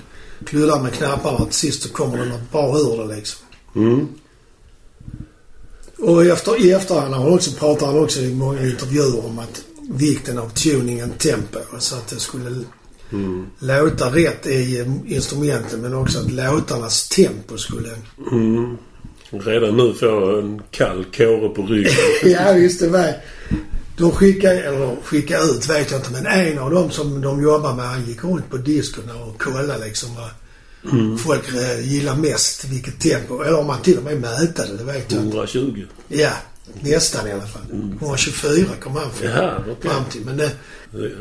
kluddar 0.46 0.80
med 0.80 0.94
knapparna 0.94 1.38
och 1.38 1.46
till 1.46 1.60
sist 1.60 1.84
så 1.84 1.90
kommer 1.90 2.18
det 2.18 2.26
något 2.26 2.52
bra 2.52 2.78
ur 2.78 3.08
det 3.08 3.16
liksom. 3.16 3.40
Mm. 3.76 4.08
Och 6.00 6.26
efter, 6.26 6.66
i 6.66 6.72
efterhand 6.72 7.14
har 7.14 7.24
han 7.24 7.34
också, 7.34 7.52
pratar 7.52 7.86
han 7.86 8.00
också 8.00 8.20
i 8.20 8.34
många 8.34 8.66
intervjuer 8.66 9.26
om 9.26 9.40
att 9.40 9.64
vikten 9.98 10.38
av 10.38 10.50
tuningen 10.50 11.10
tempo. 11.10 11.60
Så 11.80 11.96
att 11.96 12.08
det 12.08 12.20
skulle 12.20 12.64
låta 13.60 14.10
rätt 14.10 14.48
i 14.48 14.80
eh, 14.80 15.16
instrumenten 15.16 15.82
men 15.82 15.94
också 15.94 16.20
att 16.20 16.32
låtarnas 16.32 17.10
tempo 17.10 17.58
skulle... 17.58 17.90
Mm. 18.32 18.78
Redan 19.30 19.78
nu 19.78 19.94
får 19.94 20.08
jag 20.08 20.40
en 20.40 20.62
kall 20.72 21.06
kåre 21.18 21.50
på 21.50 21.62
ryggen. 21.62 21.94
ja 22.24 22.54
visst 22.54 22.80
det 22.80 22.90
var... 22.90 23.14
De 23.98 24.12
skickade, 24.12 24.64
eller 24.64 24.96
skickade 25.04 25.44
ut 25.44 25.70
vet 25.70 25.92
jag 25.92 26.00
inte 26.00 26.12
men 26.12 26.26
en 26.26 26.60
av 26.60 26.72
dem 26.72 26.92
som 26.92 27.22
de 27.22 27.44
jobbar 27.44 27.76
med 27.76 27.86
han 27.86 28.06
gick 28.06 28.24
runt 28.24 28.50
på 28.50 28.58
diskorna 28.58 29.16
och 29.16 29.42
kollade 29.42 29.86
liksom 29.86 30.10
vad 30.16 30.30
folk 31.20 31.54
eh, 31.54 31.94
gillar 31.94 32.16
mest, 32.16 32.66
vilket 32.66 33.00
tempo. 33.00 33.42
Eller 33.42 33.60
om 33.60 33.68
man 33.68 33.82
till 33.82 33.98
och 33.98 34.04
med 34.04 34.22
mätade 34.22 34.78
det 34.78 34.84
vet 34.84 35.12
jag 35.12 35.22
inte. 35.22 35.38
120. 35.38 35.86
Ja, 36.08 36.32
nästan 36.82 37.28
i 37.28 37.32
alla 37.32 37.48
fall. 37.48 37.62
124 38.00 38.66
kom 38.82 38.96
han 38.96 39.12
fram, 39.12 39.30
Jaha, 39.30 39.64
okej. 39.72 39.92
fram 39.92 40.06
till. 40.06 40.22
Men 40.26 40.38
det, 40.38 40.52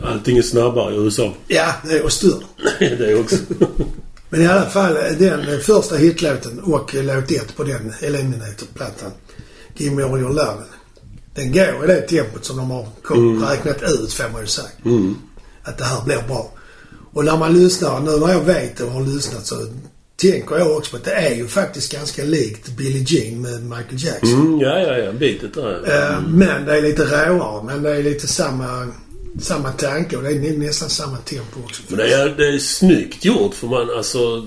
Allting 0.03 0.38
är 0.38 0.43
snabbare 0.43 0.95
i 0.95 0.99
USA. 0.99 1.34
ja, 1.47 1.74
och 2.05 2.12
större. 2.12 2.45
det 2.78 3.14
också. 3.14 3.36
Men 4.30 4.43
i 4.43 4.47
alla 4.47 4.70
fall, 4.70 4.95
den 5.18 5.61
första 5.61 5.97
hitlåten 5.97 6.61
och 6.61 6.95
låt 6.95 7.30
ett 7.30 7.57
på 7.57 7.64
den 7.64 7.95
Eliminator-plattan, 8.01 9.11
Give 9.76 9.95
Me 9.97 10.03
All 10.03 10.20
Your 10.20 10.28
Love. 10.34 10.62
Den 11.34 11.53
går 11.53 11.84
i 11.84 11.86
det 11.86 12.01
tempot 12.01 12.45
som 12.45 12.57
de 12.57 12.70
har 12.70 12.88
kom, 13.03 13.45
räknat 13.45 13.82
ut, 13.82 14.12
får 14.12 14.32
man 14.32 14.41
ju 14.41 14.47
säga. 14.47 14.68
Mm. 14.84 15.14
Att 15.62 15.78
det 15.78 15.84
här 15.84 16.05
blir 16.05 16.22
bra. 16.28 16.53
Och 17.12 17.24
när 17.24 17.36
man 17.36 17.55
lyssnar, 17.55 18.01
nu 18.01 18.18
när 18.18 18.32
jag 18.32 18.41
vet 18.41 18.80
och 18.80 18.91
har 18.91 19.01
lyssnat 19.01 19.47
så 19.47 19.66
tänker 20.20 20.58
jag 20.58 20.76
också 20.76 20.90
på 20.90 20.96
att 20.96 21.04
det 21.04 21.12
är 21.12 21.34
ju 21.34 21.48
faktiskt 21.48 21.92
ganska 21.92 22.24
likt 22.24 22.68
Billie 22.68 23.04
Jean 23.08 23.40
med 23.42 23.62
Michael 23.62 24.04
Jackson. 24.04 24.40
Mm, 24.40 24.60
ja, 24.60 24.78
ja, 24.78 24.98
ja. 24.98 25.12
Bitet 25.12 25.54
där. 25.54 26.10
Eh, 26.12 26.20
Men 26.28 26.66
det 26.66 26.76
är 26.76 26.82
lite 26.82 27.04
råare. 27.04 27.64
Men 27.64 27.82
det 27.82 27.90
är 27.90 28.02
lite 28.02 28.28
samma, 28.28 28.88
samma 29.40 29.72
tanke 29.72 30.16
och 30.16 30.22
det 30.22 30.28
är 30.30 30.58
nästan 30.58 30.90
samma 30.90 31.16
tempo 31.16 31.60
också. 31.64 31.82
Men 31.88 31.98
det 31.98 32.12
är, 32.14 32.28
det 32.28 32.46
är 32.48 32.58
snyggt 32.58 33.24
gjort 33.24 33.54
för 33.54 33.66
man 33.66 33.90
alltså... 33.96 34.46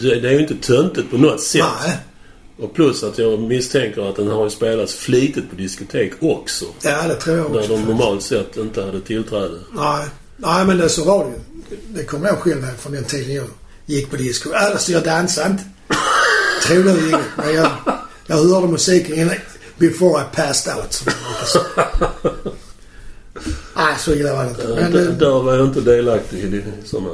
Det, 0.00 0.20
det 0.20 0.28
är 0.28 0.32
ju 0.32 0.40
inte 0.40 0.56
töntigt 0.66 1.10
på 1.10 1.18
något 1.18 1.40
sätt. 1.40 1.64
Nej. 1.86 1.96
Och 2.58 2.74
plus 2.74 3.02
att 3.02 3.18
jag 3.18 3.40
misstänker 3.40 4.08
att 4.10 4.16
den 4.16 4.28
har 4.28 4.48
spelats 4.48 4.94
flitigt 4.94 5.50
på 5.50 5.56
diskotek 5.56 6.12
också. 6.20 6.64
Ja, 6.82 7.08
det 7.08 7.14
tror 7.14 7.36
jag 7.36 7.52
Där 7.52 7.58
också. 7.58 7.76
de 7.76 7.82
normalt 7.82 8.22
sett 8.22 8.56
inte 8.56 8.82
hade 8.82 9.00
tillträde. 9.00 9.58
Nej. 9.72 10.06
Nej, 10.36 10.66
men 10.66 10.78
det 10.78 10.88
så 10.88 11.04
var 11.04 11.24
det 11.24 11.30
ju. 11.30 11.76
Det 11.88 12.04
kommer 12.04 12.26
jag 12.28 12.38
själv 12.38 12.62
från 12.78 12.92
den 12.92 13.04
tiden 13.04 13.34
jag 13.34 13.44
gick 13.86 14.10
på 14.10 14.16
disco. 14.16 14.52
Alltså, 14.52 14.92
jag 14.92 15.04
dansade 15.04 15.50
inte. 15.50 15.64
Tror 16.66 16.82
du 16.82 17.08
inget. 17.08 17.20
Men 17.36 17.54
jag, 17.54 17.70
jag 18.26 18.36
hörde 18.36 18.66
musiken 18.66 19.14
innan, 19.14 19.34
before 19.78 20.22
I 20.22 20.36
passed 20.36 20.76
out. 20.76 20.92
som. 21.46 21.62
Nej, 23.76 23.94
så 23.98 24.12
illa 24.12 24.34
var 24.34 24.44
det 24.44 24.50
inte. 24.50 24.68
Men 24.68 24.92
där, 24.92 25.10
där 25.10 25.42
var 25.42 25.54
jag 25.54 25.66
inte 25.66 25.80
delaktig 25.80 26.38
i 26.38 26.64
sådana... 26.84 27.10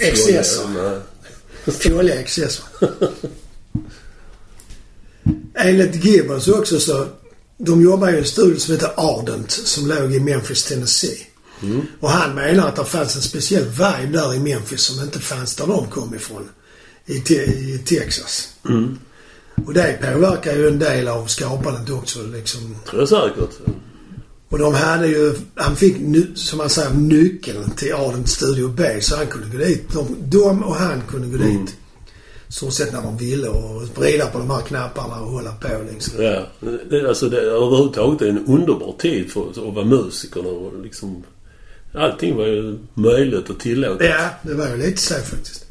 Excesser. 0.00 0.68
Nej. 0.68 1.90
dåliga 1.90 2.20
excesser. 2.20 2.64
Enligt 5.54 6.04
Gibbons 6.04 6.48
också 6.48 6.80
så... 6.80 7.06
De 7.58 7.82
jobbar 7.82 8.08
ju 8.08 8.14
i 8.16 8.18
en 8.18 8.24
studio 8.24 8.58
som 8.58 8.74
heter 8.74 8.90
Ardent 8.96 9.50
som 9.50 9.86
låg 9.86 10.14
i 10.14 10.20
Memphis, 10.20 10.64
Tennessee. 10.64 11.26
Och 12.00 12.08
han 12.10 12.34
menar 12.34 12.68
att 12.68 12.76
det 12.76 12.84
fanns 12.84 13.16
en 13.16 13.22
speciell 13.22 13.64
vibe 13.64 14.18
där 14.18 14.34
i 14.34 14.38
Memphis 14.38 14.80
som 14.80 15.04
inte 15.04 15.18
fanns 15.18 15.56
där 15.56 15.66
de 15.66 15.86
kom 15.86 16.14
ifrån. 16.14 16.48
I, 17.06 17.20
te- 17.20 17.44
i 17.44 17.78
Texas. 17.86 18.48
Och 19.66 19.74
det 19.74 19.98
påverkar 20.12 20.52
ju 20.56 20.68
en 20.68 20.78
del 20.78 21.08
av 21.08 21.26
skapandet 21.26 21.90
också 21.90 22.22
liksom. 22.22 22.76
tror 22.90 23.02
jag 23.02 23.08
säkert. 23.08 23.50
Och 24.48 24.58
de 24.58 24.74
hade 24.74 25.06
ju, 25.08 25.34
han 25.54 25.76
fick 25.76 25.96
som 26.34 26.58
man 26.58 26.70
säger 26.70 26.90
nyckeln 26.94 27.70
till 27.70 27.94
Ardent 27.94 28.28
Studio 28.28 28.68
B 28.68 29.00
så 29.00 29.16
han 29.16 29.26
kunde 29.26 29.58
gå 29.58 29.64
dit. 29.64 29.92
De, 29.92 30.16
de 30.20 30.62
och 30.62 30.74
han 30.74 31.02
kunde 31.08 31.38
gå 31.38 31.44
dit. 31.44 31.76
Stort 32.48 32.72
sett 32.72 32.92
när 32.92 33.02
de 33.02 33.16
ville 33.16 33.48
och 33.48 33.82
vrida 33.98 34.26
på 34.26 34.38
de 34.38 34.50
här 34.50 34.60
knapparna 34.60 35.20
och 35.20 35.30
hålla 35.30 35.52
på 35.52 35.68
liksom. 35.92 36.22
Ja. 36.24 36.46
Det, 36.90 37.08
alltså 37.08 37.28
det, 37.28 37.40
överhuvudtaget 37.40 38.22
är 38.22 38.26
en 38.26 38.46
underbar 38.46 38.94
tid 38.98 39.30
för 39.32 39.50
att 39.50 39.56
vara 39.56 39.84
musiker. 39.84 40.46
Och 40.46 40.82
liksom, 40.82 41.22
allting 41.94 42.36
var 42.36 42.46
ju 42.46 42.78
möjligt 42.94 43.50
och 43.50 43.60
tillåtet. 43.60 44.06
Ja, 44.10 44.28
det 44.42 44.54
var 44.54 44.68
ju 44.68 44.76
lite 44.76 45.00
så 45.00 45.14
faktiskt. 45.14 45.66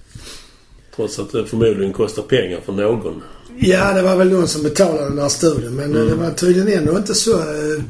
Trots 0.96 1.20
att 1.20 1.32
det 1.32 1.46
förmodligen 1.46 1.94
kostar 1.94 2.24
pengar 2.24 2.62
för 2.66 2.74
någon. 2.74 3.24
Ja, 3.58 3.94
det 3.94 4.02
var 4.02 4.16
väl 4.16 4.30
någon 4.30 4.48
som 4.48 4.64
betalade 4.64 5.10
den 5.10 5.20
här 5.20 5.30
studien 5.30 5.76
men 5.76 5.92
det 5.92 6.16
var 6.16 6.32
tydligen 6.32 6.80
ändå 6.80 6.98
inte 6.98 7.16
så... 7.16 7.40
Eh, 7.40 7.84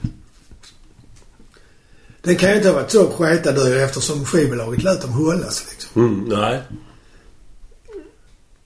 den 2.22 2.36
kan 2.36 2.50
ju 2.50 2.56
inte 2.56 2.70
ha 2.70 2.76
varit 2.76 2.92
så 2.92 3.08
sketdyr 3.08 3.78
eftersom 3.78 4.26
skivbolaget 4.26 4.84
lät 4.84 5.02
dem 5.02 5.12
hållas 5.12 5.66
liksom. 5.70 6.06
Mm, 6.06 6.40
nej. 6.40 6.62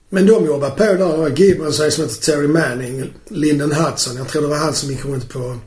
Men 0.08 0.26
de 0.26 0.46
jobbar 0.46 0.70
på 0.70 0.84
där. 0.84 0.98
Det 0.98 1.16
var 1.16 1.28
Gibbons, 1.28 1.80
en 1.80 1.92
som 1.92 2.04
heter 2.04 2.22
Terry 2.22 2.48
Manning, 2.48 3.12
Lyndon 3.28 3.72
Hudson. 3.72 4.16
Jag 4.16 4.28
tror 4.28 4.42
det 4.42 4.48
var 4.48 4.56
han 4.56 4.74
som 4.74 4.90
gick 4.90 5.04
runt 5.04 5.28
på 5.28 5.58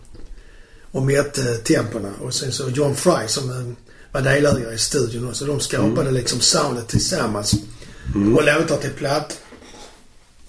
och 0.91 1.03
mätte 1.03 1.55
tempona. 1.55 2.11
Och 2.21 2.33
sen 2.33 2.51
så 2.51 2.69
John 2.69 2.95
Fry 2.95 3.27
som 3.27 3.49
eh, 3.49 3.88
var 4.11 4.21
delägare 4.21 4.73
i 4.73 4.77
studion 4.77 5.29
också. 5.29 5.45
De 5.45 5.59
skapade 5.59 6.11
liksom 6.11 6.39
soundet 6.39 6.87
tillsammans. 6.87 7.53
Och 8.15 8.43
låtar 8.43 8.77
till 8.77 8.93
platt. 8.93 9.41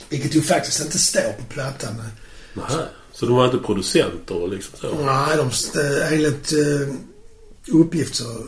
Vilket 0.09 0.35
ju 0.35 0.43
faktiskt 0.43 0.81
inte 0.81 0.99
står 0.99 1.33
på 1.39 1.45
plattan. 1.49 2.03
nej. 2.55 2.67
Så 3.13 3.27
de 3.27 3.37
var 3.37 3.45
inte 3.45 3.59
producenter 3.59 4.35
och 4.35 4.49
liksom 4.49 4.79
så? 4.79 5.05
Nej, 5.05 5.37
de, 5.37 5.51
eh, 5.81 6.13
enligt 6.13 6.53
uh, 6.53 6.95
uppgift 7.69 8.15
så, 8.15 8.47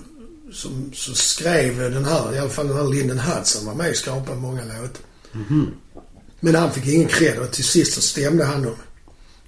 som, 0.53 0.93
så 0.95 1.15
skrev 1.15 1.79
den 1.79 2.05
här, 2.05 2.35
i 2.35 2.39
alla 2.39 2.51
fall 2.51 2.69
den 2.69 2.77
här 2.77 2.85
Lyndon 2.85 3.19
Hudson 3.19 3.67
var 3.67 3.75
med 3.75 3.91
och 3.91 3.97
skapade 3.97 4.41
många 4.41 4.63
låtar. 4.65 5.03
Men 6.41 6.55
han 6.55 6.73
fick 6.73 6.87
ingen 6.87 7.09
cred 7.09 7.39
och 7.39 7.51
till 7.51 7.65
sist 7.65 7.95
så 7.95 8.01
stämde 8.01 8.45
han 8.45 8.63
dem. 8.63 8.77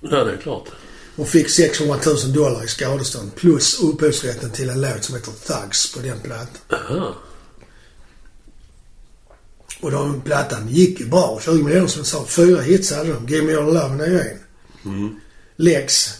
Ja, 0.00 0.24
det 0.24 0.32
är 0.32 0.36
klart. 0.36 0.68
Och 1.16 1.28
fick 1.28 1.50
600 1.50 1.98
000 2.06 2.32
dollar 2.32 2.64
i 2.64 2.68
skadestånd 2.68 3.34
plus 3.34 3.80
upphovsrätten 3.80 4.50
till 4.50 4.70
en 4.70 4.80
låt 4.80 5.04
som 5.04 5.14
heter 5.14 5.32
Thugs 5.32 5.92
på 5.92 6.00
den 6.00 6.20
plattan. 6.20 6.78
Aha. 6.78 7.14
Och 9.80 9.90
den 9.90 10.20
plattan 10.20 10.68
gick 10.68 11.00
ju 11.00 11.06
bra. 11.06 11.40
20 11.44 11.62
miljoner 11.62 11.86
som 11.86 12.00
jag 12.00 12.06
sa. 12.06 12.24
Fyra 12.26 12.60
hits 12.60 12.92
hade 12.92 13.12
de. 13.12 13.26
Give 13.28 13.46
Me 13.46 13.54
All 13.54 13.74
Love 13.74 14.04
är 14.04 14.10
ju 14.10 14.20
en. 14.20 14.38
Mm. 14.84 15.16
Lex. 15.56 16.10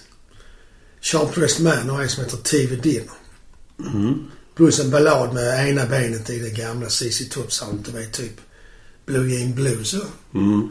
Sharp 1.00 1.34
Dressed 1.34 1.64
Man 1.64 1.90
och 1.90 2.02
en 2.02 2.08
som 2.08 2.24
heter 2.24 2.36
TV 2.36 2.76
Dinner. 2.76 3.10
Mm. 3.78 4.30
Plus 4.54 4.80
en 4.80 4.90
ballad 4.90 5.34
med 5.34 5.68
ena 5.68 5.86
benet 5.86 6.30
i 6.30 6.38
det 6.38 6.50
gamla 6.50 6.88
CC 6.88 7.28
Top-soundet. 7.30 7.84
Du 7.84 7.92
vet 7.92 8.12
typ 8.12 8.40
Blue 9.06 9.30
Jean 9.30 9.54
Blues. 9.54 9.90
så. 9.90 10.00
Mm. 10.34 10.68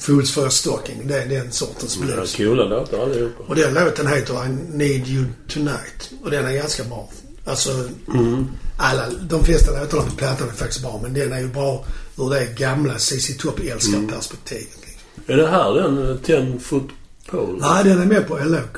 Fools 0.00 0.30
for 0.32 0.46
a 0.46 0.50
Stocking. 0.50 1.02
Det 1.06 1.22
är 1.22 1.26
den 1.28 1.52
sortens 1.52 1.98
blues. 1.98 2.36
coola 2.36 2.64
låtar 2.64 3.02
allihopa. 3.02 3.44
Och 3.48 3.54
den 3.56 3.74
låten 3.74 4.06
heter 4.06 4.46
I 4.46 4.48
Need 4.76 5.08
You 5.08 5.24
Tonight. 5.48 6.10
Och 6.24 6.30
den 6.30 6.46
är 6.46 6.52
ganska 6.52 6.84
bra. 6.84 7.08
Alltså, 7.44 7.70
Mm. 8.14 8.46
alla, 8.76 9.02
de 9.22 9.44
flesta 9.44 9.80
låtarna 9.80 10.02
på 10.02 10.16
plattan 10.16 10.48
är 10.48 10.52
faktiskt 10.52 10.82
bra. 10.82 11.00
Men 11.02 11.14
den 11.14 11.32
är 11.32 11.40
ju 11.40 11.48
bra 11.48 11.84
ur 12.18 12.30
det 12.30 12.46
gamla 12.58 12.98
CC 12.98 13.34
Top-älskarperspektivet. 13.38 14.78
Liksom. 14.80 15.22
Är 15.26 15.36
det 15.36 15.46
här 15.48 15.74
den 15.74 16.10
eh, 16.10 16.16
Ten 16.16 16.60
Foot 16.60 16.88
Pole? 17.30 17.58
Nej, 17.60 17.84
den 17.84 18.00
är 18.02 18.06
med 18.06 18.28
på 18.28 18.38
LOK. 18.38 18.76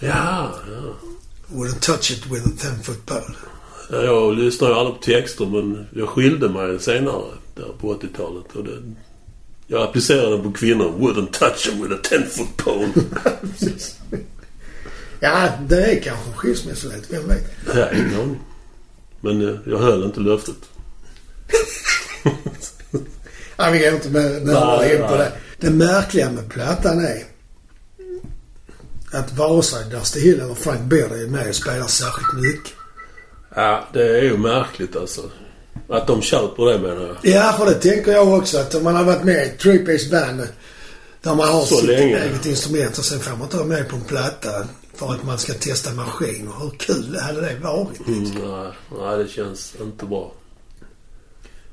Ja, 0.00 0.54
ja. 0.70 0.94
Wouldn't 1.54 1.80
touch 1.80 2.10
it 2.10 2.26
with 2.26 2.46
a 2.46 2.50
10 2.58 2.70
foot 2.82 3.06
pole. 3.06 3.24
Ja, 3.90 4.02
Jag 4.02 4.34
lyssnar 4.38 4.68
ju 4.68 4.74
aldrig 4.74 4.96
på 4.96 5.02
texter 5.02 5.46
men 5.46 5.86
jag 5.94 6.08
skilde 6.08 6.48
mig 6.48 6.78
senare 6.80 7.22
där 7.54 7.72
på 7.80 7.94
80-talet. 7.94 8.44
Och 8.56 8.64
det, 8.64 8.82
jag 9.70 9.82
applicerade 9.82 10.30
den 10.30 10.42
på 10.42 10.52
kvinnor. 10.52 10.92
Wouldn't 10.98 11.30
touch 11.30 11.64
them 11.64 11.82
with 11.82 11.94
a 11.94 11.98
10 12.02 12.26
foot 12.26 12.56
pole. 12.56 12.88
Ja, 15.22 15.48
det 15.68 15.84
är 15.84 16.02
kanske 16.02 16.30
en 16.30 16.36
skilsmässolåt. 16.36 17.10
Vem 17.10 17.28
vet? 17.28 17.44
Ja, 17.74 17.92
ingen 17.92 18.14
aning. 18.20 18.40
Men 19.20 19.48
eh, 19.48 19.56
jag 19.66 19.78
höll 19.78 20.04
inte 20.04 20.20
löftet. 20.20 20.56
Ja, 23.56 23.70
vi 23.70 23.78
går 23.78 23.94
inte 23.94 24.10
med 24.10 24.46
närmare 24.46 24.78
Nej, 24.78 24.96
in 24.96 25.02
på 25.02 25.14
nej. 25.14 25.18
det. 25.18 25.32
Det 25.66 25.70
märkliga 25.70 26.30
med 26.30 26.50
plattan 26.50 26.98
är 27.04 27.24
att 29.12 29.32
vare 29.32 29.62
sig 29.62 29.90
Dusty 29.90 30.20
Hill 30.20 30.40
eller 30.40 30.54
Frank 30.54 30.80
Beard 30.80 31.12
är 31.12 31.26
med 31.26 31.48
och 31.48 31.54
spelar 31.54 31.86
särskilt 31.86 32.42
mycket. 32.42 32.72
Ja, 33.54 33.88
det 33.92 34.18
är 34.18 34.22
ju 34.22 34.36
märkligt 34.36 34.96
alltså. 34.96 35.30
Att 35.90 36.06
de 36.06 36.22
köper 36.22 36.64
det 36.66 36.78
menar 36.78 37.06
jag. 37.22 37.34
Ja, 37.34 37.54
för 37.58 37.66
det 37.66 37.74
tänker 37.74 38.12
jag 38.12 38.28
också. 38.38 38.58
Att 38.58 38.74
om 38.74 38.84
man 38.84 38.96
har 38.96 39.04
varit 39.04 39.24
med 39.24 39.46
i 39.46 39.50
Three 39.62 39.78
Piece 39.78 40.10
Band 40.10 40.48
där 41.22 41.34
man 41.34 41.48
har 41.48 41.62
Så 41.64 41.76
sitt 41.76 41.84
länge. 41.86 42.18
eget 42.24 42.46
instrument 42.46 42.98
och 42.98 43.04
sen 43.04 43.20
får 43.20 43.30
man 43.30 43.42
inte 43.42 43.56
vara 43.56 43.66
med 43.66 43.88
på 43.88 43.96
en 43.96 44.02
platta 44.04 44.50
för 44.94 45.12
att 45.12 45.24
man 45.24 45.38
ska 45.38 45.52
testa 45.52 45.90
maskiner. 45.94 46.52
Hur 46.60 46.70
kul 46.70 47.18
hade 47.20 47.40
det 47.40 47.54
varit? 47.62 48.06
Mm, 48.08 48.22
nej, 48.22 48.72
nej, 49.00 49.18
det 49.18 49.28
känns 49.30 49.74
inte 49.80 50.06
bra. 50.06 50.32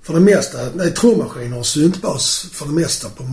För 0.02 0.14
det 0.14 0.20
mesta, 0.20 0.62
är 0.62 0.90
trummaskiner 0.90 1.60
och 1.60 1.66
syntbas 1.66 2.46
för 2.54 2.66
det 2.66 2.72
mesta 2.72 3.10
på, 3.10 3.24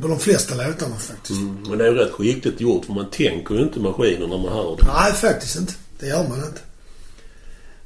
på 0.00 0.08
de 0.08 0.18
flesta 0.18 0.54
låtarna 0.54 0.96
faktiskt. 0.96 1.40
Mm, 1.40 1.62
men 1.68 1.78
det 1.78 1.84
är 1.86 1.88
ju 1.90 1.94
rätt 1.94 2.12
skickligt 2.12 2.60
gjort 2.60 2.84
för 2.84 2.92
man 2.92 3.10
tänker 3.10 3.54
ju 3.54 3.62
inte 3.62 3.80
maskiner 3.80 4.26
när 4.26 4.38
man 4.38 4.52
hör 4.52 4.76
det. 4.80 4.86
Nej, 4.86 5.12
faktiskt 5.12 5.56
inte. 5.56 5.72
Det 6.00 6.06
gör 6.06 6.28
man 6.28 6.38
inte. 6.38 6.60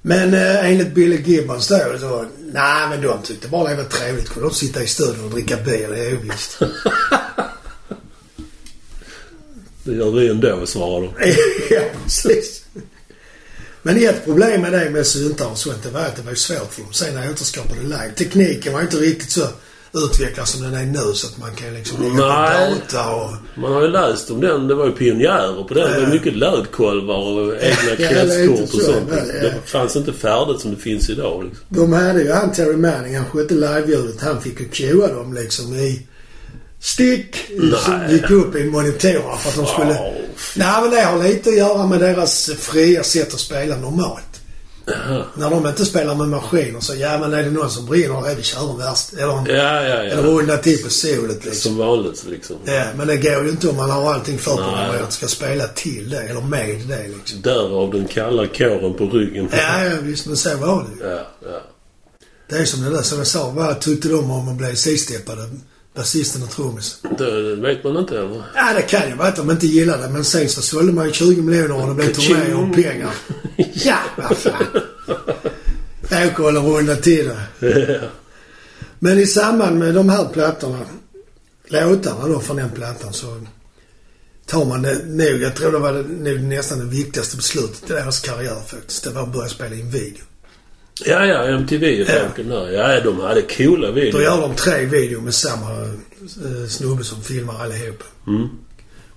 Men 0.08 0.34
eh, 0.34 0.70
enligt 0.70 0.94
Billy 0.94 1.22
Gibbons 1.22 1.68
då, 1.68 1.78
så, 2.00 2.26
nej 2.52 2.88
men 2.90 3.00
de 3.02 3.22
tyckte 3.22 3.48
bara 3.48 3.70
det 3.70 3.76
var 3.76 3.84
trevligt. 3.84 4.28
Kunde 4.28 4.48
de 4.48 4.54
sitta 4.54 4.82
i 4.82 4.86
studion 4.86 5.24
och 5.24 5.30
dricka 5.30 5.56
bier, 5.56 5.90
det 5.90 5.98
är 5.98 6.10
ju 6.10 6.16
visst. 6.16 6.58
Det 9.84 9.92
gör 9.92 10.10
vi 10.10 10.28
ändå, 10.28 10.66
svarar 10.66 11.00
de. 11.00 11.12
ja, 11.74 11.80
precis. 12.04 12.64
Men 13.82 14.04
ett 14.04 14.24
problem 14.24 14.60
med 14.60 14.72
det 14.72 14.90
med 14.90 15.06
syntar 15.06 15.50
och 15.50 15.58
sånt, 15.58 15.82
det 15.82 15.90
var 15.90 16.00
att 16.00 16.16
det 16.16 16.22
var 16.22 16.34
svårt 16.34 16.72
för 16.72 16.82
dem 16.82 16.92
sen 16.92 17.16
att 17.16 17.30
återskapa 17.30 17.74
det 17.74 17.82
live. 17.82 18.12
Tekniken 18.16 18.72
var 18.72 18.80
inte 18.80 18.96
riktigt 18.96 19.30
så 19.30 19.48
utvecklad 19.94 20.48
som 20.48 20.62
den 20.62 20.74
är 20.74 20.84
nu 20.84 21.12
så 21.14 21.26
att 21.26 21.38
man 21.38 21.54
kan 21.54 21.74
liksom 21.74 22.02
lägga 22.02 22.14
Nej. 22.14 22.74
på 22.74 22.74
data 22.74 23.14
och... 23.14 23.30
Man 23.54 23.72
har 23.72 23.82
ju 23.82 23.88
läst 23.88 24.30
om 24.30 24.40
den. 24.40 24.68
Det 24.68 24.74
var 24.74 24.86
ju 24.86 24.92
pionjärer 24.92 25.64
på 25.68 25.74
den. 25.74 25.92
Det 25.92 26.00
var 26.00 26.12
mycket 26.12 26.36
lödkolvar 26.36 27.40
och 27.40 27.54
egna 27.54 27.96
kretskort 27.96 28.60
och 28.60 28.68
så, 28.68 28.80
sånt. 28.80 29.10
Det 29.10 29.54
fanns 29.64 29.96
inte 29.96 30.12
färdigt 30.12 30.60
som 30.60 30.70
det 30.70 30.80
finns 30.80 31.10
idag. 31.10 31.44
Liksom. 31.44 31.64
De 31.68 31.92
hade 31.92 32.22
ju 32.22 32.32
han 32.32 32.52
Terry 32.52 32.76
Manning, 32.76 33.16
han 33.16 33.26
skötte 33.26 33.54
live-ljudet. 33.54 34.20
Han 34.20 34.42
fick 34.42 34.60
ju 34.60 34.68
cuea 34.68 35.08
dem 35.08 35.34
liksom 35.34 35.74
i 35.74 36.06
stick. 36.80 37.36
Nej. 37.48 38.12
gick 38.12 38.30
upp 38.30 38.56
i 38.56 38.64
monitorerna 38.64 39.36
för 39.36 39.48
att 39.48 39.56
de 39.56 39.66
skulle... 39.66 39.98
Nej 40.56 40.82
men 40.82 40.90
det 40.90 41.00
har 41.00 41.22
lite 41.22 41.50
att 41.50 41.56
göra 41.56 41.86
med 41.86 42.00
deras 42.00 42.50
fria 42.58 43.02
sätt 43.02 43.34
att 43.34 43.40
spela 43.40 43.76
normalt. 43.76 44.35
När 45.34 45.50
de 45.50 45.66
inte 45.66 45.84
spelar 45.86 46.14
med 46.14 46.28
maskiner 46.28 46.80
så, 46.80 46.94
ja 46.94 47.18
men 47.18 47.32
är 47.34 47.42
det 47.42 47.50
någon 47.50 47.70
som 47.70 47.86
brinner, 47.86 48.28
är 48.28 48.34
vi 48.34 48.42
kör 48.42 48.70
en 48.70 48.78
värst. 48.78 49.12
Eller, 49.12 49.38
en- 49.38 49.46
Ja, 49.46 49.82
ja, 49.82 49.94
eller 49.94 50.16
ja. 50.16 50.22
rullar 50.22 50.56
till 50.56 50.84
på 50.84 50.90
solet 50.90 51.44
liksom. 51.44 51.70
Som 51.70 51.76
vanligt 51.78 52.24
liksom. 52.30 52.56
Ja, 52.64 52.84
men 52.96 53.06
det 53.06 53.16
går 53.16 53.44
ju 53.44 53.50
inte 53.50 53.68
om 53.68 53.76
man 53.76 53.90
har 53.90 54.14
allting 54.14 54.38
förprogrammerat 54.38 54.92
Nej. 54.92 55.02
att 55.02 55.12
ska 55.12 55.28
spela 55.28 55.66
till 55.66 56.10
det, 56.10 56.18
eller 56.22 56.40
med 56.40 56.68
det 56.88 57.08
liksom. 57.08 57.42
Därav 57.42 57.92
den 57.92 58.06
kalla 58.08 58.46
kåren 58.46 58.94
på 58.94 59.06
ryggen. 59.06 59.48
Ja, 59.52 59.84
ja 59.84 59.96
visst, 60.02 60.26
men 60.26 60.36
så 60.36 60.56
var 60.56 60.86
det 60.98 61.04
ju. 61.04 61.10
Ja, 61.10 61.20
ja. 61.42 61.60
Det 62.48 62.56
är 62.56 62.64
som 62.64 62.82
det 62.84 62.90
där 62.90 63.02
som 63.02 63.18
jag 63.18 63.26
sa, 63.26 63.50
vad 63.50 63.80
tyckte 63.80 64.08
de 64.08 64.30
om 64.30 64.48
att 64.48 64.56
bli 64.56 64.76
sidsteppade? 64.76 65.42
Basisten 65.96 66.42
och 66.42 66.50
trummisen. 66.50 67.16
Det 67.18 67.56
vet 67.56 67.84
man 67.84 67.96
inte 67.96 68.18
eller? 68.18 68.42
Ja, 68.54 68.72
det 68.76 68.82
kan 68.82 69.08
ju 69.08 69.14
vara 69.14 69.28
att 69.28 69.36
de 69.36 69.50
inte 69.50 69.66
gillade 69.66 70.02
det, 70.02 70.08
men 70.08 70.24
sen 70.24 70.48
så 70.48 70.62
sålde 70.62 70.92
man 70.92 71.06
ju 71.06 71.12
20 71.12 71.42
miljoner 71.42 71.82
och 71.82 71.88
det 71.88 71.94
blev 71.94 72.12
turné 72.12 72.54
och 72.54 72.74
pengar. 72.74 73.10
Ja, 73.72 73.98
vad 74.16 74.36
fan. 74.38 74.82
Åka 76.26 76.42
och 76.42 76.52
runda 76.52 76.96
till 76.96 77.30
det. 77.58 78.10
Men 78.98 79.18
i 79.18 79.26
samband 79.26 79.78
med 79.78 79.94
de 79.94 80.08
här 80.08 80.24
plattorna, 80.24 80.78
låtarna 81.68 82.28
då 82.28 82.40
från 82.40 82.56
den 82.56 82.70
plattan 82.70 83.12
så 83.12 83.40
tar 84.46 84.64
man 84.64 84.82
det 84.82 85.04
nog, 85.06 85.42
jag 85.42 85.56
tror 85.56 85.72
det 85.72 85.78
var 85.78 85.92
det, 85.92 86.02
nog 86.02 86.40
nästan 86.40 86.78
det 86.78 86.84
viktigaste 86.84 87.36
beslutet 87.36 87.90
i 87.90 87.92
deras 87.92 88.20
karriär 88.20 88.60
faktiskt. 88.66 89.04
Det 89.04 89.10
var 89.10 89.22
att 89.22 89.32
börja 89.32 89.48
spela 89.48 89.74
in 89.74 89.90
video. 89.90 90.24
Ja, 91.04 91.26
ja, 91.26 91.44
MTV-folken 91.44 92.48
där. 92.48 92.70
Ja, 92.70 93.00
de 93.00 93.20
hade 93.20 93.42
coola 93.42 93.86
Då 93.86 93.92
videor. 93.92 94.22
gör 94.22 94.40
de 94.40 94.54
tre 94.54 94.84
videor 94.86 95.20
med 95.20 95.34
samma 95.34 95.82
eh, 95.82 96.68
snubbe 96.68 97.04
som 97.04 97.22
filmar 97.22 97.62
allihopa. 97.62 98.04
Mm. 98.26 98.48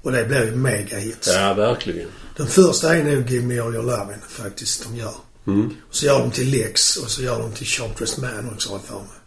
Och 0.01 0.11
det 0.11 0.25
blev 0.25 0.57
megahits. 0.57 1.27
Ja, 1.35 1.53
verkligen. 1.53 2.07
Den 2.37 2.47
första 2.47 2.95
är 2.95 3.03
nog 3.03 3.29
Give 3.29 3.45
Me 3.45 3.59
All 3.59 3.75
Your 3.75 3.83
Lovin' 3.85 4.27
faktiskt 4.29 4.83
de 4.83 4.95
gör. 4.97 5.13
Mm. 5.47 5.65
Och 5.89 5.95
så 5.95 6.05
gör 6.05 6.19
de 6.19 6.31
till 6.31 6.49
Lex 6.49 6.97
och 6.97 7.09
så 7.09 7.21
gör 7.21 7.39
de 7.39 7.51
till 7.51 7.67
Sharp 7.67 7.97
Dressed 7.97 8.23
Man 8.23 8.53
också 8.53 8.69
har 8.69 8.75
jag 8.77 8.85
för 8.85 8.95
mig. 8.95 9.18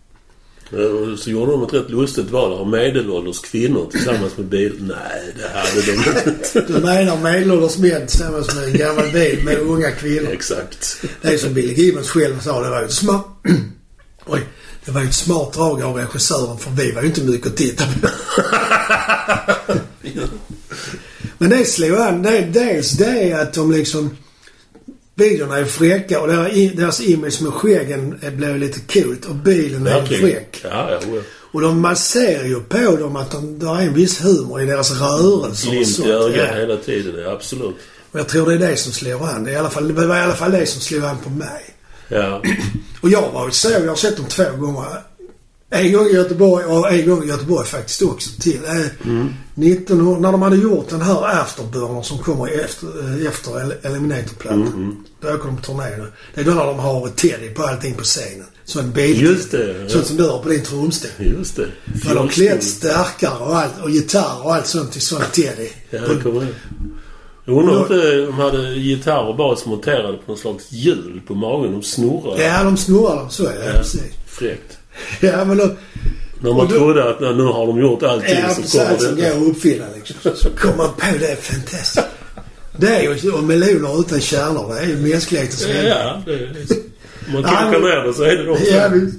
Och 0.72 1.18
Så 1.18 1.30
gjorde 1.30 1.52
de 1.52 1.62
ett 1.62 1.72
rätt 1.72 1.90
lustigt 1.90 2.30
val 2.30 2.52
av 2.52 2.68
medelålders 2.68 3.40
kvinnor 3.40 3.88
tillsammans 3.90 4.36
med 4.36 4.46
bil. 4.46 4.72
Nej, 4.80 5.34
det 5.36 5.58
hade 5.58 5.82
de 5.82 5.92
inte. 5.92 6.72
Du 6.72 6.72
menar 6.72 7.16
medelålders 7.22 7.78
män 7.78 8.06
tillsammans 8.06 8.54
med 8.54 8.64
en 8.64 8.78
gammal 8.78 9.10
bil 9.12 9.44
med 9.44 9.58
unga 9.58 9.90
kvinnor. 9.90 10.32
Exakt. 10.32 11.04
Det 11.22 11.28
är 11.28 11.38
som 11.38 11.54
Billy 11.54 11.74
Gibbons 11.74 12.10
själv 12.10 12.40
sa, 12.40 12.62
det 12.62 12.70
var 12.70 12.80
ju 12.80 12.86
ett 12.86 12.92
smart... 12.92 13.26
Oj. 14.26 14.40
Det 14.84 14.92
var 14.92 15.00
ju 15.00 15.08
ett 15.08 15.14
smart 15.14 15.52
drag 15.52 15.82
av 15.82 15.96
regissören 15.96 16.58
för 16.58 16.70
vi 16.70 16.92
var 16.92 17.02
ju 17.02 17.08
inte 17.08 17.22
mycket 17.22 17.46
att 17.46 17.56
titta 17.56 17.84
på. 17.84 18.08
Men 21.38 21.50
det 21.50 21.64
slog 21.64 21.98
an. 21.98 22.22
Det, 22.22 22.40
dels 22.40 22.90
det 22.90 23.30
är 23.30 23.42
att 23.42 23.54
de 23.54 23.72
liksom... 23.72 24.16
Videorna 25.14 25.58
är 25.58 25.64
fräcka 25.64 26.20
och 26.20 26.28
deras, 26.28 27.00
image 27.00 27.42
med 27.42 27.52
skäggen 27.52 28.18
blev 28.36 28.58
lite 28.58 28.80
coolt 29.00 29.24
och 29.24 29.34
bilen 29.34 29.86
är 29.86 30.00
Verkligen. 30.00 30.22
fräck. 30.22 30.60
Ja, 30.64 30.90
ja. 30.90 30.98
ja. 31.14 31.20
Och 31.52 31.60
de, 31.60 31.80
man 31.80 31.96
ser 31.96 32.44
ju 32.44 32.60
på 32.60 32.96
dem 32.96 33.16
att 33.16 33.30
de, 33.30 33.58
det 33.58 33.66
är 33.66 33.80
en 33.80 33.94
viss 33.94 34.24
humor 34.24 34.62
i 34.62 34.66
deras 34.66 34.90
rörelser 35.00 35.68
och 35.68 35.74
Glimt 35.74 35.88
sånt. 35.88 36.08
i 36.08 36.10
ögat 36.12 36.48
Ja. 36.52 36.56
hela 36.60 36.76
tiden. 36.76 37.22
Ja, 37.24 37.30
absolut. 37.32 37.76
Och 38.12 38.18
jag 38.18 38.28
tror 38.28 38.46
det 38.46 38.54
är 38.54 38.70
det 38.70 38.76
som 38.76 38.92
slår 38.92 39.28
an. 39.28 39.44
Det, 39.44 39.50
är 39.50 39.54
i 39.54 39.56
alla 39.56 39.70
fall, 39.70 39.94
det 39.94 40.06
var 40.06 40.16
i 40.16 40.20
alla 40.20 40.34
fall 40.34 40.50
det 40.52 40.66
som 40.66 40.80
slog 40.80 41.04
an 41.04 41.16
på 41.24 41.30
mig. 41.30 41.74
Ja. 42.08 42.42
Och 43.00 43.10
jag 43.10 43.30
var 43.32 43.50
så, 43.50 43.70
jag 43.70 43.86
har 43.88 43.96
sett 43.96 44.16
dem 44.16 44.26
två 44.28 44.44
gånger. 44.58 44.86
En 45.74 45.92
gång 45.92 46.06
i 46.06 46.12
Göteborg 46.12 46.64
och 46.64 46.92
en 46.92 47.08
gång 47.08 47.24
i 47.24 47.26
Göteborg 47.26 47.66
faktiskt 47.66 48.02
också 48.02 48.30
till. 48.40 48.64
Eh, 48.64 49.06
Mm. 49.10 49.28
1900, 49.54 50.20
när 50.20 50.32
de 50.32 50.42
hade 50.42 50.56
gjort 50.56 50.88
den 50.88 51.00
här 51.02 51.40
Afterburner 51.40 52.02
som 52.02 52.18
kommer 52.18 52.64
efter, 52.64 52.86
eh, 53.20 53.26
efter 53.28 53.60
El- 53.60 53.74
Eliminator-plattan. 53.82 54.66
Mm, 54.66 54.96
Då 55.20 55.28
åker 55.28 55.44
de 55.46 55.56
på 55.56 55.62
turné. 55.62 55.84
Det 56.34 56.40
är 56.40 56.44
då 56.44 56.50
när 56.50 56.66
de 56.66 56.78
har 56.78 57.08
Teddy 57.08 57.48
på 57.48 57.62
allting 57.62 57.94
på 57.94 58.02
scenen. 58.04 58.46
Så 58.64 58.80
en 58.80 58.92
bil. 58.92 59.20
Just 59.22 59.50
det. 59.50 59.90
Sånt 59.90 60.06
som 60.06 60.16
du 60.16 60.28
har 60.28 60.38
på 60.38 60.48
din 60.48 60.62
trumstol. 60.64 61.10
Just 61.18 61.56
det. 61.56 61.66
När 62.04 62.14
de 62.14 62.28
klätt 62.28 62.64
stärkare 62.64 63.38
och 63.44 63.56
allt 63.58 63.72
och 63.82 63.90
gitarr 63.90 64.44
och 64.44 64.54
allt 64.54 64.66
sånt 64.66 64.92
till 64.92 65.00
sån 65.02 65.22
Teddy. 65.32 65.68
Ja, 65.90 66.00
det 66.00 66.22
kommer 66.22 66.40
jag 66.40 66.48
Jag 67.44 67.56
undrar 67.58 67.76
om 67.80 68.26
de 68.26 68.32
hade 68.32 68.74
gitarr 68.74 69.28
och 69.28 69.36
bas 69.36 69.66
monterade 69.66 70.16
på 70.18 70.22
någon 70.26 70.38
slags 70.38 70.72
hjul 70.72 71.20
på 71.26 71.34
magen. 71.34 71.72
De 71.72 71.82
snurrade. 71.82 72.42
Ja, 72.44 72.64
de 72.64 72.76
snurrar 72.76 73.16
dem 73.16 73.30
så. 73.30 73.42
Ja, 73.42 73.50
Ja. 73.66 73.72
precis. 73.72 74.02
Fräckt. 74.26 74.78
Ja, 75.20 75.44
men 75.44 75.56
då, 75.56 75.70
När 76.40 76.52
man 76.54 76.68
då- 76.68 76.74
trodde 76.76 77.10
att 77.10 77.20
nu 77.20 77.42
har 77.42 77.66
de 77.66 77.80
gjort 77.80 78.02
allting 78.02 78.36
Ja, 78.42 78.54
så 78.64 78.78
kommer 78.78 78.98
som 78.98 79.16
det. 79.16 79.22
går 79.22 79.28
att 79.30 79.48
uppfinna 79.56 79.84
liksom. 79.94 80.16
Så 80.36 80.50
kommer 80.50 80.76
man 80.76 80.88
på 80.94 81.06
det. 81.20 81.26
är 81.32 81.36
Fantastiskt. 81.36 82.06
Det 82.76 82.86
är 82.96 83.02
ju 83.24 83.30
och 83.32 83.44
meloner 83.44 84.00
utan 84.00 84.20
kärnor. 84.20 84.74
Det 84.74 84.80
är 84.80 84.86
ju 84.86 84.96
mänsklighetens 84.96 85.66
Ja, 85.68 85.82
ja. 85.82 86.22
Det, 86.26 86.32
om 87.26 87.32
man 87.32 87.42
kokar 87.42 87.80
ner 87.80 88.06
det 88.06 88.14
så 88.14 88.22
är 88.22 88.36
det 88.36 88.44
de 88.44 88.56
Ja, 88.70 88.88
som... 88.90 89.00
visst. 89.00 89.16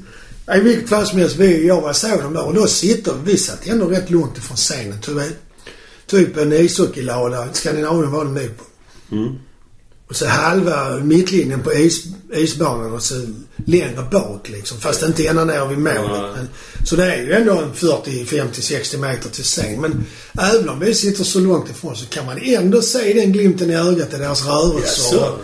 I 0.58 0.60
vilket 0.60 0.90
fall 0.90 1.08
som 1.08 1.20
helst, 1.20 1.36
vi, 1.36 1.68
jag 1.68 1.82
var 1.82 1.94
såg 1.94 2.20
dem 2.22 2.34
där 2.34 2.46
och 2.46 2.54
då 2.54 2.68
sitter 2.68 3.14
vi 3.26 3.38
satt 3.38 3.68
ändå 3.68 3.86
rätt 3.86 4.10
långt 4.10 4.38
ifrån 4.38 4.58
scenen. 4.58 5.02
Typ, 5.02 5.16
typ 6.08 6.38
en 6.38 6.54
ishockeylada. 6.54 7.48
Skandinavien 7.54 8.12
var 8.12 8.26
det 8.26 8.32
nog 8.32 8.58
på. 8.58 8.64
Mm. 9.16 9.36
Och 10.10 10.16
så 10.16 10.28
halva 10.28 10.98
mittlinjen 10.98 11.60
på 11.64 11.74
is, 11.74 12.04
isbanan 12.36 12.94
och 12.94 13.04
så 13.04 13.16
längre 13.66 14.08
bak 14.12 14.50
liksom. 14.50 14.80
Fast 14.80 15.04
inte 15.04 15.28
ända 15.28 15.46
ner 15.46 15.66
vid 15.66 15.78
målet. 15.78 16.22
Nej. 16.22 16.32
Men, 16.36 16.48
så 16.86 16.96
det 16.96 17.14
är 17.14 17.22
ju 17.22 17.34
ändå 17.34 17.54
en 17.54 17.74
40, 17.74 18.26
50, 18.26 18.62
60 18.62 18.98
meter 18.98 19.30
till 19.30 19.44
scen. 19.44 19.82
Men 19.82 20.06
även 20.40 20.70
om 20.70 20.80
vi 20.80 20.94
sitter 20.94 21.24
så 21.24 21.40
långt 21.40 21.70
ifrån 21.70 21.96
så 21.96 22.06
kan 22.06 22.26
man 22.26 22.38
ändå 22.42 22.82
se 22.82 23.14
den 23.14 23.32
glimten 23.32 23.70
i 23.72 23.76
ögat 23.76 24.14
i 24.14 24.18
deras 24.18 24.46
rörelser. 24.46 25.18
Ja. 25.18 25.38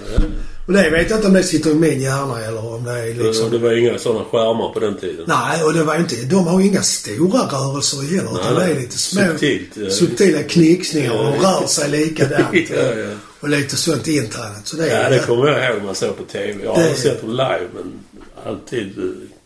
Och 0.67 0.73
det 0.75 0.89
vet 0.89 1.09
jag 1.09 1.17
inte 1.17 1.27
om 1.27 1.33
det 1.33 1.43
sitter 1.43 1.71
i 1.71 1.73
min 1.73 2.01
hjärna 2.01 2.41
eller 2.45 2.73
om 2.73 2.83
det 2.83 2.91
är 2.91 3.13
liksom... 3.13 3.51
Det 3.51 3.57
var 3.57 3.71
inga 3.71 3.97
sådana 3.99 4.25
skärmar 4.25 4.73
på 4.73 4.79
den 4.79 4.97
tiden. 4.97 5.25
Nej, 5.27 5.63
och 5.63 5.73
det 5.73 5.83
var 5.83 5.95
inte... 5.95 6.15
De 6.15 6.47
har 6.47 6.59
ju 6.59 6.67
inga 6.67 6.81
stora 6.81 7.39
rörelser 7.39 7.97
heller. 8.01 8.39
Utan 8.39 8.55
det 8.55 8.59
nej. 8.59 8.71
är 8.71 8.79
lite 8.79 8.97
små... 8.97 9.21
Subtilt, 9.21 9.69
ja. 9.73 9.89
subtila 9.89 10.43
knicksningar 10.43 11.11
och 11.11 11.23
de 11.23 11.33
Ja. 11.41 11.59
rör 11.61 11.67
sig 11.67 11.89
likadant. 11.89 12.47
Ja, 12.69 12.93
ja. 12.95 13.07
Och 13.39 13.49
lite 13.49 13.77
sånt 13.77 14.07
intränat. 14.07 14.67
Så 14.67 14.77
det 14.77 14.89
är 14.91 15.03
Ja, 15.03 15.09
det 15.09 15.19
kommer 15.27 15.47
jag 15.47 15.73
ihåg 15.75 15.83
man 15.83 15.95
såg 15.95 16.17
på 16.17 16.23
TV. 16.23 16.63
Jag 16.63 16.73
har 16.73 16.83
Det- 16.83 16.95
sett 16.95 17.21
dem 17.21 17.29
live, 17.31 17.67
men 17.75 17.99
alltid 18.45 18.97
eh, 18.97 19.03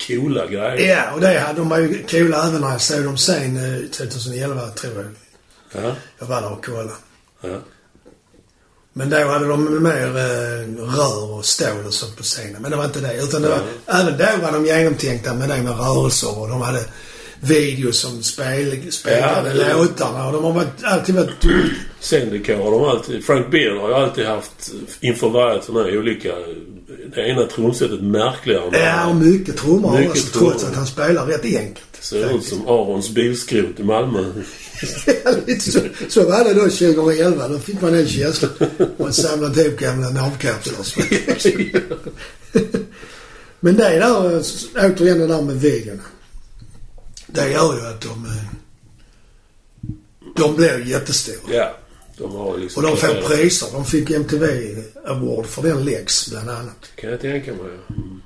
coola 0.07 0.47
grejer. 0.47 0.95
Ja, 0.95 1.11
och 1.13 1.21
det 1.21 1.39
hade 1.39 1.59
de 1.59 1.69
var 1.69 1.77
ju 1.77 2.03
coola 2.09 2.47
även 2.47 2.61
när 2.61 2.69
jag 2.71 2.81
såg 2.81 3.03
dem 3.03 3.17
sen 3.17 3.57
eh, 3.83 3.89
2011 3.89 4.67
tror 4.69 4.93
jag. 4.95 5.83
Ja, 5.83 5.95
Jag 6.19 6.25
var 6.25 6.41
där 6.41 6.51
och 6.51 6.65
kollade. 6.65 6.91
ja. 7.41 7.59
Men 8.95 9.09
då 9.09 9.17
hade 9.17 9.47
de 9.47 9.83
mer 9.83 10.07
eh, 10.07 10.85
rör 10.95 11.31
och 11.33 11.45
stål 11.45 11.85
och 11.87 11.93
sånt 11.93 12.17
på 12.17 12.23
scenen. 12.23 12.61
Men 12.61 12.71
det 12.71 12.77
var 12.77 12.85
inte 12.85 12.99
det. 12.99 13.13
Utan 13.23 13.41
det 13.41 13.49
var, 13.49 13.59
även 13.87 14.17
då 14.17 14.25
var 14.45 14.51
de 14.51 14.65
genomtänkta 14.65 15.33
med 15.33 15.49
det 15.49 15.61
med 15.63 15.79
rörelser 15.79 16.39
och 16.39 16.47
de 16.49 16.61
hade 16.61 16.85
videos 17.39 17.99
som 17.99 18.23
spel, 18.23 18.91
spelade 18.91 19.53
Ja, 19.69 19.77
låtarna. 19.77 20.27
Och 20.27 20.33
de 20.33 20.43
har 20.43 20.51
varit, 20.53 20.83
alltid 20.83 21.15
varit... 21.15 21.45
Sendikor 22.03 22.55
har 22.55 22.71
de 22.71 22.83
alltid... 22.83 23.25
Frank 23.25 23.51
Beard 23.51 23.77
har 23.77 23.89
ju 23.89 23.95
alltid 23.95 24.25
haft 24.25 24.71
inför 25.01 25.29
varje 25.29 25.61
turné 25.61 25.97
olika... 25.97 26.33
Det 27.15 27.21
ena 27.21 27.45
trumsetet 27.45 28.01
märkligare 28.01 28.65
än 28.77 28.83
Ja, 28.85 29.09
och 29.09 29.15
mycket 29.15 29.57
trummor 29.57 29.97
Mycket 29.97 30.11
alltså, 30.11 30.39
trots 30.39 30.63
att 30.63 30.75
han 30.75 30.87
spelar 30.87 31.25
rätt 31.25 31.45
enkelt. 31.45 31.87
Ser 31.99 32.35
ut 32.37 32.43
som 32.43 32.67
Arons 32.67 33.09
bilskrot 33.09 33.79
i 33.79 33.83
Malmö. 33.83 34.25
Ja, 35.25 35.31
lite 35.47 35.71
så, 35.71 35.79
så 36.09 36.23
var 36.29 36.43
det 36.43 36.53
då 36.53 36.61
2011. 36.61 37.47
Då 37.47 37.59
fick 37.59 37.81
man 37.81 37.93
den 37.93 38.07
känslan. 38.07 38.51
Man 38.97 39.13
samlade 39.13 39.65
ihop 39.65 39.79
gamla 39.79 40.09
navkapslar. 40.09 41.05
Men 43.59 43.75
det 43.75 43.83
där, 43.99 44.41
återigen 44.75 45.19
det 45.19 45.27
där 45.27 45.41
med 45.41 45.61
videorna. 45.61 46.01
Det 47.27 47.51
gör 47.51 47.75
ju 47.75 47.85
att 47.87 48.01
de... 48.01 48.25
eh, 48.25 48.31
De 50.35 50.55
blir 50.55 50.85
jättestora. 50.87 51.53
Ja. 51.55 51.77
De 52.17 52.59
liksom... 52.59 52.83
Och 52.85 52.89
de 52.91 52.97
får 52.97 53.27
priser. 53.27 53.67
De 53.73 53.85
fick 53.85 54.09
MTV 54.11 54.75
Award 55.05 55.45
för 55.45 55.61
den 55.61 55.85
Lex 55.85 56.29
bland 56.29 56.49
annat. 56.49 56.89
kan 56.95 57.09
jag 57.09 57.21
tänka 57.21 57.51
mig. 57.51 57.61
ja. 57.87 57.95
Mm. 57.95 58.21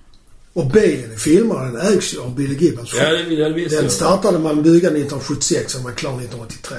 Och 0.53 0.65
bilen 0.67 1.13
i 1.13 1.17
filmerna 1.17 1.63
den 1.63 1.93
ägs 1.93 2.13
ju 2.13 2.19
av 2.21 2.35
Billy 2.35 2.55
Gibbons. 2.55 2.93
Ja, 2.93 3.09
det, 3.09 3.23
det 3.35 3.49
visste 3.53 3.75
Den 3.75 3.83
jag. 3.83 3.91
startade 3.93 4.39
man 4.39 4.63
bygga 4.63 4.87
1976 4.87 5.75
och 5.75 5.81
var 5.83 5.91
klar 5.91 6.11
1983. 6.11 6.77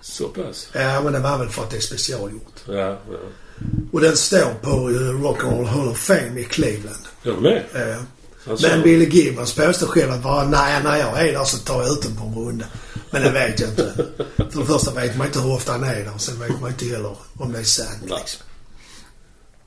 Så 0.00 0.28
pass. 0.28 0.68
Ja, 0.72 1.00
men 1.04 1.12
det 1.12 1.18
var 1.18 1.38
väl 1.38 1.48
för 1.48 1.62
att 1.62 1.70
det 1.70 1.76
är 1.76 1.80
specialgjort. 1.80 2.54
Ja, 2.68 2.74
ja. 2.74 2.98
Och 3.92 4.00
den 4.00 4.16
står 4.16 4.54
på 4.62 4.70
eh, 4.70 5.22
Rock 5.22 5.44
and 5.44 5.52
Roll 5.56 5.66
Hall 5.66 5.88
of 5.88 5.98
Fame 5.98 6.40
i 6.40 6.44
Cleveland. 6.44 7.04
Gör 7.22 7.32
de 7.32 7.42
det? 7.42 7.64
Eh, 7.74 8.02
Alltså, 8.50 8.68
Men 8.68 8.82
Billy 8.82 9.04
Gibbons 9.08 9.54
påstår 9.54 9.86
själv 9.86 10.12
att 10.12 10.22
bara, 10.22 10.44
nej, 10.48 10.82
när 10.84 10.96
jag 10.96 11.28
är 11.28 11.32
där 11.32 11.44
så 11.44 11.58
tar 11.58 11.82
jag 11.82 11.92
ut 11.92 12.02
den 12.02 12.16
på 12.16 12.24
en 12.24 12.34
runda. 12.34 12.64
Men 13.16 13.24
det 13.24 13.40
vet 13.40 13.60
jag 13.60 13.68
inte. 13.68 13.92
För 14.36 14.60
det 14.60 14.66
första 14.66 14.90
vet 14.90 15.16
man 15.16 15.26
inte 15.26 15.40
hur 15.40 15.52
ofta 15.52 15.72
han 15.72 15.84
är 15.84 16.04
där. 16.04 16.18
Sen 16.18 16.40
vet 16.40 16.60
man 16.60 16.70
inte 16.70 16.84
heller 16.84 17.16
om 17.38 17.52
det 17.52 17.58
är 17.58 17.62
sant. 17.62 18.02
Liksom. 18.02 18.42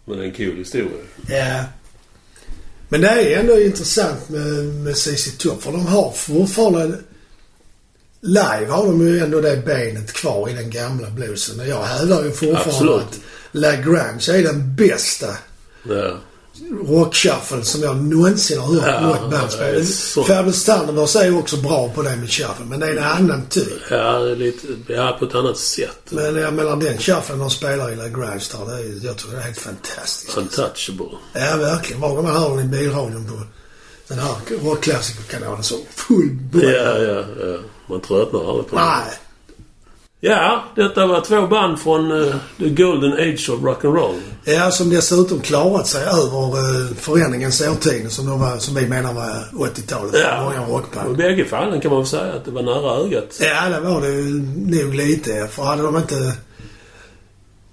Men 0.06 0.18
det 0.18 0.24
är 0.24 0.28
en 0.28 0.34
kul 0.34 0.58
historia. 0.58 0.90
Ja. 1.28 1.64
Men 2.90 3.02
det 3.02 3.08
är 3.10 3.40
ändå 3.40 3.60
intressant 3.60 4.30
med, 4.30 4.66
med 4.66 4.98
CC 4.98 5.38
Top. 5.38 5.64
För 5.64 5.72
de 5.72 5.88
har 5.88 6.12
fortfarande... 6.12 6.98
Live 8.22 8.68
har 8.70 8.86
de 8.86 9.08
ju 9.08 9.20
ändå 9.20 9.42
det 9.42 9.66
benet 9.66 10.14
kvar 10.14 10.50
i 10.50 10.54
den 10.54 10.70
gamla 10.70 11.10
bluesen. 11.10 11.60
Och 11.60 11.68
jag 11.68 11.84
hävdar 11.84 12.24
ju 12.24 12.32
fortfarande 12.32 12.70
Absolut. 12.70 13.02
att 13.02 13.20
La 13.52 13.76
Grange 13.76 14.30
är 14.30 14.44
den 14.44 14.76
bästa 14.76 15.38
Ja. 15.84 16.18
Rock-shuffle 16.88 17.64
som 17.64 17.84
jag 17.84 17.98
någonsin 17.98 18.60
har 18.60 18.74
hört 18.74 18.84
Ja, 18.88 19.02
något 19.02 19.32
band 19.32 19.52
spela. 19.52 19.86
Thunderbirds 20.26 21.16
är 21.16 21.26
ju 21.26 21.38
också 21.38 21.58
bra 21.58 21.90
på 21.90 22.02
det 22.02 22.16
med 22.16 22.30
shuffle, 22.32 22.66
men 22.66 22.80
det 22.80 22.88
är 22.88 22.98
en 22.98 23.04
annan 23.04 23.46
typ. 23.50 23.68
Ja, 23.90 24.20
det 24.20 24.32
är 24.32 24.36
lite... 24.36 24.68
Ja, 24.88 25.16
på 25.20 25.26
ett 25.26 25.36
annat 25.36 25.58
sätt. 25.58 26.00
Men 26.10 26.36
jag 26.36 26.54
menar 26.54 26.76
den 26.76 26.98
shufflen 26.98 27.40
de 27.40 27.50
spelar 27.50 27.92
i 27.92 27.96
La 27.96 28.04
där, 28.04 28.66
det 28.66 28.74
är, 28.74 29.06
jag 29.06 29.18
tror 29.18 29.32
det 29.32 29.38
är 29.38 29.42
helt 29.42 29.58
fantastiskt. 29.58 30.38
Untouchable. 30.38 31.18
Ja, 31.34 31.58
verkligen. 31.58 32.02
Gång 32.02 32.24
man 32.24 32.36
hör 32.36 32.50
den 32.50 32.60
i 32.60 32.64
bilradion 32.68 33.26
på 33.28 33.42
den 34.08 34.20
här 34.20 34.36
rockklassikerkanalen 34.64 35.64
så 35.64 35.76
full 35.96 36.30
Ja, 36.54 36.60
bredd. 36.60 37.04
ja, 37.08 37.46
ja. 37.46 37.58
Man 37.90 38.02
tröttnar 38.02 38.50
aldrig 38.50 38.68
på 38.68 38.76
det. 38.76 38.82
Nej. 38.82 39.20
Ja, 40.22 40.64
detta 40.76 41.08
var 41.08 41.22
två 41.22 41.48
band 41.48 41.80
från 41.80 42.12
eh, 42.28 42.36
the 42.58 42.70
golden 42.70 43.14
age 43.14 43.50
of 43.50 43.64
rock 43.64 43.86
and 43.86 43.96
roll. 43.96 44.16
Ja, 44.44 44.72
som 44.72 44.90
dessutom 44.90 45.40
klarat 45.40 45.88
sig 45.88 46.04
över 46.04 46.58
uh, 46.58 46.94
förändringens 46.96 47.62
årtionde 47.62 48.10
som, 48.10 48.26
de 48.26 48.40
var, 48.40 48.58
som 48.58 48.76
vi 48.76 48.88
menar 48.88 49.14
var 49.14 49.46
80-talet 49.68 50.12
för 50.12 50.20
Ja. 50.20 50.44
många 50.44 50.62
Och 50.62 50.70
I 50.70 50.74
rockband. 50.74 51.18
bägge 51.18 51.46
fallen 51.46 51.82
kan 51.82 51.92
man 51.92 52.00
väl 52.00 52.08
säga 52.10 52.34
att 52.34 52.46
det 52.46 52.52
var 52.52 52.62
nära 52.64 52.98
ögat. 53.06 53.40
Ja, 53.42 53.70
det 53.70 53.80
var 53.80 54.02
det 54.02 54.84
nog 54.84 54.94
lite. 54.96 55.48
För 55.52 55.64
hade 55.64 55.82
de 55.84 55.98
inte... 55.98 56.34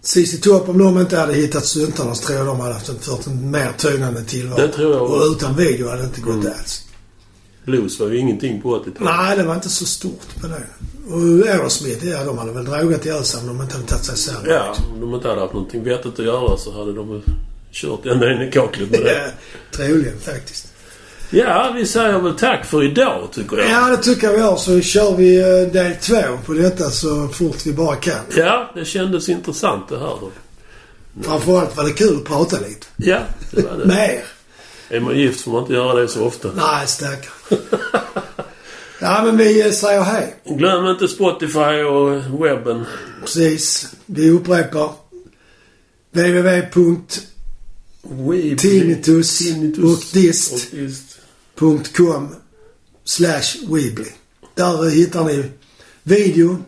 CC 0.02 0.40
Top, 0.40 0.68
om 0.68 0.78
de 0.78 1.00
inte 1.00 1.18
hade 1.18 1.32
hittat 1.34 1.64
syntarna 1.66 2.14
så 2.14 2.26
tror 2.26 2.38
jag 2.38 2.46
de 2.46 2.60
hade 2.60 2.74
haft 2.74 2.88
en, 2.88 2.98
fört 2.98 3.26
en 3.26 3.50
mer 3.50 3.72
tynande 3.78 4.24
tillvaro. 4.24 4.60
Det 4.60 4.68
tror 4.68 4.92
jag 4.92 5.02
Och 5.02 5.22
utan 5.32 5.56
video 5.56 5.88
hade 5.88 6.00
det 6.02 6.06
inte 6.06 6.20
gått 6.20 6.34
Mm. 6.34 6.46
alls. 6.58 6.82
Blues 7.64 8.00
var 8.00 8.06
ju 8.08 8.18
ingenting 8.18 8.62
på 8.62 8.76
80-talet. 8.78 9.00
Nej, 9.00 9.36
det 9.36 9.42
var 9.42 9.54
inte 9.54 9.68
så 9.68 9.84
stort 9.86 10.40
på 10.40 10.46
det. 10.46 10.62
Och 11.10 11.46
Aerosmith, 11.48 12.06
ja 12.06 12.24
de 12.24 12.38
hade 12.38 12.52
väl 12.52 12.64
drogat 12.64 13.06
ihjäl 13.06 13.24
sig 13.24 13.40
om 13.40 13.46
de 13.46 13.62
inte 13.62 13.74
hade 13.74 13.86
tagit 13.86 14.04
sig 14.04 14.16
samman. 14.16 14.44
Ja, 14.48 14.76
om 14.94 15.00
de 15.00 15.14
inte 15.14 15.28
hade 15.28 15.40
haft 15.40 15.52
någonting 15.52 15.84
vettigt 15.84 16.18
att 16.18 16.24
göra 16.24 16.56
så 16.56 16.72
hade 16.78 16.92
de 16.92 17.22
kört 17.72 18.06
ända 18.06 18.32
in 18.32 18.42
i 18.42 18.50
kaklet 18.50 18.90
med 18.90 19.00
det. 19.04 19.12
Ja, 19.12 19.30
troligen 19.76 20.18
faktiskt. 20.20 20.72
Ja, 21.30 21.72
vi 21.76 21.86
säger 21.86 22.18
väl 22.18 22.34
tack 22.34 22.64
för 22.66 22.84
idag 22.84 23.28
tycker 23.32 23.56
jag. 23.56 23.70
Ja, 23.70 23.88
det 23.96 23.96
tycker 24.02 24.32
vi 24.32 24.40
har. 24.40 24.56
Så 24.56 24.80
kör 24.80 25.16
vi 25.16 25.36
eh, 25.38 25.72
del 25.72 25.94
två 26.00 26.22
på 26.46 26.52
detta 26.52 26.90
så 26.90 27.28
fort 27.28 27.66
vi 27.66 27.72
bara 27.72 27.96
kan. 27.96 28.20
Ja, 28.36 28.70
det 28.74 28.84
kändes 28.84 29.28
intressant 29.28 29.88
det 29.88 29.98
här. 29.98 30.16
Framförallt 31.22 31.76
var 31.76 31.84
det 31.84 31.92
kul 31.92 32.16
att 32.16 32.24
prata 32.24 32.56
lite. 32.56 32.86
Ja, 32.96 33.18
det 33.50 33.62
var 33.62 33.78
det. 33.78 33.84
Med 33.84 34.14
er. 34.14 34.24
Är 34.96 35.00
man 35.00 35.16
gift 35.18 35.40
får 35.40 35.50
man 35.52 35.60
inte 35.62 35.72
göra 35.74 36.00
det 36.00 36.08
så 36.08 36.24
ofta. 36.24 36.48
Nej, 36.56 36.86
stackare. 36.86 37.30
ja, 39.00 39.22
men 39.24 39.36
vi 39.36 39.60
eh, 39.66 39.72
säger 39.72 40.02
hej. 40.02 40.34
Glöm 40.44 40.86
inte 40.86 41.08
Spotify 41.08 41.82
och 41.82 42.42
webben. 42.44 42.84
Precis. 43.20 43.86
Vi 44.06 44.30
upprepar. 44.30 44.92
www.tinnitus 48.06 49.40
och 49.78 50.02
dist. 50.12 50.52
och 50.52 50.60
dist. 50.78 51.18
.com 51.96 52.34
slash 53.04 53.56
Weebly. 53.68 54.08
Där 54.54 54.90
hittar 54.90 55.24
ni 55.24 55.44
video 56.02 56.58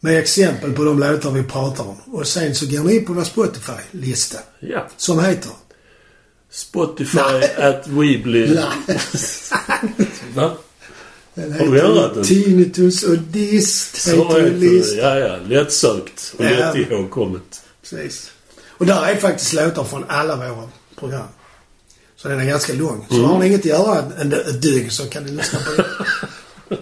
med 0.00 0.18
exempel 0.18 0.72
på 0.72 0.84
de 0.84 0.98
låtar 0.98 1.30
vi 1.30 1.42
pratar 1.42 1.84
om. 1.88 1.96
Och 2.06 2.26
sen 2.26 2.54
så 2.54 2.66
går 2.66 2.84
ni 2.84 2.96
in 2.96 3.04
på 3.04 3.12
vår 3.12 3.24
Spotify-lista 3.24 4.38
Ja. 4.60 4.88
som 4.96 5.24
heter... 5.24 5.50
Spotify 6.50 7.18
Nej. 7.32 7.54
at 7.56 7.86
Weebly. 7.88 8.46
Va? 10.34 10.56
Den 11.34 11.52
Har 11.52 11.66
du 11.66 11.80
ändrat 11.80 12.14
den? 12.14 12.24
Tinnitus 12.24 13.02
och 13.02 13.18
dist 13.18 14.06
heter 14.08 14.40
heter 14.40 14.50
list. 14.50 14.96
det. 14.96 15.02
Ja, 15.02 15.18
ja. 15.18 15.36
Lättsökt 15.46 16.34
och 16.38 16.44
Ja. 16.44 16.50
lätt 16.50 16.90
ihågkommet. 16.90 17.62
Precis. 17.82 18.30
Och 18.68 18.86
där 18.86 19.02
är 19.06 19.16
faktiskt 19.16 19.52
låtar 19.52 19.84
från 19.84 20.04
alla 20.08 20.36
våra 20.36 20.68
program. 20.98 21.26
Så 22.16 22.28
den 22.28 22.40
är 22.40 22.44
ganska 22.44 22.72
lång. 22.72 23.06
Så 23.08 23.14
Mm. 23.14 23.26
har 23.30 23.38
ni 23.38 23.46
inget 23.46 23.60
att 23.60 23.64
göra 23.66 24.04
en, 24.20 24.32
ett 24.32 24.62
dygn 24.62 24.90
så 24.90 25.04
kan 25.06 25.24
ni 25.24 25.30
lyssna 25.32 25.58
på 25.58 25.82
den. 25.82 26.78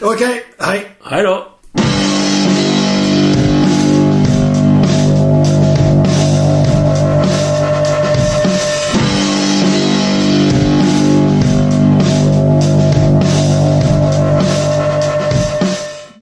Okej, 0.00 0.44
hej. 0.58 0.96
Hej 1.04 1.22
då! 1.22 1.46